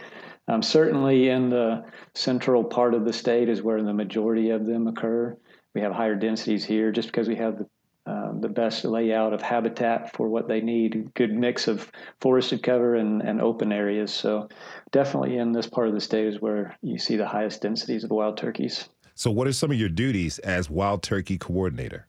Um, 0.47 0.61
certainly 0.61 1.29
in 1.29 1.49
the 1.49 1.83
central 2.13 2.63
part 2.63 2.93
of 2.93 3.05
the 3.05 3.13
state 3.13 3.49
is 3.49 3.63
where 3.63 3.81
the 3.81 3.93
majority 3.93 4.51
of 4.51 4.67
them 4.67 4.87
occur. 4.87 5.35
We 5.73 5.81
have 5.81 5.93
higher 5.93 6.15
densities 6.15 6.63
here 6.63 6.91
just 6.91 7.07
because 7.07 7.27
we 7.27 7.35
have 7.37 7.57
the, 7.57 7.67
uh, 8.07 8.31
the 8.39 8.49
best 8.49 8.83
layout 8.83 9.31
of 9.31 9.41
habitat 9.41 10.15
for 10.15 10.27
what 10.27 10.47
they 10.47 10.59
need, 10.59 11.11
good 11.13 11.33
mix 11.33 11.67
of 11.67 11.91
forested 12.19 12.63
cover 12.63 12.95
and, 12.95 13.21
and 13.21 13.39
open 13.39 13.71
areas. 13.71 14.11
So 14.11 14.49
definitely 14.91 15.37
in 15.37 15.51
this 15.51 15.67
part 15.67 15.87
of 15.87 15.93
the 15.93 16.01
state 16.01 16.25
is 16.25 16.41
where 16.41 16.75
you 16.81 16.97
see 16.97 17.15
the 17.15 17.27
highest 17.27 17.61
densities 17.61 18.03
of 18.03 18.09
wild 18.09 18.37
turkeys. 18.37 18.89
So 19.13 19.29
what 19.29 19.47
are 19.47 19.53
some 19.53 19.69
of 19.69 19.77
your 19.77 19.89
duties 19.89 20.39
as 20.39 20.69
wild 20.69 21.03
turkey 21.03 21.37
coordinator? 21.37 22.07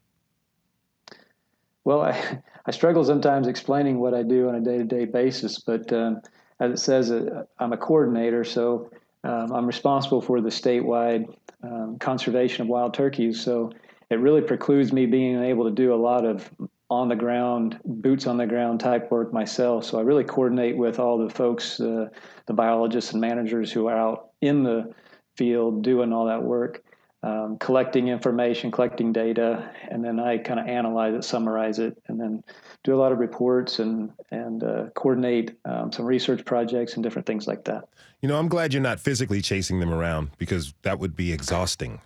Well, 1.83 2.01
I, 2.01 2.39
I 2.65 2.71
struggle 2.71 3.03
sometimes 3.03 3.47
explaining 3.47 3.99
what 3.99 4.15
I 4.15 4.23
do 4.23 4.49
on 4.49 4.55
a 4.55 4.61
day-to-day 4.61 5.05
basis, 5.05 5.59
but 5.59 5.93
um, 5.93 6.21
as 6.59 6.71
it 6.71 6.77
says, 6.77 7.11
uh, 7.11 7.43
I'm 7.59 7.73
a 7.73 7.77
coordinator, 7.77 8.43
so 8.43 8.89
um, 9.23 9.51
I'm 9.51 9.67
responsible 9.67 10.21
for 10.21 10.41
the 10.41 10.49
statewide 10.49 11.33
um, 11.61 11.97
conservation 11.99 12.63
of 12.63 12.67
wild 12.67 12.93
turkeys. 12.93 13.41
So 13.41 13.71
it 14.13 14.19
really 14.19 14.41
precludes 14.41 14.93
me 14.93 15.05
being 15.05 15.43
able 15.43 15.65
to 15.65 15.71
do 15.71 15.93
a 15.93 15.95
lot 15.95 16.25
of 16.25 16.49
on 16.89 17.09
the 17.09 17.15
ground, 17.15 17.79
boots 17.83 18.27
on 18.27 18.37
the 18.37 18.45
ground 18.45 18.79
type 18.79 19.09
work 19.09 19.33
myself. 19.33 19.85
So 19.85 19.97
I 19.97 20.01
really 20.01 20.23
coordinate 20.23 20.77
with 20.77 20.99
all 20.99 21.17
the 21.17 21.29
folks, 21.29 21.79
uh, 21.79 22.09
the 22.45 22.53
biologists 22.53 23.13
and 23.13 23.21
managers 23.21 23.71
who 23.71 23.87
are 23.87 23.97
out 23.97 24.29
in 24.41 24.63
the 24.63 24.93
field 25.35 25.83
doing 25.83 26.13
all 26.13 26.25
that 26.27 26.43
work 26.43 26.83
um, 27.23 27.57
collecting 27.57 28.09
information, 28.09 28.69
collecting 28.69 29.13
data, 29.13 29.71
and 29.89 30.03
then 30.03 30.19
I 30.19 30.37
kind 30.37 30.59
of 30.59 30.67
analyze 30.67 31.13
it, 31.15 31.23
summarize 31.23 31.79
it, 31.79 31.97
and 32.07 32.19
then 32.19 32.43
do 32.83 32.93
a 32.93 32.97
lot 32.97 33.13
of 33.13 33.19
reports 33.19 33.79
and 33.79 34.11
and 34.31 34.61
uh, 34.61 34.89
coordinate 34.93 35.57
um, 35.63 35.91
some 35.91 36.05
research 36.05 36.43
projects 36.43 36.95
and 36.95 37.03
different 37.03 37.25
things 37.25 37.47
like 37.47 37.63
that. 37.63 37.87
You 38.21 38.27
know, 38.27 38.37
I'm 38.37 38.49
glad 38.49 38.73
you're 38.73 38.81
not 38.81 38.99
physically 38.99 39.41
chasing 39.41 39.79
them 39.79 39.93
around 39.93 40.31
because 40.37 40.73
that 40.81 40.99
would 40.99 41.15
be 41.15 41.31
exhausting. 41.31 42.01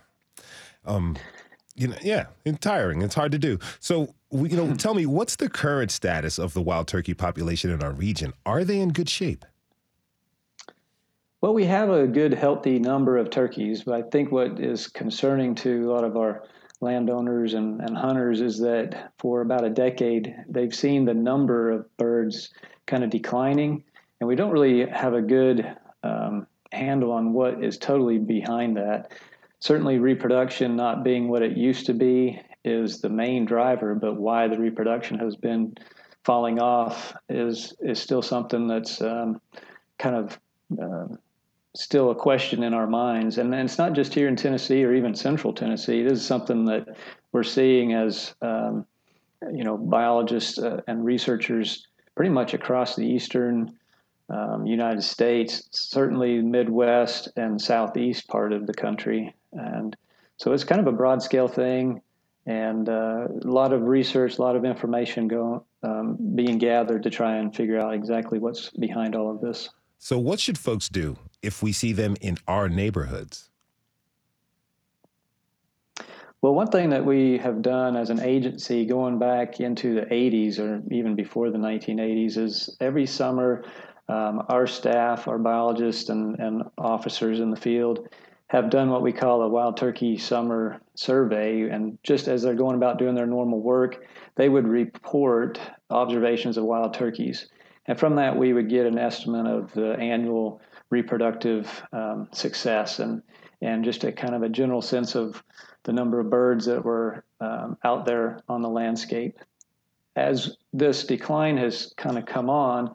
Um, 0.86 1.16
you 1.78 1.88
know, 1.88 1.96
yeah, 2.02 2.26
and 2.44 2.60
tiring. 2.60 3.02
It's 3.02 3.14
hard 3.14 3.32
to 3.32 3.38
do. 3.38 3.58
So, 3.80 4.14
you 4.32 4.56
know, 4.56 4.74
tell 4.74 4.94
me, 4.94 5.06
what's 5.06 5.36
the 5.36 5.48
current 5.48 5.90
status 5.90 6.38
of 6.38 6.52
the 6.52 6.60
wild 6.60 6.88
turkey 6.88 7.14
population 7.14 7.70
in 7.70 7.82
our 7.82 7.92
region? 7.92 8.34
Are 8.44 8.64
they 8.64 8.80
in 8.80 8.90
good 8.90 9.08
shape? 9.08 9.44
Well, 11.40 11.54
we 11.54 11.66
have 11.66 11.88
a 11.88 12.08
good, 12.08 12.34
healthy 12.34 12.80
number 12.80 13.16
of 13.16 13.30
turkeys, 13.30 13.84
but 13.84 13.94
I 13.94 14.02
think 14.02 14.32
what 14.32 14.58
is 14.58 14.88
concerning 14.88 15.54
to 15.56 15.88
a 15.88 15.92
lot 15.92 16.02
of 16.02 16.16
our 16.16 16.42
landowners 16.80 17.54
and, 17.54 17.80
and 17.80 17.96
hunters 17.96 18.40
is 18.40 18.58
that 18.58 19.12
for 19.18 19.40
about 19.40 19.64
a 19.64 19.70
decade, 19.70 20.34
they've 20.48 20.74
seen 20.74 21.04
the 21.04 21.14
number 21.14 21.70
of 21.70 21.96
birds 21.96 22.50
kind 22.86 23.04
of 23.04 23.10
declining, 23.10 23.84
and 24.20 24.26
we 24.26 24.34
don't 24.34 24.50
really 24.50 24.84
have 24.88 25.14
a 25.14 25.22
good 25.22 25.76
um, 26.02 26.46
handle 26.72 27.12
on 27.12 27.32
what 27.32 27.62
is 27.62 27.78
totally 27.78 28.18
behind 28.18 28.76
that. 28.76 29.12
Certainly, 29.60 29.98
reproduction 29.98 30.76
not 30.76 31.02
being 31.02 31.28
what 31.28 31.42
it 31.42 31.56
used 31.56 31.86
to 31.86 31.94
be 31.94 32.40
is 32.64 33.00
the 33.00 33.08
main 33.08 33.44
driver, 33.44 33.94
but 33.94 34.16
why 34.16 34.48
the 34.48 34.58
reproduction 34.58 35.18
has 35.18 35.36
been 35.36 35.74
falling 36.24 36.60
off 36.60 37.14
is 37.28 37.74
is 37.80 38.00
still 38.00 38.22
something 38.22 38.68
that's 38.68 39.00
um, 39.00 39.40
kind 39.98 40.14
of 40.14 40.38
uh, 40.80 41.14
still 41.74 42.10
a 42.10 42.14
question 42.14 42.62
in 42.62 42.74
our 42.74 42.86
minds. 42.86 43.38
And, 43.38 43.54
and, 43.54 43.68
it's 43.68 43.78
not 43.78 43.92
just 43.92 44.14
here 44.14 44.28
in 44.28 44.36
Tennessee 44.36 44.84
or 44.84 44.94
even 44.94 45.14
central 45.14 45.52
Tennessee. 45.52 46.02
This 46.02 46.20
is 46.20 46.26
something 46.26 46.64
that 46.66 46.96
we're 47.32 47.42
seeing 47.42 47.94
as, 47.94 48.34
um, 48.42 48.86
you 49.52 49.64
know, 49.64 49.76
biologists 49.76 50.58
uh, 50.58 50.80
and 50.86 51.04
researchers 51.04 51.86
pretty 52.16 52.30
much 52.30 52.54
across 52.54 52.96
the 52.96 53.06
eastern 53.06 53.78
um, 54.28 54.66
United 54.66 55.02
States, 55.02 55.68
certainly 55.70 56.42
Midwest 56.42 57.28
and 57.36 57.60
Southeast 57.60 58.28
part 58.28 58.52
of 58.52 58.66
the 58.66 58.74
country. 58.74 59.34
And 59.52 59.96
so 60.36 60.52
it's 60.52 60.64
kind 60.64 60.80
of 60.80 60.86
a 60.86 60.92
broad 60.92 61.22
scale 61.22 61.48
thing 61.48 62.02
and 62.46 62.88
uh, 62.88 63.28
a 63.28 63.46
lot 63.46 63.72
of 63.72 63.82
research, 63.82 64.38
a 64.38 64.42
lot 64.42 64.56
of 64.56 64.64
information 64.64 65.28
going, 65.28 65.60
um, 65.82 66.16
being 66.34 66.56
gathered 66.58 67.02
to 67.02 67.10
try 67.10 67.36
and 67.36 67.54
figure 67.54 67.78
out 67.78 67.92
exactly 67.92 68.38
what's 68.38 68.70
behind 68.70 69.14
all 69.14 69.30
of 69.30 69.40
this. 69.40 69.68
So, 69.98 70.18
what 70.18 70.40
should 70.40 70.56
folks 70.56 70.88
do 70.88 71.18
if 71.42 71.62
we 71.62 71.72
see 71.72 71.92
them 71.92 72.16
in 72.20 72.38
our 72.48 72.68
neighborhoods? 72.68 73.50
Well, 76.40 76.54
one 76.54 76.68
thing 76.68 76.90
that 76.90 77.04
we 77.04 77.36
have 77.38 77.62
done 77.62 77.96
as 77.96 78.10
an 78.10 78.20
agency 78.20 78.86
going 78.86 79.18
back 79.18 79.60
into 79.60 79.94
the 79.94 80.02
80s 80.02 80.58
or 80.60 80.82
even 80.90 81.16
before 81.16 81.50
the 81.50 81.58
1980s 81.58 82.38
is 82.38 82.76
every 82.80 83.06
summer, 83.06 83.64
um, 84.08 84.46
our 84.48 84.66
staff, 84.68 85.26
our 85.26 85.38
biologists, 85.38 86.08
and, 86.08 86.38
and 86.38 86.62
officers 86.78 87.40
in 87.40 87.50
the 87.50 87.56
field 87.56 88.08
have 88.48 88.70
done 88.70 88.88
what 88.88 89.02
we 89.02 89.12
call 89.12 89.42
a 89.42 89.48
wild 89.48 89.76
turkey 89.76 90.16
summer 90.16 90.80
survey. 90.94 91.68
And 91.68 91.98
just 92.02 92.28
as 92.28 92.42
they're 92.42 92.54
going 92.54 92.76
about 92.76 92.98
doing 92.98 93.14
their 93.14 93.26
normal 93.26 93.60
work, 93.60 94.06
they 94.36 94.48
would 94.48 94.66
report 94.66 95.60
observations 95.90 96.56
of 96.56 96.64
wild 96.64 96.94
turkeys. 96.94 97.48
And 97.86 97.98
from 97.98 98.16
that, 98.16 98.36
we 98.36 98.52
would 98.52 98.68
get 98.68 98.86
an 98.86 98.98
estimate 98.98 99.46
of 99.46 99.72
the 99.72 99.92
annual 99.94 100.60
reproductive 100.90 101.82
um, 101.92 102.28
success 102.32 102.98
and, 102.98 103.22
and 103.60 103.84
just 103.84 104.04
a 104.04 104.12
kind 104.12 104.34
of 104.34 104.42
a 104.42 104.48
general 104.48 104.82
sense 104.82 105.14
of 105.14 105.42
the 105.84 105.92
number 105.92 106.18
of 106.18 106.30
birds 106.30 106.66
that 106.66 106.84
were 106.84 107.24
um, 107.40 107.76
out 107.84 108.06
there 108.06 108.40
on 108.48 108.62
the 108.62 108.68
landscape. 108.68 109.38
As 110.16 110.56
this 110.72 111.04
decline 111.04 111.58
has 111.58 111.92
kind 111.96 112.16
of 112.16 112.24
come 112.24 112.48
on, 112.48 112.94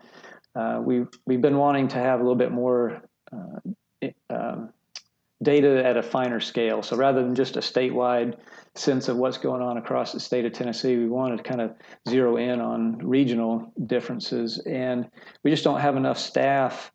uh, 0.56 0.82
we've, 0.84 1.08
we've 1.26 1.42
been 1.42 1.58
wanting 1.58 1.88
to 1.90 1.98
have 1.98 2.20
a 2.20 2.24
little 2.24 2.36
bit 2.36 2.52
more 2.52 3.02
uh, 3.32 4.08
um, 4.30 4.70
data 5.44 5.86
at 5.86 5.98
a 5.98 6.04
finer 6.04 6.40
scale. 6.40 6.82
So 6.82 6.96
rather 6.96 7.22
than 7.22 7.36
just 7.36 7.58
a 7.58 7.60
statewide 7.60 8.38
sense 8.76 9.08
of 9.08 9.18
what's 9.18 9.38
going 9.38 9.62
on 9.62 9.78
across 9.78 10.12
the 10.14 10.20
state 10.20 10.46
of 10.46 10.54
Tennessee. 10.54 10.98
We 10.98 11.08
wanted 11.08 11.38
to 11.38 11.44
kind 11.44 11.62
of 11.62 11.76
zero 12.10 12.38
in 12.38 12.60
on 12.60 12.98
regional 12.98 13.72
differences. 13.86 14.60
And 14.66 15.10
we 15.44 15.52
just 15.52 15.64
don't 15.64 15.80
have 15.80 15.96
enough 15.96 16.18
staff 16.18 16.92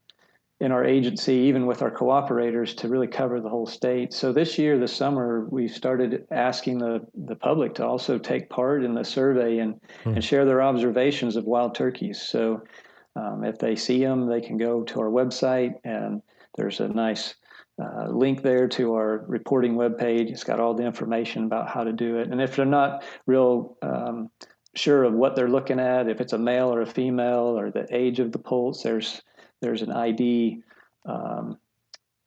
in 0.61 0.73
our 0.73 0.85
agency, 0.85 1.35
even 1.35 1.67
with 1.67 1.83
our 1.83 1.91
cooperators, 1.91 2.77
to 2.79 2.89
really 2.89 3.07
cover 3.07 3.41
the 3.41 3.49
whole 3.49 3.67
state. 3.67 4.13
So 4.13 4.33
this 4.33 4.59
year, 4.59 4.77
this 4.77 4.93
summer, 4.93 5.47
we 5.51 5.69
started 5.69 6.27
asking 6.33 6.79
the, 6.79 7.07
the 7.15 7.37
public 7.37 7.77
to 7.77 7.87
also 7.87 8.19
take 8.19 8.51
part 8.51 8.83
in 8.83 8.93
the 8.93 9.05
survey 9.05 9.59
and, 9.59 9.81
hmm. 10.03 10.15
and 10.15 10.25
share 10.25 10.45
their 10.45 10.61
observations 10.61 11.37
of 11.37 11.45
wild 11.45 11.77
turkeys. 11.77 12.21
So 12.21 12.63
um, 13.15 13.45
if 13.45 13.59
they 13.59 13.77
see 13.77 14.03
them, 14.03 14.29
they 14.29 14.41
can 14.41 14.57
go 14.57 14.83
to 14.83 15.01
our 15.01 15.11
website 15.11 15.75
and 15.85 16.23
there's 16.57 16.81
a 16.81 16.89
nice 16.89 17.37
uh, 17.81 18.09
link 18.09 18.43
there 18.43 18.67
to 18.69 18.95
our 18.95 19.25
reporting 19.29 19.75
webpage. 19.75 20.31
It's 20.31 20.45
got 20.45 20.61
all 20.61 20.75
the 20.75 20.85
information 20.85 21.45
about 21.45 21.69
how 21.69 21.85
to 21.85 21.93
do 21.93 22.19
it. 22.19 22.29
And 22.29 22.41
if 22.41 22.57
they're 22.57 22.65
not 22.65 23.05
real 23.27 23.77
um, 23.83 24.31
sure 24.75 25.05
of 25.05 25.13
what 25.13 25.37
they're 25.37 25.49
looking 25.49 25.79
at, 25.79 26.09
if 26.09 26.21
it's 26.21 26.33
a 26.33 26.39
male 26.39 26.73
or 26.73 26.83
a 26.83 26.87
female 26.87 27.59
or 27.59 27.71
the 27.71 27.87
age 27.91 28.19
of 28.19 28.33
the 28.33 28.39
poults, 28.39 28.83
there's 28.83 29.23
there's 29.61 29.83
an 29.83 29.93
ID 29.93 30.63
um, 31.07 31.59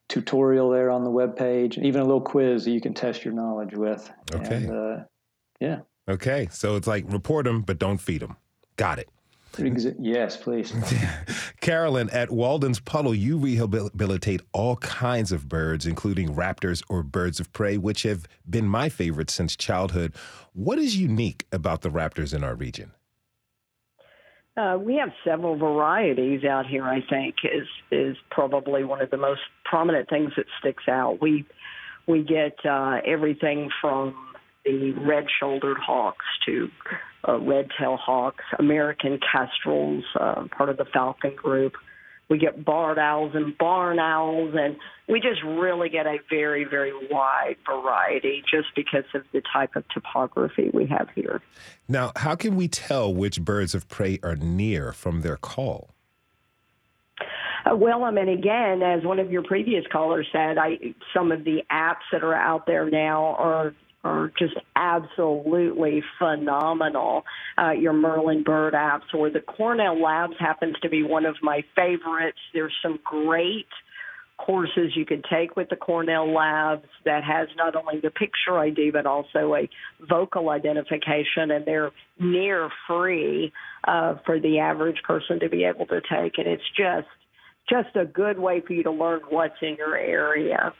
tutorial 0.10 0.70
there 0.70 0.90
on 0.90 1.04
the 1.04 1.10
webpage, 1.10 1.78
and 1.78 1.86
even 1.86 2.02
a 2.02 2.06
little 2.06 2.22
quiz 2.22 2.66
that 2.66 2.72
you 2.72 2.82
can 2.82 2.94
test 2.94 3.24
your 3.24 3.34
knowledge 3.34 3.74
with. 3.74 4.12
Okay. 4.34 4.56
And, 4.56 4.72
uh, 4.72 5.04
yeah. 5.60 5.80
Okay. 6.10 6.48
So 6.52 6.76
it's 6.76 6.88
like 6.88 7.06
report 7.08 7.46
them, 7.46 7.62
but 7.62 7.80
don't 7.80 8.00
feed 8.00 8.22
them. 8.22 8.36
Got 8.76 9.00
it. 9.00 9.10
Yes, 10.00 10.38
please. 10.38 10.74
Carolyn, 11.62 12.10
at 12.12 12.32
Walden's 12.32 12.80
Puddle, 12.80 13.14
you 13.14 13.38
rehabilitate 13.38 14.42
all 14.54 14.78
kinds 14.78 15.32
of 15.32 15.48
birds, 15.48 15.86
including 15.86 16.36
raptors 16.36 16.84
or 16.90 17.04
birds 17.04 17.40
of 17.40 17.52
prey, 17.54 17.78
which 17.78 18.04
have 18.04 18.28
been 18.50 18.66
my 18.66 18.90
favorite 18.90 19.30
since 19.30 19.56
childhood. 19.56 20.14
What 20.54 20.80
is 20.80 20.98
unique 20.98 21.46
about 21.52 21.82
the 21.82 21.90
raptors 21.90 22.34
in 22.34 22.44
our 22.44 22.56
region? 22.56 22.92
Uh, 24.58 24.78
we 24.80 24.96
have 24.96 25.10
several 25.24 25.56
varieties 25.56 26.44
out 26.44 26.68
here. 26.68 26.84
I 26.84 27.02
think 27.10 27.36
is 27.44 27.68
is 27.90 28.18
probably 28.30 28.84
one 28.84 29.02
of 29.02 29.10
the 29.10 29.18
most 29.18 29.42
prominent 29.64 30.10
things 30.10 30.34
that 30.36 30.46
sticks 30.60 30.84
out. 30.90 31.22
We 31.22 31.46
we 32.06 32.24
get 32.24 32.58
uh, 32.66 33.00
everything 33.06 33.70
from 33.80 34.14
the 34.66 34.92
red-shouldered 34.94 35.78
hawks 35.78 36.26
to 36.46 36.70
uh, 37.28 37.40
red-tailed 37.40 38.00
hawks, 38.00 38.44
American 38.58 39.20
kestrels, 39.32 40.04
uh, 40.20 40.46
part 40.56 40.70
of 40.70 40.78
the 40.78 40.86
falcon 40.86 41.36
group. 41.36 41.74
We 42.30 42.38
get 42.38 42.64
barred 42.64 42.98
owls 42.98 43.34
and 43.36 43.58
barn 43.58 44.00
owls, 44.00 44.56
and 44.58 44.78
we 45.10 45.20
just 45.20 45.44
really 45.44 45.90
get 45.90 46.06
a 46.06 46.18
very, 46.30 46.64
very 46.64 46.94
wide 47.10 47.58
variety 47.66 48.42
just 48.50 48.70
because 48.74 49.04
of 49.14 49.24
the 49.34 49.42
type 49.52 49.76
of 49.76 49.84
topography 49.90 50.72
we 50.74 50.86
have 50.86 51.10
here. 51.14 51.42
Now, 51.90 52.14
how 52.16 52.36
can 52.36 52.56
we 52.56 52.70
tell 52.70 53.14
which 53.14 53.42
birds 53.42 53.76
of 53.76 53.90
prey 53.90 54.18
are 54.24 54.38
near 54.38 54.94
from 54.94 55.22
their 55.22 55.36
call? 55.36 55.90
Uh, 57.70 57.76
well, 57.76 58.06
I 58.06 58.12
mean, 58.12 58.30
again, 58.30 58.82
as 58.82 59.04
one 59.04 59.20
of 59.20 59.32
your 59.32 59.44
previous 59.44 59.86
callers 59.92 60.28
said, 60.32 60.58
I 60.58 60.78
some 61.14 61.32
of 61.32 61.44
the 61.44 61.64
apps 61.70 62.08
that 62.12 62.24
are 62.24 62.34
out 62.34 62.66
there 62.66 62.90
now 62.90 63.36
are 63.38 63.74
are 64.04 64.32
just 64.38 64.56
absolutely 64.76 66.04
phenomenal. 66.18 67.24
Uh, 67.58 67.72
your 67.72 67.94
Merlin 67.94 68.44
Bird 68.44 68.74
apps 68.74 69.14
or 69.14 69.30
the 69.30 69.42
Cornell 69.42 70.02
Labs 70.02 70.34
happens 70.40 70.76
to 70.82 70.90
be 70.90 71.04
one 71.04 71.26
of 71.26 71.36
my 71.42 71.64
favorites. 71.76 72.40
There's 72.54 72.74
some 72.82 73.00
great 73.04 73.68
courses 74.38 74.94
you 74.96 75.06
could 75.06 75.24
take 75.32 75.56
with 75.56 75.70
the 75.70 75.76
Cornell 75.76 76.34
Labs 76.34 76.88
that 77.06 77.24
has 77.24 77.48
not 77.56 77.76
only 77.76 78.00
the 78.00 78.10
picture 78.10 78.58
ID 78.58 78.92
but 78.92 79.06
also 79.06 79.54
a 79.54 79.70
vocal 80.08 80.50
identification, 80.50 81.52
and 81.52 81.66
they're 81.66 81.92
near 82.20 82.70
free 82.88 83.52
uh, 83.88 84.16
for 84.26 84.40
the 84.40 84.60
average 84.60 85.02
person 85.04 85.40
to 85.40 85.50
be 85.50 85.64
able 85.64 85.86
to 85.88 86.02
take. 86.02 86.38
And 86.38 86.48
it's 86.48 86.64
just 86.76 87.08
just 87.70 87.96
a 87.96 88.06
good 88.06 88.40
way 88.40 88.62
for 88.66 88.74
you 88.74 88.84
to 88.84 88.92
learn 88.92 89.22
what's 89.30 89.62
in 89.62 89.76
your 89.78 89.96
area. 89.96 90.74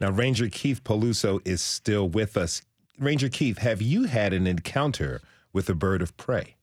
Now, 0.00 0.10
Ranger 0.10 0.48
Keith 0.48 0.82
Paluso 0.84 1.40
is 1.44 1.60
still 1.60 2.08
with 2.08 2.36
us. 2.36 2.62
Ranger 2.98 3.28
Keith, 3.28 3.58
have 3.58 3.80
you 3.80 4.04
had 4.04 4.32
an 4.32 4.46
encounter 4.46 5.20
with 5.52 5.68
a 5.68 5.74
bird 5.74 6.02
of 6.02 6.16
prey? 6.16 6.56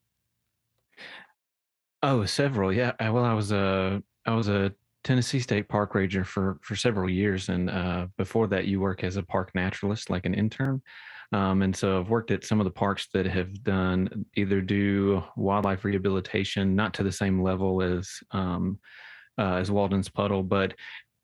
Oh, 2.04 2.26
several. 2.26 2.72
Yeah. 2.72 2.94
Well, 3.00 3.26
I 3.26 3.34
was 3.34 3.52
a 3.52 4.02
I 4.26 4.34
was 4.34 4.50
a 4.50 4.74
Tennessee 5.04 5.40
State 5.40 5.68
Park 5.68 5.96
ranger 5.96 6.24
for 6.24 6.60
for 6.62 6.76
several 6.76 7.10
years, 7.10 7.50
and 7.50 7.70
uh, 7.70 8.08
before 8.18 8.48
that, 8.48 8.66
you 8.66 8.80
work 8.80 9.04
as 9.04 9.18
a 9.18 9.24
park 9.24 9.52
naturalist, 9.56 10.10
like 10.10 10.26
an 10.26 10.34
intern. 10.34 10.82
Um, 11.34 11.62
and 11.62 11.76
so 11.76 12.00
I've 12.00 12.10
worked 12.10 12.32
at 12.32 12.46
some 12.46 12.60
of 12.60 12.66
the 12.66 12.72
parks 12.72 13.08
that 13.14 13.26
have 13.26 13.64
done 13.64 14.26
either 14.36 14.62
do 14.62 15.24
wildlife 15.36 15.84
rehabilitation, 15.84 16.76
not 16.76 16.94
to 16.96 17.04
the 17.04 17.12
same 17.12 17.42
level 17.42 17.82
as 17.82 18.10
um, 18.32 18.80
uh, 19.38 19.56
as 19.56 19.70
Walden's 19.70 20.10
Puddle, 20.10 20.44
but 20.44 20.74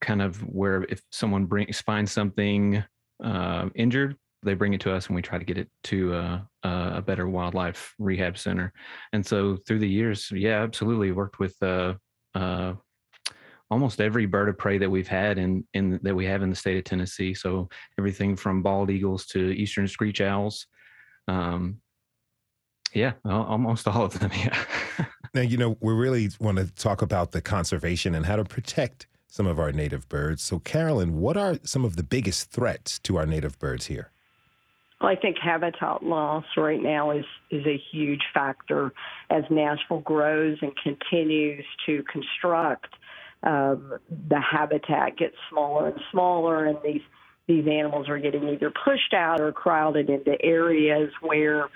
kind 0.03 0.21
of 0.21 0.37
where 0.41 0.83
if 0.89 1.01
someone 1.11 1.45
brings 1.45 1.81
finds 1.81 2.11
something 2.11 2.83
uh, 3.23 3.69
injured, 3.73 4.17
they 4.43 4.53
bring 4.53 4.73
it 4.73 4.81
to 4.81 4.93
us 4.93 5.07
and 5.07 5.15
we 5.15 5.21
try 5.21 5.39
to 5.39 5.45
get 5.45 5.57
it 5.57 5.69
to 5.85 6.13
uh, 6.13 6.39
a 6.63 7.01
better 7.01 7.27
wildlife 7.27 7.95
rehab 7.97 8.37
center. 8.37 8.71
And 9.13 9.25
so 9.25 9.57
through 9.65 9.79
the 9.79 9.89
years, 9.89 10.29
yeah, 10.31 10.61
absolutely 10.61 11.11
worked 11.11 11.39
with 11.39 11.55
uh, 11.61 11.93
uh, 12.35 12.73
almost 13.71 14.01
every 14.01 14.25
bird 14.25 14.49
of 14.49 14.57
prey 14.57 14.77
that 14.77 14.89
we've 14.89 15.07
had 15.07 15.37
in, 15.37 15.65
in 15.73 15.99
that 16.03 16.15
we 16.15 16.25
have 16.25 16.43
in 16.43 16.49
the 16.49 16.55
state 16.55 16.77
of 16.77 16.83
Tennessee. 16.83 17.33
So 17.33 17.69
everything 17.97 18.35
from 18.35 18.61
bald 18.61 18.91
eagles 18.91 19.25
to 19.27 19.51
eastern 19.51 19.87
screech 19.87 20.21
owls. 20.21 20.67
Um, 21.27 21.79
yeah, 22.93 23.13
almost 23.25 23.87
all 23.87 24.03
of 24.03 24.19
them. 24.19 24.31
Yeah. 24.37 24.65
now, 25.33 25.41
you 25.41 25.57
know, 25.57 25.77
we 25.81 25.93
really 25.93 26.29
want 26.39 26.59
to 26.59 26.67
talk 26.75 27.01
about 27.01 27.31
the 27.31 27.41
conservation 27.41 28.13
and 28.13 28.25
how 28.25 28.35
to 28.35 28.43
protect 28.43 29.07
some 29.33 29.47
of 29.47 29.57
our 29.59 29.71
native 29.71 30.07
birds. 30.09 30.43
So, 30.43 30.59
Carolyn, 30.59 31.19
what 31.19 31.35
are 31.37 31.57
some 31.63 31.83
of 31.85 31.95
the 31.95 32.03
biggest 32.03 32.51
threats 32.51 32.99
to 32.99 33.17
our 33.17 33.25
native 33.25 33.57
birds 33.57 33.87
here? 33.87 34.11
Well, 35.01 35.09
I 35.09 35.15
think 35.15 35.37
habitat 35.39 36.03
loss 36.03 36.45
right 36.55 36.79
now 36.79 37.09
is, 37.09 37.25
is 37.49 37.65
a 37.65 37.81
huge 37.91 38.21
factor 38.31 38.93
as 39.31 39.43
Nashville 39.49 40.01
grows 40.01 40.59
and 40.61 40.71
continues 40.77 41.65
to 41.87 42.03
construct. 42.03 42.93
Um, 43.41 43.93
the 44.29 44.39
habitat 44.39 45.17
gets 45.17 45.35
smaller 45.49 45.87
and 45.87 45.99
smaller, 46.11 46.65
and 46.65 46.77
these 46.85 47.01
these 47.47 47.65
animals 47.67 48.07
are 48.09 48.19
getting 48.19 48.47
either 48.47 48.71
pushed 48.85 49.13
out 49.13 49.41
or 49.41 49.51
crowded 49.51 50.09
into 50.09 50.39
areas 50.41 51.11
where 51.21 51.69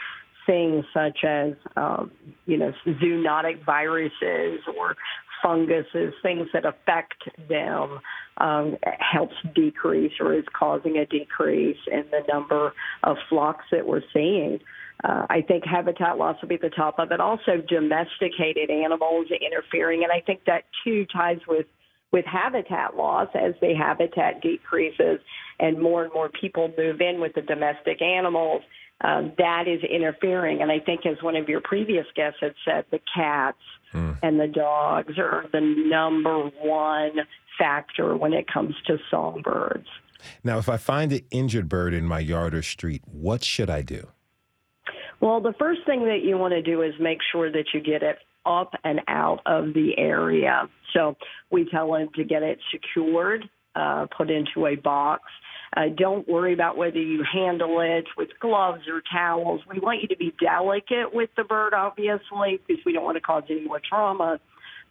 things 0.46 0.86
such 0.94 1.26
as 1.26 1.54
um, 1.76 2.12
you 2.46 2.58
know 2.58 2.72
zoonotic 2.86 3.66
viruses 3.66 4.62
or 4.78 4.96
funguses, 5.42 6.14
things 6.22 6.48
that 6.54 6.66
affect 6.66 7.24
them, 7.50 8.00
um, 8.38 8.78
helps 9.00 9.36
decrease 9.56 10.14
or 10.20 10.34
is 10.34 10.46
causing 10.58 10.98
a 10.98 11.06
decrease 11.06 11.78
in 11.92 12.06
the 12.12 12.22
number 12.32 12.74
of 13.04 13.18
flocks 13.30 13.66
that 13.72 13.88
we're 13.88 14.04
seeing. 14.14 14.60
Uh, 15.04 15.26
I 15.30 15.42
think 15.42 15.64
habitat 15.66 16.18
loss 16.18 16.38
will 16.42 16.50
be 16.50 16.56
at 16.56 16.62
the 16.62 16.70
top 16.70 17.00
of 17.00 17.12
it. 17.12 17.20
Also, 17.20 17.62
domesticated 17.68 18.70
animals 18.70 19.28
interfering, 19.30 20.04
and 20.04 20.12
I 20.12 20.22
think 20.22 20.42
that 20.46 20.64
too 20.84 21.06
ties 21.12 21.40
with 21.48 21.66
with 22.12 22.26
habitat 22.26 22.96
loss 22.96 23.28
as 23.36 23.54
the 23.60 23.74
habitat 23.76 24.42
decreases 24.42 25.20
and 25.60 25.78
more 25.78 26.06
and 26.06 26.14
more 26.14 26.30
people 26.30 26.72
move 26.78 27.02
in 27.02 27.20
with 27.20 27.34
the 27.36 27.42
domestic 27.42 28.02
animals 28.02 28.62
um, 29.02 29.34
that 29.38 29.68
is 29.68 29.82
interfering. 29.84 30.62
And 30.62 30.72
I 30.72 30.80
think, 30.80 31.06
as 31.06 31.22
one 31.22 31.36
of 31.36 31.48
your 31.48 31.62
previous 31.62 32.06
guests 32.16 32.40
had 32.42 32.56
said, 32.66 32.86
the 32.92 33.00
cats 33.14 33.58
mm. 33.94 34.18
and 34.24 34.40
the 34.40 34.48
dogs 34.48 35.18
are 35.18 35.46
the 35.52 35.62
number 35.62 36.50
one 36.62 37.12
factor 37.60 38.16
when 38.16 38.34
it 38.34 38.52
comes 38.52 38.76
to 38.88 38.98
songbirds. 39.12 39.88
Now, 40.44 40.58
if 40.58 40.68
I 40.68 40.78
find 40.78 41.12
an 41.14 41.22
injured 41.32 41.70
bird 41.70 41.94
in 41.94 42.06
my 42.06 42.20
yard 42.20 42.56
or 42.56 42.64
street, 42.64 43.04
what 43.06 43.44
should 43.44 43.70
I 43.70 43.82
do? 43.84 44.08
Well, 45.20 45.42
the 45.42 45.54
first 45.58 45.82
thing 45.86 46.06
that 46.06 46.24
you 46.24 46.38
want 46.38 46.54
to 46.54 46.62
do 46.62 46.82
is 46.82 46.94
make 47.00 47.20
sure 47.32 47.52
that 47.52 47.66
you 47.74 47.82
get 47.82 48.04
it 48.04 48.18
up 48.46 48.74
and 48.84 49.02
out 49.08 49.42
of 49.46 49.74
the 49.74 49.98
area. 49.98 50.70
So 50.94 51.18
we 51.52 51.70
tell 51.70 51.92
them 51.92 52.10
to 52.16 52.24
get 52.24 52.44
it 52.44 52.60
secured, 52.72 53.44
uh, 53.76 54.08
put 54.16 54.30
into 54.30 54.68
a 54.68 54.76
box. 54.76 55.24
Uh, 55.76 55.84
don't 55.96 56.28
worry 56.28 56.54
about 56.54 56.78
whether 56.78 57.00
you 57.00 57.24
handle 57.32 57.80
it 57.82 58.06
with 58.18 58.30
gloves 58.40 58.84
or 58.88 59.02
towels. 59.12 59.62
We 59.72 59.80
want 59.80 60.02
you 60.02 60.08
to 60.10 60.18
be 60.18 60.34
delicate 60.40 61.14
with 61.14 61.30
the 61.36 61.44
bird, 61.44 61.74
obviously, 61.74 62.60
because 62.66 62.84
we 62.86 62.94
don't 62.94 63.04
want 63.04 63.18
to 63.18 63.22
cause 63.22 63.44
any 63.50 63.66
more 63.66 63.82
trauma. 63.88 64.40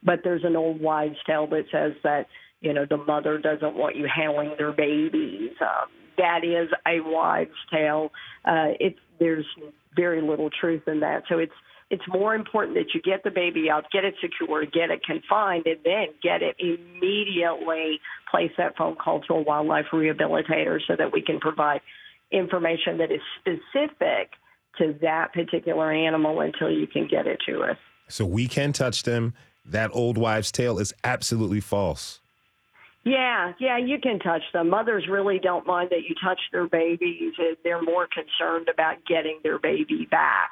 But 0.03 0.21
there's 0.23 0.45
an 0.45 0.57
old 0.57 0.81
wives' 0.81 1.17
tale 1.27 1.47
that 1.49 1.65
says 1.73 1.93
that 2.03 2.27
you 2.61 2.73
know 2.73 2.87
the 2.89 2.99
mother 2.99 3.39
doesn't 3.39 3.75
want 3.75 3.97
you 3.97 4.07
handling 4.15 4.55
their 4.59 4.73
babies. 4.73 5.51
Um, 5.61 5.89
that 6.19 6.45
is 6.45 6.69
a 6.87 7.01
wives' 7.01 7.51
tale. 7.73 8.13
Uh, 8.45 8.77
it's 8.79 8.99
there's 9.19 9.47
very 9.95 10.21
little 10.21 10.51
truth 10.51 10.83
in 10.87 11.01
that. 11.01 11.23
So 11.29 11.39
it's 11.39 11.53
it's 11.91 12.03
more 12.09 12.35
important 12.35 12.77
that 12.77 12.95
you 12.95 13.01
get 13.01 13.23
the 13.23 13.31
baby 13.31 13.71
out, 13.71 13.91
get 13.93 14.05
it 14.05 14.15
secure, 14.21 14.67
get 14.67 14.91
it 14.91 15.05
confined, 15.05 15.67
and 15.67 15.79
then 15.85 16.07
get 16.23 16.43
it 16.43 16.57
immediately. 16.59 18.01
Place 18.31 18.51
that 18.59 18.77
phone 18.77 18.97
call 18.97 19.21
to 19.23 19.35
a 19.35 19.43
wildlife 19.43 19.87
rehabilitator 19.93 20.81
so 20.87 20.97
that 20.97 21.13
we 21.13 21.23
can 21.23 21.39
provide 21.39 21.81
information 22.33 22.99
that 22.99 23.13
is 23.13 23.21
specific 23.39 24.33
to 24.79 24.97
that 25.01 25.33
particular 25.33 25.93
animal 25.93 26.41
until 26.41 26.71
you 26.71 26.87
can 26.87 27.07
get 27.07 27.27
it 27.27 27.39
to 27.47 27.63
us. 27.63 27.77
So 28.09 28.27
we 28.27 28.49
can 28.49 28.73
touch 28.73 29.05
them. 29.05 29.35
That 29.65 29.91
old 29.93 30.19
wives' 30.19 30.53
tale 30.53 30.79
is 30.79 30.93
absolutely 31.05 31.61
false. 31.61 32.21
Yeah, 33.05 33.53
yeah, 33.61 33.79
you 33.79 34.01
can 34.01 34.19
touch 34.19 34.43
them. 34.53 34.69
Mothers 34.71 35.07
really 35.09 35.39
don't 35.39 35.65
mind 35.65 35.91
that 35.91 36.03
you 36.09 36.17
touch 36.21 36.41
their 36.51 36.67
babies. 36.67 37.35
They're 37.63 37.83
more 37.83 38.09
concerned 38.13 38.69
about 38.69 38.97
getting 39.07 39.39
their 39.45 39.61
baby 39.61 40.09
back. 40.11 40.51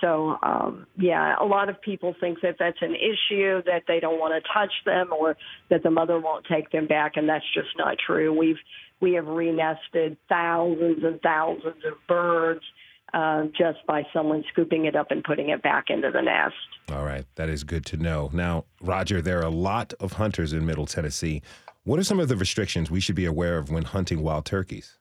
So, 0.00 0.38
um, 0.42 0.86
yeah, 0.96 1.34
a 1.38 1.44
lot 1.44 1.68
of 1.68 1.80
people 1.82 2.14
think 2.20 2.38
that 2.42 2.56
that's 2.58 2.80
an 2.80 2.94
issue, 2.94 3.62
that 3.66 3.82
they 3.86 4.00
don't 4.00 4.18
want 4.18 4.32
to 4.32 4.52
touch 4.52 4.72
them 4.86 5.12
or 5.12 5.36
that 5.68 5.82
the 5.82 5.90
mother 5.90 6.18
won't 6.18 6.46
take 6.46 6.70
them 6.70 6.86
back, 6.86 7.12
and 7.16 7.28
that's 7.28 7.44
just 7.54 7.68
not 7.76 7.96
true. 8.04 8.36
We've 8.36 8.56
we 9.00 9.14
have 9.14 9.24
renested 9.24 10.16
thousands 10.28 11.02
and 11.02 11.20
thousands 11.22 11.84
of 11.86 11.94
birds 12.06 12.60
uh, 13.12 13.44
just 13.56 13.78
by 13.86 14.02
someone 14.12 14.44
scooping 14.52 14.84
it 14.84 14.94
up 14.94 15.10
and 15.10 15.24
putting 15.24 15.48
it 15.48 15.62
back 15.62 15.86
into 15.88 16.10
the 16.10 16.20
nest. 16.20 16.54
All 16.90 17.04
right, 17.04 17.24
that 17.36 17.48
is 17.48 17.64
good 17.64 17.84
to 17.86 17.96
know. 17.96 18.30
Now, 18.32 18.66
Roger, 18.80 19.20
there 19.22 19.38
are 19.38 19.46
a 19.46 19.50
lot 19.50 19.94
of 20.00 20.14
hunters 20.14 20.52
in 20.52 20.66
Middle 20.66 20.86
Tennessee. 20.86 21.42
What 21.84 21.98
are 21.98 22.04
some 22.04 22.20
of 22.20 22.28
the 22.28 22.36
restrictions 22.36 22.90
we 22.90 23.00
should 23.00 23.16
be 23.16 23.24
aware 23.24 23.58
of 23.58 23.70
when 23.70 23.84
hunting 23.84 24.22
wild 24.22 24.44
turkeys? 24.44 24.98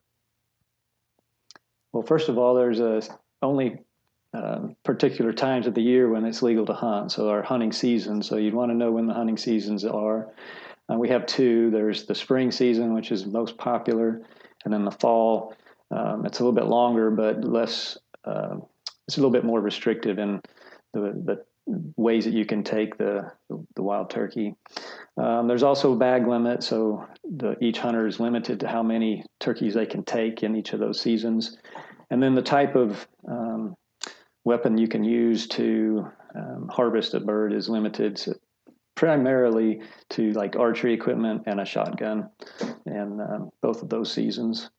Well, 1.91 2.03
first 2.03 2.29
of 2.29 2.37
all, 2.37 2.55
there's 2.55 2.79
a 2.79 3.01
only 3.41 3.79
um, 4.33 4.75
particular 4.83 5.33
times 5.33 5.67
of 5.67 5.73
the 5.73 5.81
year 5.81 6.09
when 6.09 6.25
it's 6.25 6.41
legal 6.41 6.65
to 6.65 6.73
hunt. 6.73 7.11
So 7.11 7.29
our 7.29 7.41
hunting 7.41 7.71
season. 7.71 8.21
So 8.21 8.37
you'd 8.37 8.53
want 8.53 8.71
to 8.71 8.77
know 8.77 8.91
when 8.91 9.07
the 9.07 9.13
hunting 9.13 9.37
seasons 9.37 9.85
are. 9.85 10.29
Uh, 10.91 10.97
we 10.97 11.09
have 11.09 11.25
two. 11.25 11.69
There's 11.71 12.05
the 12.05 12.15
spring 12.15 12.51
season, 12.51 12.93
which 12.93 13.11
is 13.11 13.25
most 13.25 13.57
popular, 13.57 14.21
and 14.65 14.73
then 14.73 14.85
the 14.85 14.91
fall. 14.91 15.55
Um, 15.91 16.25
it's 16.25 16.39
a 16.39 16.43
little 16.43 16.55
bit 16.55 16.67
longer, 16.67 17.11
but 17.11 17.43
less. 17.43 17.97
Uh, 18.23 18.57
it's 19.07 19.17
a 19.17 19.19
little 19.19 19.31
bit 19.31 19.45
more 19.45 19.59
restrictive 19.59 20.19
in 20.19 20.41
the, 20.93 21.13
the 21.25 21.45
ways 21.95 22.25
that 22.25 22.33
you 22.33 22.45
can 22.45 22.63
take 22.63 22.97
the 22.97 23.31
the 23.75 23.83
wild 23.83 24.09
turkey. 24.09 24.55
Um, 25.17 25.47
there's 25.47 25.63
also 25.63 25.93
a 25.93 25.97
bag 25.97 26.27
limit, 26.27 26.63
so 26.63 27.05
the, 27.23 27.55
each 27.61 27.79
hunter 27.79 28.07
is 28.07 28.19
limited 28.19 28.59
to 28.61 28.67
how 28.67 28.83
many 28.83 29.23
turkeys 29.39 29.73
they 29.73 29.85
can 29.85 30.03
take 30.03 30.43
in 30.43 30.55
each 30.55 30.73
of 30.73 30.79
those 30.79 30.99
seasons. 30.99 31.57
And 32.09 32.21
then 32.23 32.35
the 32.35 32.41
type 32.41 32.75
of 32.75 33.07
um, 33.27 33.75
weapon 34.49 34.79
you 34.79 34.87
can 34.87 35.03
use 35.03 35.47
to 35.47 36.09
um, 36.35 36.67
harvest 36.73 37.13
a 37.13 37.19
bird 37.19 37.53
is 37.53 37.69
limited 37.69 38.19
primarily 38.95 39.81
to 40.09 40.31
like 40.31 40.55
archery 40.55 40.91
equipment 40.91 41.43
and 41.45 41.61
a 41.61 41.65
shotgun, 41.65 42.27
and 42.87 43.21
um, 43.21 43.51
both 43.61 43.83
of 43.83 43.89
those 43.89 44.11
seasons. 44.11 44.71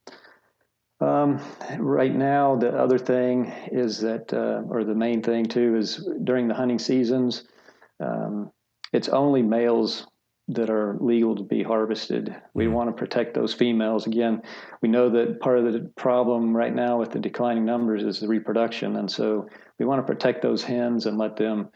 Um, 1.01 1.41
right 1.79 2.15
now, 2.15 2.57
the 2.57 2.77
other 2.77 2.99
thing 2.99 3.47
is 3.71 4.01
that, 4.01 4.35
uh, 4.35 4.63
or 4.69 4.83
the 4.83 4.95
main 5.07 5.23
thing 5.23 5.47
too, 5.47 5.77
is 5.77 6.05
during 6.25 6.49
the 6.49 6.55
hunting 6.55 6.81
seasons, 6.81 7.45
um, 8.01 8.51
it's 8.93 9.09
only 9.09 9.41
males 9.41 10.07
that 10.55 10.71
are 10.71 10.97
legal 11.01 11.37
to 11.37 11.43
be 11.43 11.63
harvested. 11.63 12.35
We 12.55 12.65
mm-hmm. 12.65 12.75
want 12.75 12.89
to 12.89 12.93
protect 12.93 13.35
those 13.35 13.55
females. 13.55 14.07
Again, 14.07 14.43
we 14.83 14.89
know 14.89 15.11
that 15.11 15.41
part 15.41 15.59
of 15.59 15.73
the 15.73 15.91
problem 15.97 16.57
right 16.57 16.75
now 16.75 16.99
with 16.99 17.13
the 17.13 17.19
declining 17.19 17.65
numbers 17.65 18.03
is 18.03 18.21
the 18.21 18.29
reproduction, 18.29 18.97
and 18.97 19.11
so 19.11 19.49
we 19.79 19.87
want 19.87 20.05
to 20.05 20.13
protect 20.13 20.43
those 20.43 20.63
hens 20.63 21.07
and 21.07 21.19
let 21.19 21.37
them 21.37 21.69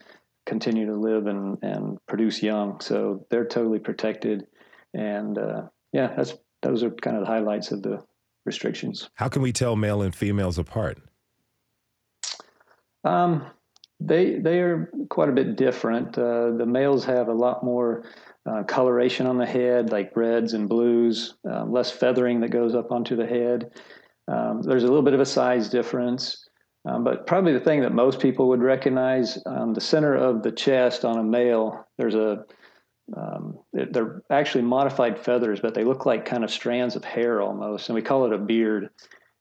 continue 0.47 0.87
to 0.87 0.97
live 0.97 1.27
and, 1.27 1.59
and 1.63 1.99
produce 2.07 2.43
young. 2.43 2.81
So 2.81 3.27
they're 3.31 3.47
totally 3.47 3.79
protected, 3.79 4.47
and 4.93 5.39
uh, 5.39 5.63
yeah, 5.93 6.13
that's 6.17 6.35
those 6.63 6.83
are 6.83 6.91
kind 6.91 7.17
of 7.17 7.23
the 7.23 7.29
highlights 7.29 7.71
of 7.71 7.83
the 7.83 8.03
restrictions. 8.45 9.09
How 9.15 9.29
can 9.29 9.43
we 9.43 9.53
tell 9.53 9.77
male 9.77 10.03
and 10.03 10.15
females 10.15 10.59
apart? 10.59 10.99
Um, 13.05 13.47
they 14.01 14.39
they 14.39 14.61
are 14.61 14.91
quite 15.09 15.29
a 15.29 15.33
bit 15.33 15.57
different. 15.57 16.19
Uh, 16.19 16.53
the 16.53 16.67
males 16.67 17.05
have 17.05 17.29
a 17.29 17.33
lot 17.33 17.65
more 17.65 18.05
uh, 18.47 18.63
coloration 18.65 19.27
on 19.27 19.39
the 19.39 19.47
head, 19.47 19.91
like 19.91 20.17
reds 20.17 20.53
and 20.53 20.69
blues, 20.69 21.35
um, 21.51 21.73
less 21.73 21.91
feathering 21.91 22.41
that 22.41 22.51
goes 22.51 22.75
up 22.75 22.93
onto 22.93 23.17
the 23.17 23.27
head. 23.27 23.71
Um, 24.29 24.63
there's 24.63 24.85
a 24.85 24.89
little 24.89 25.03
bit 25.03 25.15
of 25.15 25.21
a 25.21 25.27
size 25.27 25.69
difference, 25.69 26.49
um, 26.87 27.05
but 27.05 27.27
probably 27.27 27.53
the 27.53 27.61
thing 27.61 27.81
that 27.81 27.93
most 27.93 28.21
people 28.21 28.49
would 28.49 28.63
recognize 28.63 29.39
on 29.47 29.73
the 29.73 29.81
center 29.81 30.15
of 30.15 30.43
the 30.43 30.53
chest 30.53 31.05
on 31.05 31.19
a 31.19 31.23
male, 31.23 31.87
there's 31.99 32.15
a 32.15 32.45
um, 33.17 33.59
they're 33.73 34.23
actually 34.31 34.63
modified 34.63 35.19
feathers, 35.19 35.61
but 35.61 35.75
they 35.75 35.85
look 35.85 36.07
like 36.07 36.25
kind 36.25 36.43
of 36.43 36.51
strands 36.51 36.97
of 36.97 37.05
hair 37.05 37.43
almost, 37.43 37.89
and 37.89 37.95
we 37.95 38.03
call 38.03 38.25
it 38.25 38.33
a 38.33 38.39
beard. 38.39 38.89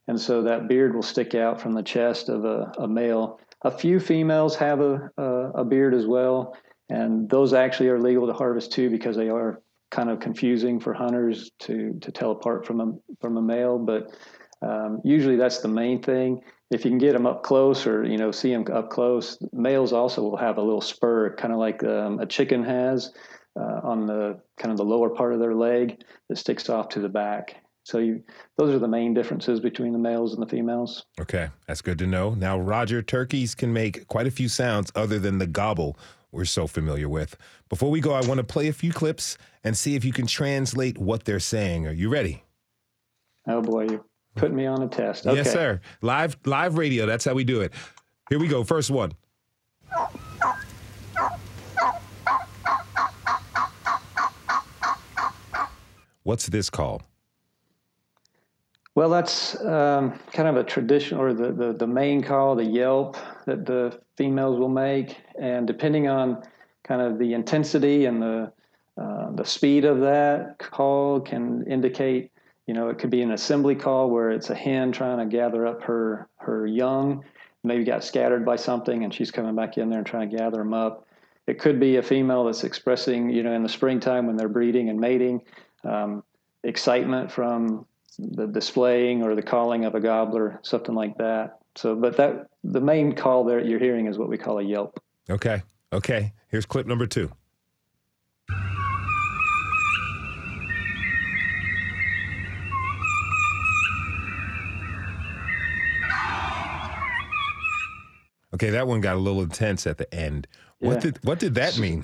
And 0.08 0.20
so 0.20 0.44
that 0.44 0.68
beard 0.68 0.94
will 0.94 1.02
stick 1.02 1.34
out 1.34 1.62
from 1.62 1.72
the 1.72 1.84
chest 1.84 2.28
of 2.28 2.44
a, 2.44 2.74
a 2.78 2.88
male. 2.88 3.40
A 3.62 3.72
few 3.72 4.02
females 4.02 4.56
have 4.58 4.82
a, 4.82 5.10
a, 5.18 5.52
a 5.56 5.66
beard 5.66 5.94
as 5.94 6.06
well, 6.06 6.58
and 6.94 7.28
those 7.28 7.54
actually 7.54 7.90
are 7.90 8.00
legal 8.00 8.28
to 8.28 8.34
harvest 8.34 8.72
too 8.72 8.90
because 8.90 9.16
they 9.16 9.30
are 9.30 9.62
kind 9.90 10.10
of 10.10 10.20
confusing 10.20 10.80
for 10.80 10.94
hunters 10.94 11.52
to 11.60 11.98
to 12.02 12.12
tell 12.12 12.32
apart 12.32 12.66
from 12.66 12.80
a 12.82 12.94
from 13.20 13.38
a 13.38 13.42
male. 13.42 13.80
But 13.80 14.16
um, 14.62 15.02
usually 15.04 15.36
that's 15.36 15.60
the 15.60 15.68
main 15.68 16.02
thing. 16.02 16.42
If 16.70 16.86
you 16.86 16.92
can 16.92 17.00
get 17.00 17.14
them 17.14 17.26
up 17.26 17.42
close 17.44 17.88
or 17.88 18.06
you 18.06 18.18
know 18.18 18.32
see 18.32 18.52
them 18.54 18.66
up 18.72 18.92
close, 18.92 19.40
males 19.52 19.92
also 19.92 20.22
will 20.22 20.38
have 20.38 20.58
a 20.58 20.62
little 20.62 20.82
spur, 20.82 21.36
kind 21.36 21.52
of 21.52 21.60
like 21.60 21.84
um, 21.84 22.20
a 22.20 22.28
chicken 22.28 22.64
has 22.64 23.12
uh, 23.60 23.80
on 23.84 24.06
the 24.06 24.40
kind 24.58 24.72
of 24.72 24.78
the 24.78 24.86
lower 24.86 25.10
part 25.10 25.34
of 25.34 25.40
their 25.40 25.56
leg 25.56 26.04
that 26.30 26.38
sticks 26.38 26.70
off 26.70 26.90
to 26.90 27.00
the 27.00 27.10
back. 27.10 27.56
So 27.86 27.98
you, 27.98 28.24
those 28.58 28.74
are 28.74 28.80
the 28.80 28.88
main 28.88 29.14
differences 29.14 29.60
between 29.60 29.92
the 29.92 30.00
males 30.00 30.34
and 30.34 30.42
the 30.42 30.48
females. 30.48 31.06
Okay, 31.20 31.50
that's 31.68 31.82
good 31.82 32.00
to 32.00 32.08
know. 32.08 32.34
Now, 32.34 32.58
Roger, 32.58 33.02
turkeys 33.02 33.56
can 33.56 33.74
make 33.74 34.08
quite 34.08 34.26
a 34.26 34.32
few 34.32 34.48
sounds 34.48 34.90
other 34.96 35.20
than 35.20 35.38
the 35.38 35.48
gobble 35.48 35.98
we're 36.34 36.46
so 36.46 36.68
familiar 36.68 37.08
with. 37.08 37.38
Before 37.70 37.92
we 37.92 38.02
go, 38.02 38.14
I 38.14 38.22
want 38.26 38.40
to 38.40 38.44
play 38.44 38.68
a 38.68 38.74
few 38.74 38.92
clips 38.92 39.38
and 39.64 39.78
see 39.78 39.96
if 39.96 40.04
you 40.04 40.12
can 40.12 40.28
translate 40.28 40.98
what 40.98 41.26
they're 41.26 41.40
saying. 41.40 41.88
Are 41.88 41.94
you 41.94 42.10
ready? 42.10 42.44
Oh 43.48 43.62
boy, 43.62 43.84
you 43.84 44.06
put 44.36 44.54
me 44.54 44.66
on 44.66 44.82
a 44.82 44.88
test. 44.88 45.28
Okay. 45.28 45.38
Yes, 45.38 45.52
sir. 45.52 45.80
Live 46.02 46.38
live 46.46 46.78
radio. 46.78 47.06
That's 47.06 47.26
how 47.26 47.34
we 47.34 47.44
do 47.44 47.62
it. 47.62 47.74
Here 48.30 48.40
we 48.40 48.48
go. 48.48 48.64
First 48.64 48.90
one. 48.90 49.14
What's 56.24 56.48
this 56.48 56.70
call? 56.70 57.02
Well, 58.96 59.10
that's 59.10 59.60
um, 59.66 60.20
kind 60.32 60.48
of 60.48 60.56
a 60.56 60.64
traditional 60.64 61.22
or 61.22 61.34
the, 61.34 61.52
the, 61.52 61.74
the 61.74 61.88
main 61.88 62.22
call, 62.22 62.56
the 62.56 62.64
yelp 62.64 63.18
that 63.46 63.66
the 63.66 64.00
females 64.18 64.60
will 64.60 64.70
make. 64.70 65.18
And 65.40 65.68
depending 65.68 66.08
on 66.08 66.44
kind 66.84 67.02
of 67.02 67.20
the 67.20 67.34
intensity 67.34 68.06
and 68.06 68.22
the, 68.22 68.52
uh, 69.02 69.32
the 69.32 69.46
speed 69.46 69.86
of 69.86 70.02
that 70.02 70.58
call 70.60 71.20
can 71.20 71.66
indicate, 71.68 72.32
you 72.68 72.74
know, 72.74 72.90
it 72.90 72.98
could 72.98 73.10
be 73.10 73.22
an 73.22 73.32
assembly 73.32 73.76
call 73.76 74.10
where 74.10 74.32
it's 74.32 74.50
a 74.50 74.56
hen 74.56 74.92
trying 74.92 75.18
to 75.18 75.26
gather 75.26 75.66
up 75.66 75.84
her, 75.84 76.30
her 76.38 76.66
young, 76.66 77.24
maybe 77.64 77.84
got 77.84 78.04
scattered 78.04 78.46
by 78.46 78.56
something 78.56 79.04
and 79.04 79.14
she's 79.14 79.32
coming 79.32 79.56
back 79.56 79.78
in 79.78 79.90
there 79.90 80.00
and 80.00 80.08
trying 80.08 80.30
to 80.30 80.38
gather 80.38 80.58
them 80.58 80.74
up. 80.74 81.08
It 81.48 81.60
could 81.60 81.80
be 81.80 81.98
a 81.98 82.04
female 82.04 82.46
that's 82.46 82.64
expressing, 82.64 83.30
you 83.30 83.44
know, 83.44 83.54
in 83.54 83.64
the 83.64 83.70
springtime 83.70 84.28
when 84.28 84.38
they're 84.38 84.48
breeding 84.48 84.90
and 84.90 85.00
mating, 85.00 85.42
um, 85.84 86.24
excitement 86.64 87.32
from 87.32 87.86
the 88.18 88.48
displaying 88.48 89.24
or 89.24 89.36
the 89.36 89.42
calling 89.42 89.86
of 89.86 89.96
a 89.96 90.00
gobbler, 90.00 90.60
something 90.64 90.96
like 90.96 91.18
that. 91.18 91.60
So, 91.76 91.96
but 91.96 92.18
that 92.18 92.48
the 92.64 92.82
main 92.82 93.14
call 93.14 93.44
there 93.44 93.60
you're 93.60 93.80
hearing 93.80 94.08
is 94.08 94.18
what 94.18 94.30
we 94.30 94.38
call 94.38 94.60
a 94.60 94.64
yelp. 94.64 95.02
Okay. 95.30 95.64
Okay. 95.92 96.34
Here's 96.48 96.66
clip 96.66 96.86
number 96.86 97.08
two. 97.08 97.32
Okay, 108.54 108.70
that 108.70 108.88
one 108.88 109.02
got 109.02 109.16
a 109.16 109.20
little 109.20 109.42
intense 109.42 109.88
at 109.88 109.98
the 109.98 110.14
end. 110.14 110.48
What 110.80 110.96
yeah. 110.96 111.00
did 111.00 111.20
what 111.24 111.40
did 111.40 111.56
that 111.56 111.80
mean? 111.80 112.04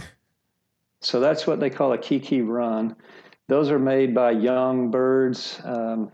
So 1.01 1.19
that's 1.19 1.45
what 1.45 1.59
they 1.59 1.69
call 1.69 1.93
a 1.93 1.97
kiki 1.97 2.41
run. 2.41 2.95
Those 3.47 3.69
are 3.69 3.79
made 3.79 4.15
by 4.15 4.31
young 4.31 4.89
birds. 4.91 5.61
Um, 5.63 6.11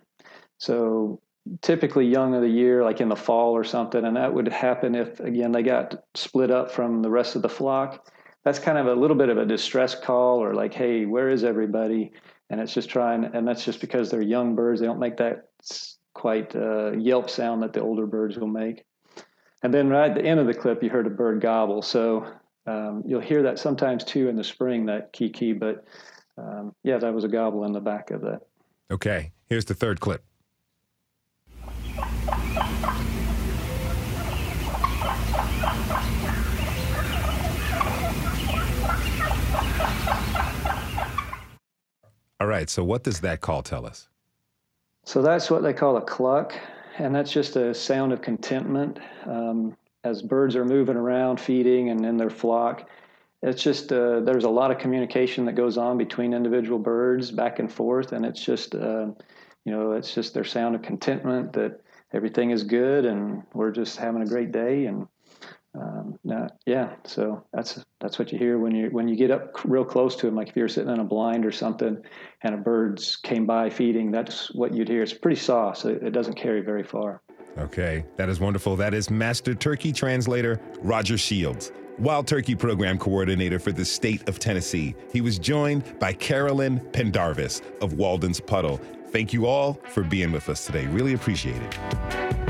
so 0.58 1.22
typically 1.62 2.06
young 2.06 2.34
of 2.34 2.41
the 2.41 2.50
year, 2.50 2.84
like 2.84 3.02
in 3.02 3.10
the 3.10 3.16
fall 3.16 3.54
or 3.54 3.64
something. 3.64 4.04
And 4.04 4.18
that 4.18 4.34
would 4.34 4.48
happen 4.48 4.96
if, 4.96 5.20
again, 5.20 5.52
they 5.52 5.64
got 5.64 6.04
split 6.16 6.52
up 6.52 6.72
from 6.72 7.02
the 7.02 7.10
rest 7.10 7.36
of 7.36 7.41
the 7.41 7.50
flock. 7.50 8.10
That's 8.43 8.60
kind 8.60 8.78
of 8.78 8.88
a 8.88 8.93
little 8.93 9.18
bit 9.18 9.30
of 9.30 9.38
a 9.38 9.46
distress 9.46 9.96
call 9.96 10.43
or 10.43 10.54
like, 10.54 10.74
hey, 10.74 11.06
where 11.06 11.30
is 11.30 11.43
everybody? 11.43 12.12
And 12.50 12.62
it's 12.62 12.74
just 12.74 12.89
trying, 12.89 13.26
and 13.26 13.48
that's 13.48 13.66
just 13.66 13.82
because 13.82 14.12
they're 14.12 14.22
young 14.22 14.56
birds. 14.56 14.80
They 14.80 14.86
don't 14.86 15.00
make 15.00 15.18
that 15.18 15.50
quite 16.14 16.56
uh, 16.56 16.91
yelp 16.91 17.30
sound 17.30 17.64
that 17.64 17.74
the 17.74 17.82
older 17.82 18.06
birds 18.06 18.38
will 18.38 18.48
make. 18.48 18.86
And 19.64 19.74
then 19.74 19.89
right 19.89 20.12
at 20.12 20.16
the 20.16 20.24
end 20.24 20.39
of 20.39 20.46
the 20.46 20.54
clip, 20.54 20.84
you 20.84 20.89
heard 20.89 21.08
a 21.08 21.10
bird 21.10 21.41
gobble. 21.41 21.82
So 21.82 22.28
um, 22.68 23.04
you'll 23.06 23.22
hear 23.22 23.41
that 23.43 23.58
sometimes 23.58 24.04
too 24.04 24.30
in 24.30 24.36
the 24.36 24.43
spring, 24.43 24.86
that 24.86 25.12
kiki. 25.12 25.54
But 25.54 25.86
um, 26.38 26.76
yeah, 26.84 26.98
that 27.00 27.14
was 27.14 27.24
a 27.24 27.28
gobble 27.28 27.66
in 27.66 27.72
the 27.72 27.80
back 27.80 28.12
of 28.12 28.22
that. 28.22 28.41
Okay, 28.91 29.32
here's 29.48 29.66
the 29.66 29.74
third 29.74 30.00
clip. 30.00 30.24
All 42.46 42.52
right, 42.52 42.70
so 42.70 42.84
what 42.84 43.04
does 43.04 43.22
that 43.22 43.41
call 43.41 43.64
tell 43.64 43.88
us? 43.88 44.08
So 45.04 45.24
that's 45.24 45.50
what 45.50 45.64
they 45.64 45.74
call 45.74 45.98
a 45.98 46.02
cluck, 46.02 46.54
and 47.00 47.16
that's 47.16 47.32
just 47.32 47.56
a 47.56 47.74
sound 47.74 48.14
of 48.14 48.22
contentment. 48.22 49.00
Um, 49.26 49.76
as 50.04 50.22
birds 50.22 50.56
are 50.56 50.64
moving 50.64 50.96
around, 50.96 51.41
feeding, 51.41 51.89
and 51.89 52.06
in 52.06 52.18
their 52.18 52.30
flock, 52.30 52.88
it's 53.41 53.64
just 53.64 53.91
uh, 53.91 54.20
there's 54.20 54.43
a 54.43 54.50
lot 54.50 54.70
of 54.70 54.78
communication 54.78 55.46
that 55.46 55.54
goes 55.54 55.76
on 55.80 55.98
between 55.98 56.36
individual 56.36 56.78
birds 56.78 57.32
back 57.32 57.58
and 57.58 57.74
forth, 57.74 58.12
and 58.12 58.24
it's 58.24 58.46
just 58.46 58.76
uh, 58.76 59.08
you 59.66 59.72
know 59.72 59.93
it's 59.93 60.14
just 60.14 60.36
their 60.36 60.43
sound 60.43 60.76
of 60.76 60.84
contentment 60.84 61.52
that 61.54 61.82
everything 62.14 62.52
is 62.52 62.62
good 62.62 63.06
and 63.06 63.41
we're 63.56 63.72
just 63.72 63.98
having 63.98 64.22
a 64.22 64.28
great 64.28 64.52
day 64.52 64.86
and 64.86 65.08
um, 65.80 66.18
yeah 66.66 66.94
so 67.04 67.44
that's 67.54 67.84
that's 68.00 68.18
what 68.18 68.32
you 68.32 68.38
hear 68.38 68.58
when 68.58 68.74
you 68.74 68.90
when 68.92 69.08
you 69.08 69.16
get 69.16 69.32
up 69.32 69.52
real 69.66 69.86
close 69.86 70.16
to 70.16 70.26
them 70.26 70.36
like 70.36 70.50
if 70.50 70.56
you're 70.56 70.68
sitting 70.68 70.94
in 70.94 71.00
a 71.00 71.04
blind 71.04 71.46
or 71.46 71.52
something 71.52 72.02
and 72.44 72.56
a 72.56 72.58
bird's 72.58 73.16
came 73.16 73.46
by 73.46 73.70
feeding 73.70 74.12
that's 74.12 74.54
what 74.54 74.74
you'd 74.74 74.88
hear 74.88 75.04
it's 75.04 75.14
pretty 75.14 75.40
soft 75.40 75.80
so 75.80 75.90
it 75.90 76.12
doesn't 76.12 76.36
carry 76.36 76.62
very 76.62 76.84
far 76.84 77.22
Okay, 77.58 78.04
that 78.18 78.28
is 78.28 78.40
wonderful. 78.40 78.76
That 78.76 78.94
is 78.94 79.10
Master 79.10 79.56
Turkey 79.56 79.94
Translator 79.94 80.60
Roger 80.82 81.18
Shields. 81.18 81.72
Wild 81.98 82.28
Turkey 82.28 82.56
Program 82.56 82.98
Coordinator 82.98 83.60
for 83.60 83.72
the 83.72 83.86
state 83.86 84.28
of 84.28 84.40
Tennessee. 84.40 84.94
He 85.14 85.22
was 85.22 85.40
joined 85.40 85.98
by 85.98 86.12
Carolyn 86.12 86.82
Pendarvis 86.92 87.62
of 87.82 87.94
Walden's 87.94 88.42
Puddle. 88.42 88.82
Thank 89.12 89.32
you 89.32 89.46
all 89.46 89.80
for 89.92 90.04
being 90.04 90.34
with 90.34 90.50
us 90.50 90.66
today. 90.66 90.88
Really 90.88 91.14
appreciate 91.14 91.62
it. 91.62 92.45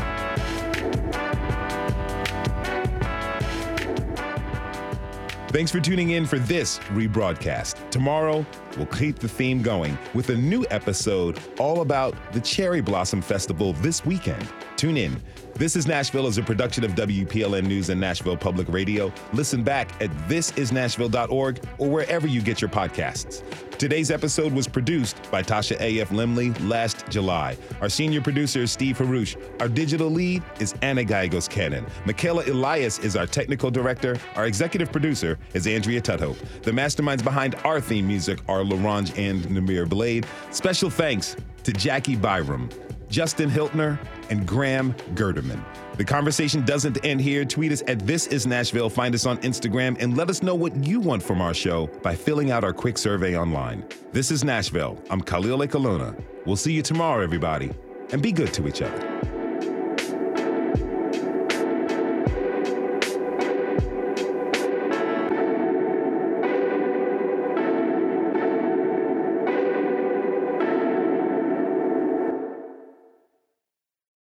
Thanks 5.56 5.72
for 5.72 5.80
tuning 5.80 6.10
in 6.10 6.26
for 6.26 6.38
this 6.38 6.80
rebroadcast. 6.90 7.90
Tomorrow, 7.90 8.46
we'll 8.76 8.88
keep 8.88 9.20
the 9.20 9.30
theme 9.30 9.62
going 9.62 9.98
with 10.14 10.30
a 10.32 10.36
new 10.36 10.66
episode 10.70 11.40
all 11.60 11.80
about 11.80 12.14
the 12.34 12.42
Cherry 12.42 12.82
Blossom 12.82 13.22
Festival 13.22 13.72
this 13.72 14.06
weekend. 14.06 14.46
Tune 14.86 14.98
in. 14.98 15.20
This 15.56 15.76
is 15.76 15.88
Nashville 15.88 16.28
is 16.28 16.38
a 16.38 16.44
production 16.44 16.84
of 16.84 16.92
WPLN 16.92 17.66
News 17.66 17.90
and 17.90 18.00
Nashville 18.00 18.38
Public 18.38 18.70
Radio. 18.70 19.12
Listen 19.34 19.64
back 19.64 20.00
at 20.00 20.12
thisisnashville.org 20.28 21.60
or 21.80 21.90
wherever 21.90 22.28
you 22.28 22.40
get 22.40 22.62
your 22.62 22.70
podcasts. 22.70 23.42
Today's 23.80 24.12
episode 24.12 24.54
was 24.54 24.68
produced 24.68 25.18
by 25.32 25.42
Tasha 25.42 25.76
A.F. 25.82 26.10
Lemley 26.10 26.56
last 26.70 27.10
July. 27.10 27.58
Our 27.82 27.90
senior 27.90 28.22
producer 28.22 28.60
is 28.60 28.72
Steve 28.72 29.00
Haruch. 29.00 29.36
Our 29.60 29.68
digital 29.68 30.12
lead 30.12 30.44
is 30.60 30.76
Anna 30.84 31.04
Gallegos 31.04 31.48
Cannon. 31.48 31.84
Michaela 32.06 32.44
Elias 32.46 33.00
is 33.00 33.16
our 33.16 33.26
technical 33.26 33.72
director. 33.72 34.20
Our 34.36 34.46
executive 34.46 34.92
producer 34.92 35.40
is 35.56 35.66
Andrea 35.66 36.00
Tudhope. 36.00 36.38
The 36.62 36.70
masterminds 36.70 37.24
behind 37.24 37.56
our 37.64 37.82
theme 37.82 38.06
music 38.06 38.38
are 38.48 38.60
LaRange 38.60 39.18
and 39.18 39.46
Namir 39.46 39.90
Blade. 39.90 40.28
Special 40.52 40.92
thanks 40.92 41.36
to 41.64 41.74
Jackie 41.74 42.16
Byram. 42.16 42.70
Justin 43.10 43.50
Hiltner, 43.50 44.00
and 44.30 44.48
Graham 44.48 44.94
Gerderman. 45.14 45.64
The 45.98 46.04
conversation 46.04 46.66
doesn't 46.66 47.04
end 47.06 47.22
here. 47.22 47.46
Tweet 47.46 47.72
us 47.72 47.84
at 47.88 48.00
This 48.06 48.28
Is 48.28 48.46
Nashville. 48.46 48.90
Find 48.90 49.16
us 49.16 49.26
on 49.26 49.38
Instagram 49.40 49.96
and 50.02 50.18
let 50.18 50.30
us 50.30 50.44
know 50.44 50.56
what 50.56 50.76
you 50.84 51.00
want 51.00 51.24
from 51.24 51.42
our 51.42 51.54
show 51.54 51.88
by 52.02 52.16
filling 52.16 52.52
out 52.52 52.64
our 52.64 52.74
quick 52.74 52.98
survey 52.98 53.38
online. 53.38 53.86
This 54.12 54.32
is 54.32 54.44
Nashville. 54.44 55.02
I'm 55.10 55.22
Khalil 55.22 55.60
Ekulona. 55.60 56.22
We'll 56.46 56.56
see 56.56 56.74
you 56.74 56.82
tomorrow, 56.82 57.24
everybody, 57.24 57.72
and 58.12 58.22
be 58.22 58.32
good 58.32 58.54
to 58.56 58.68
each 58.68 58.82
other. 58.82 59.35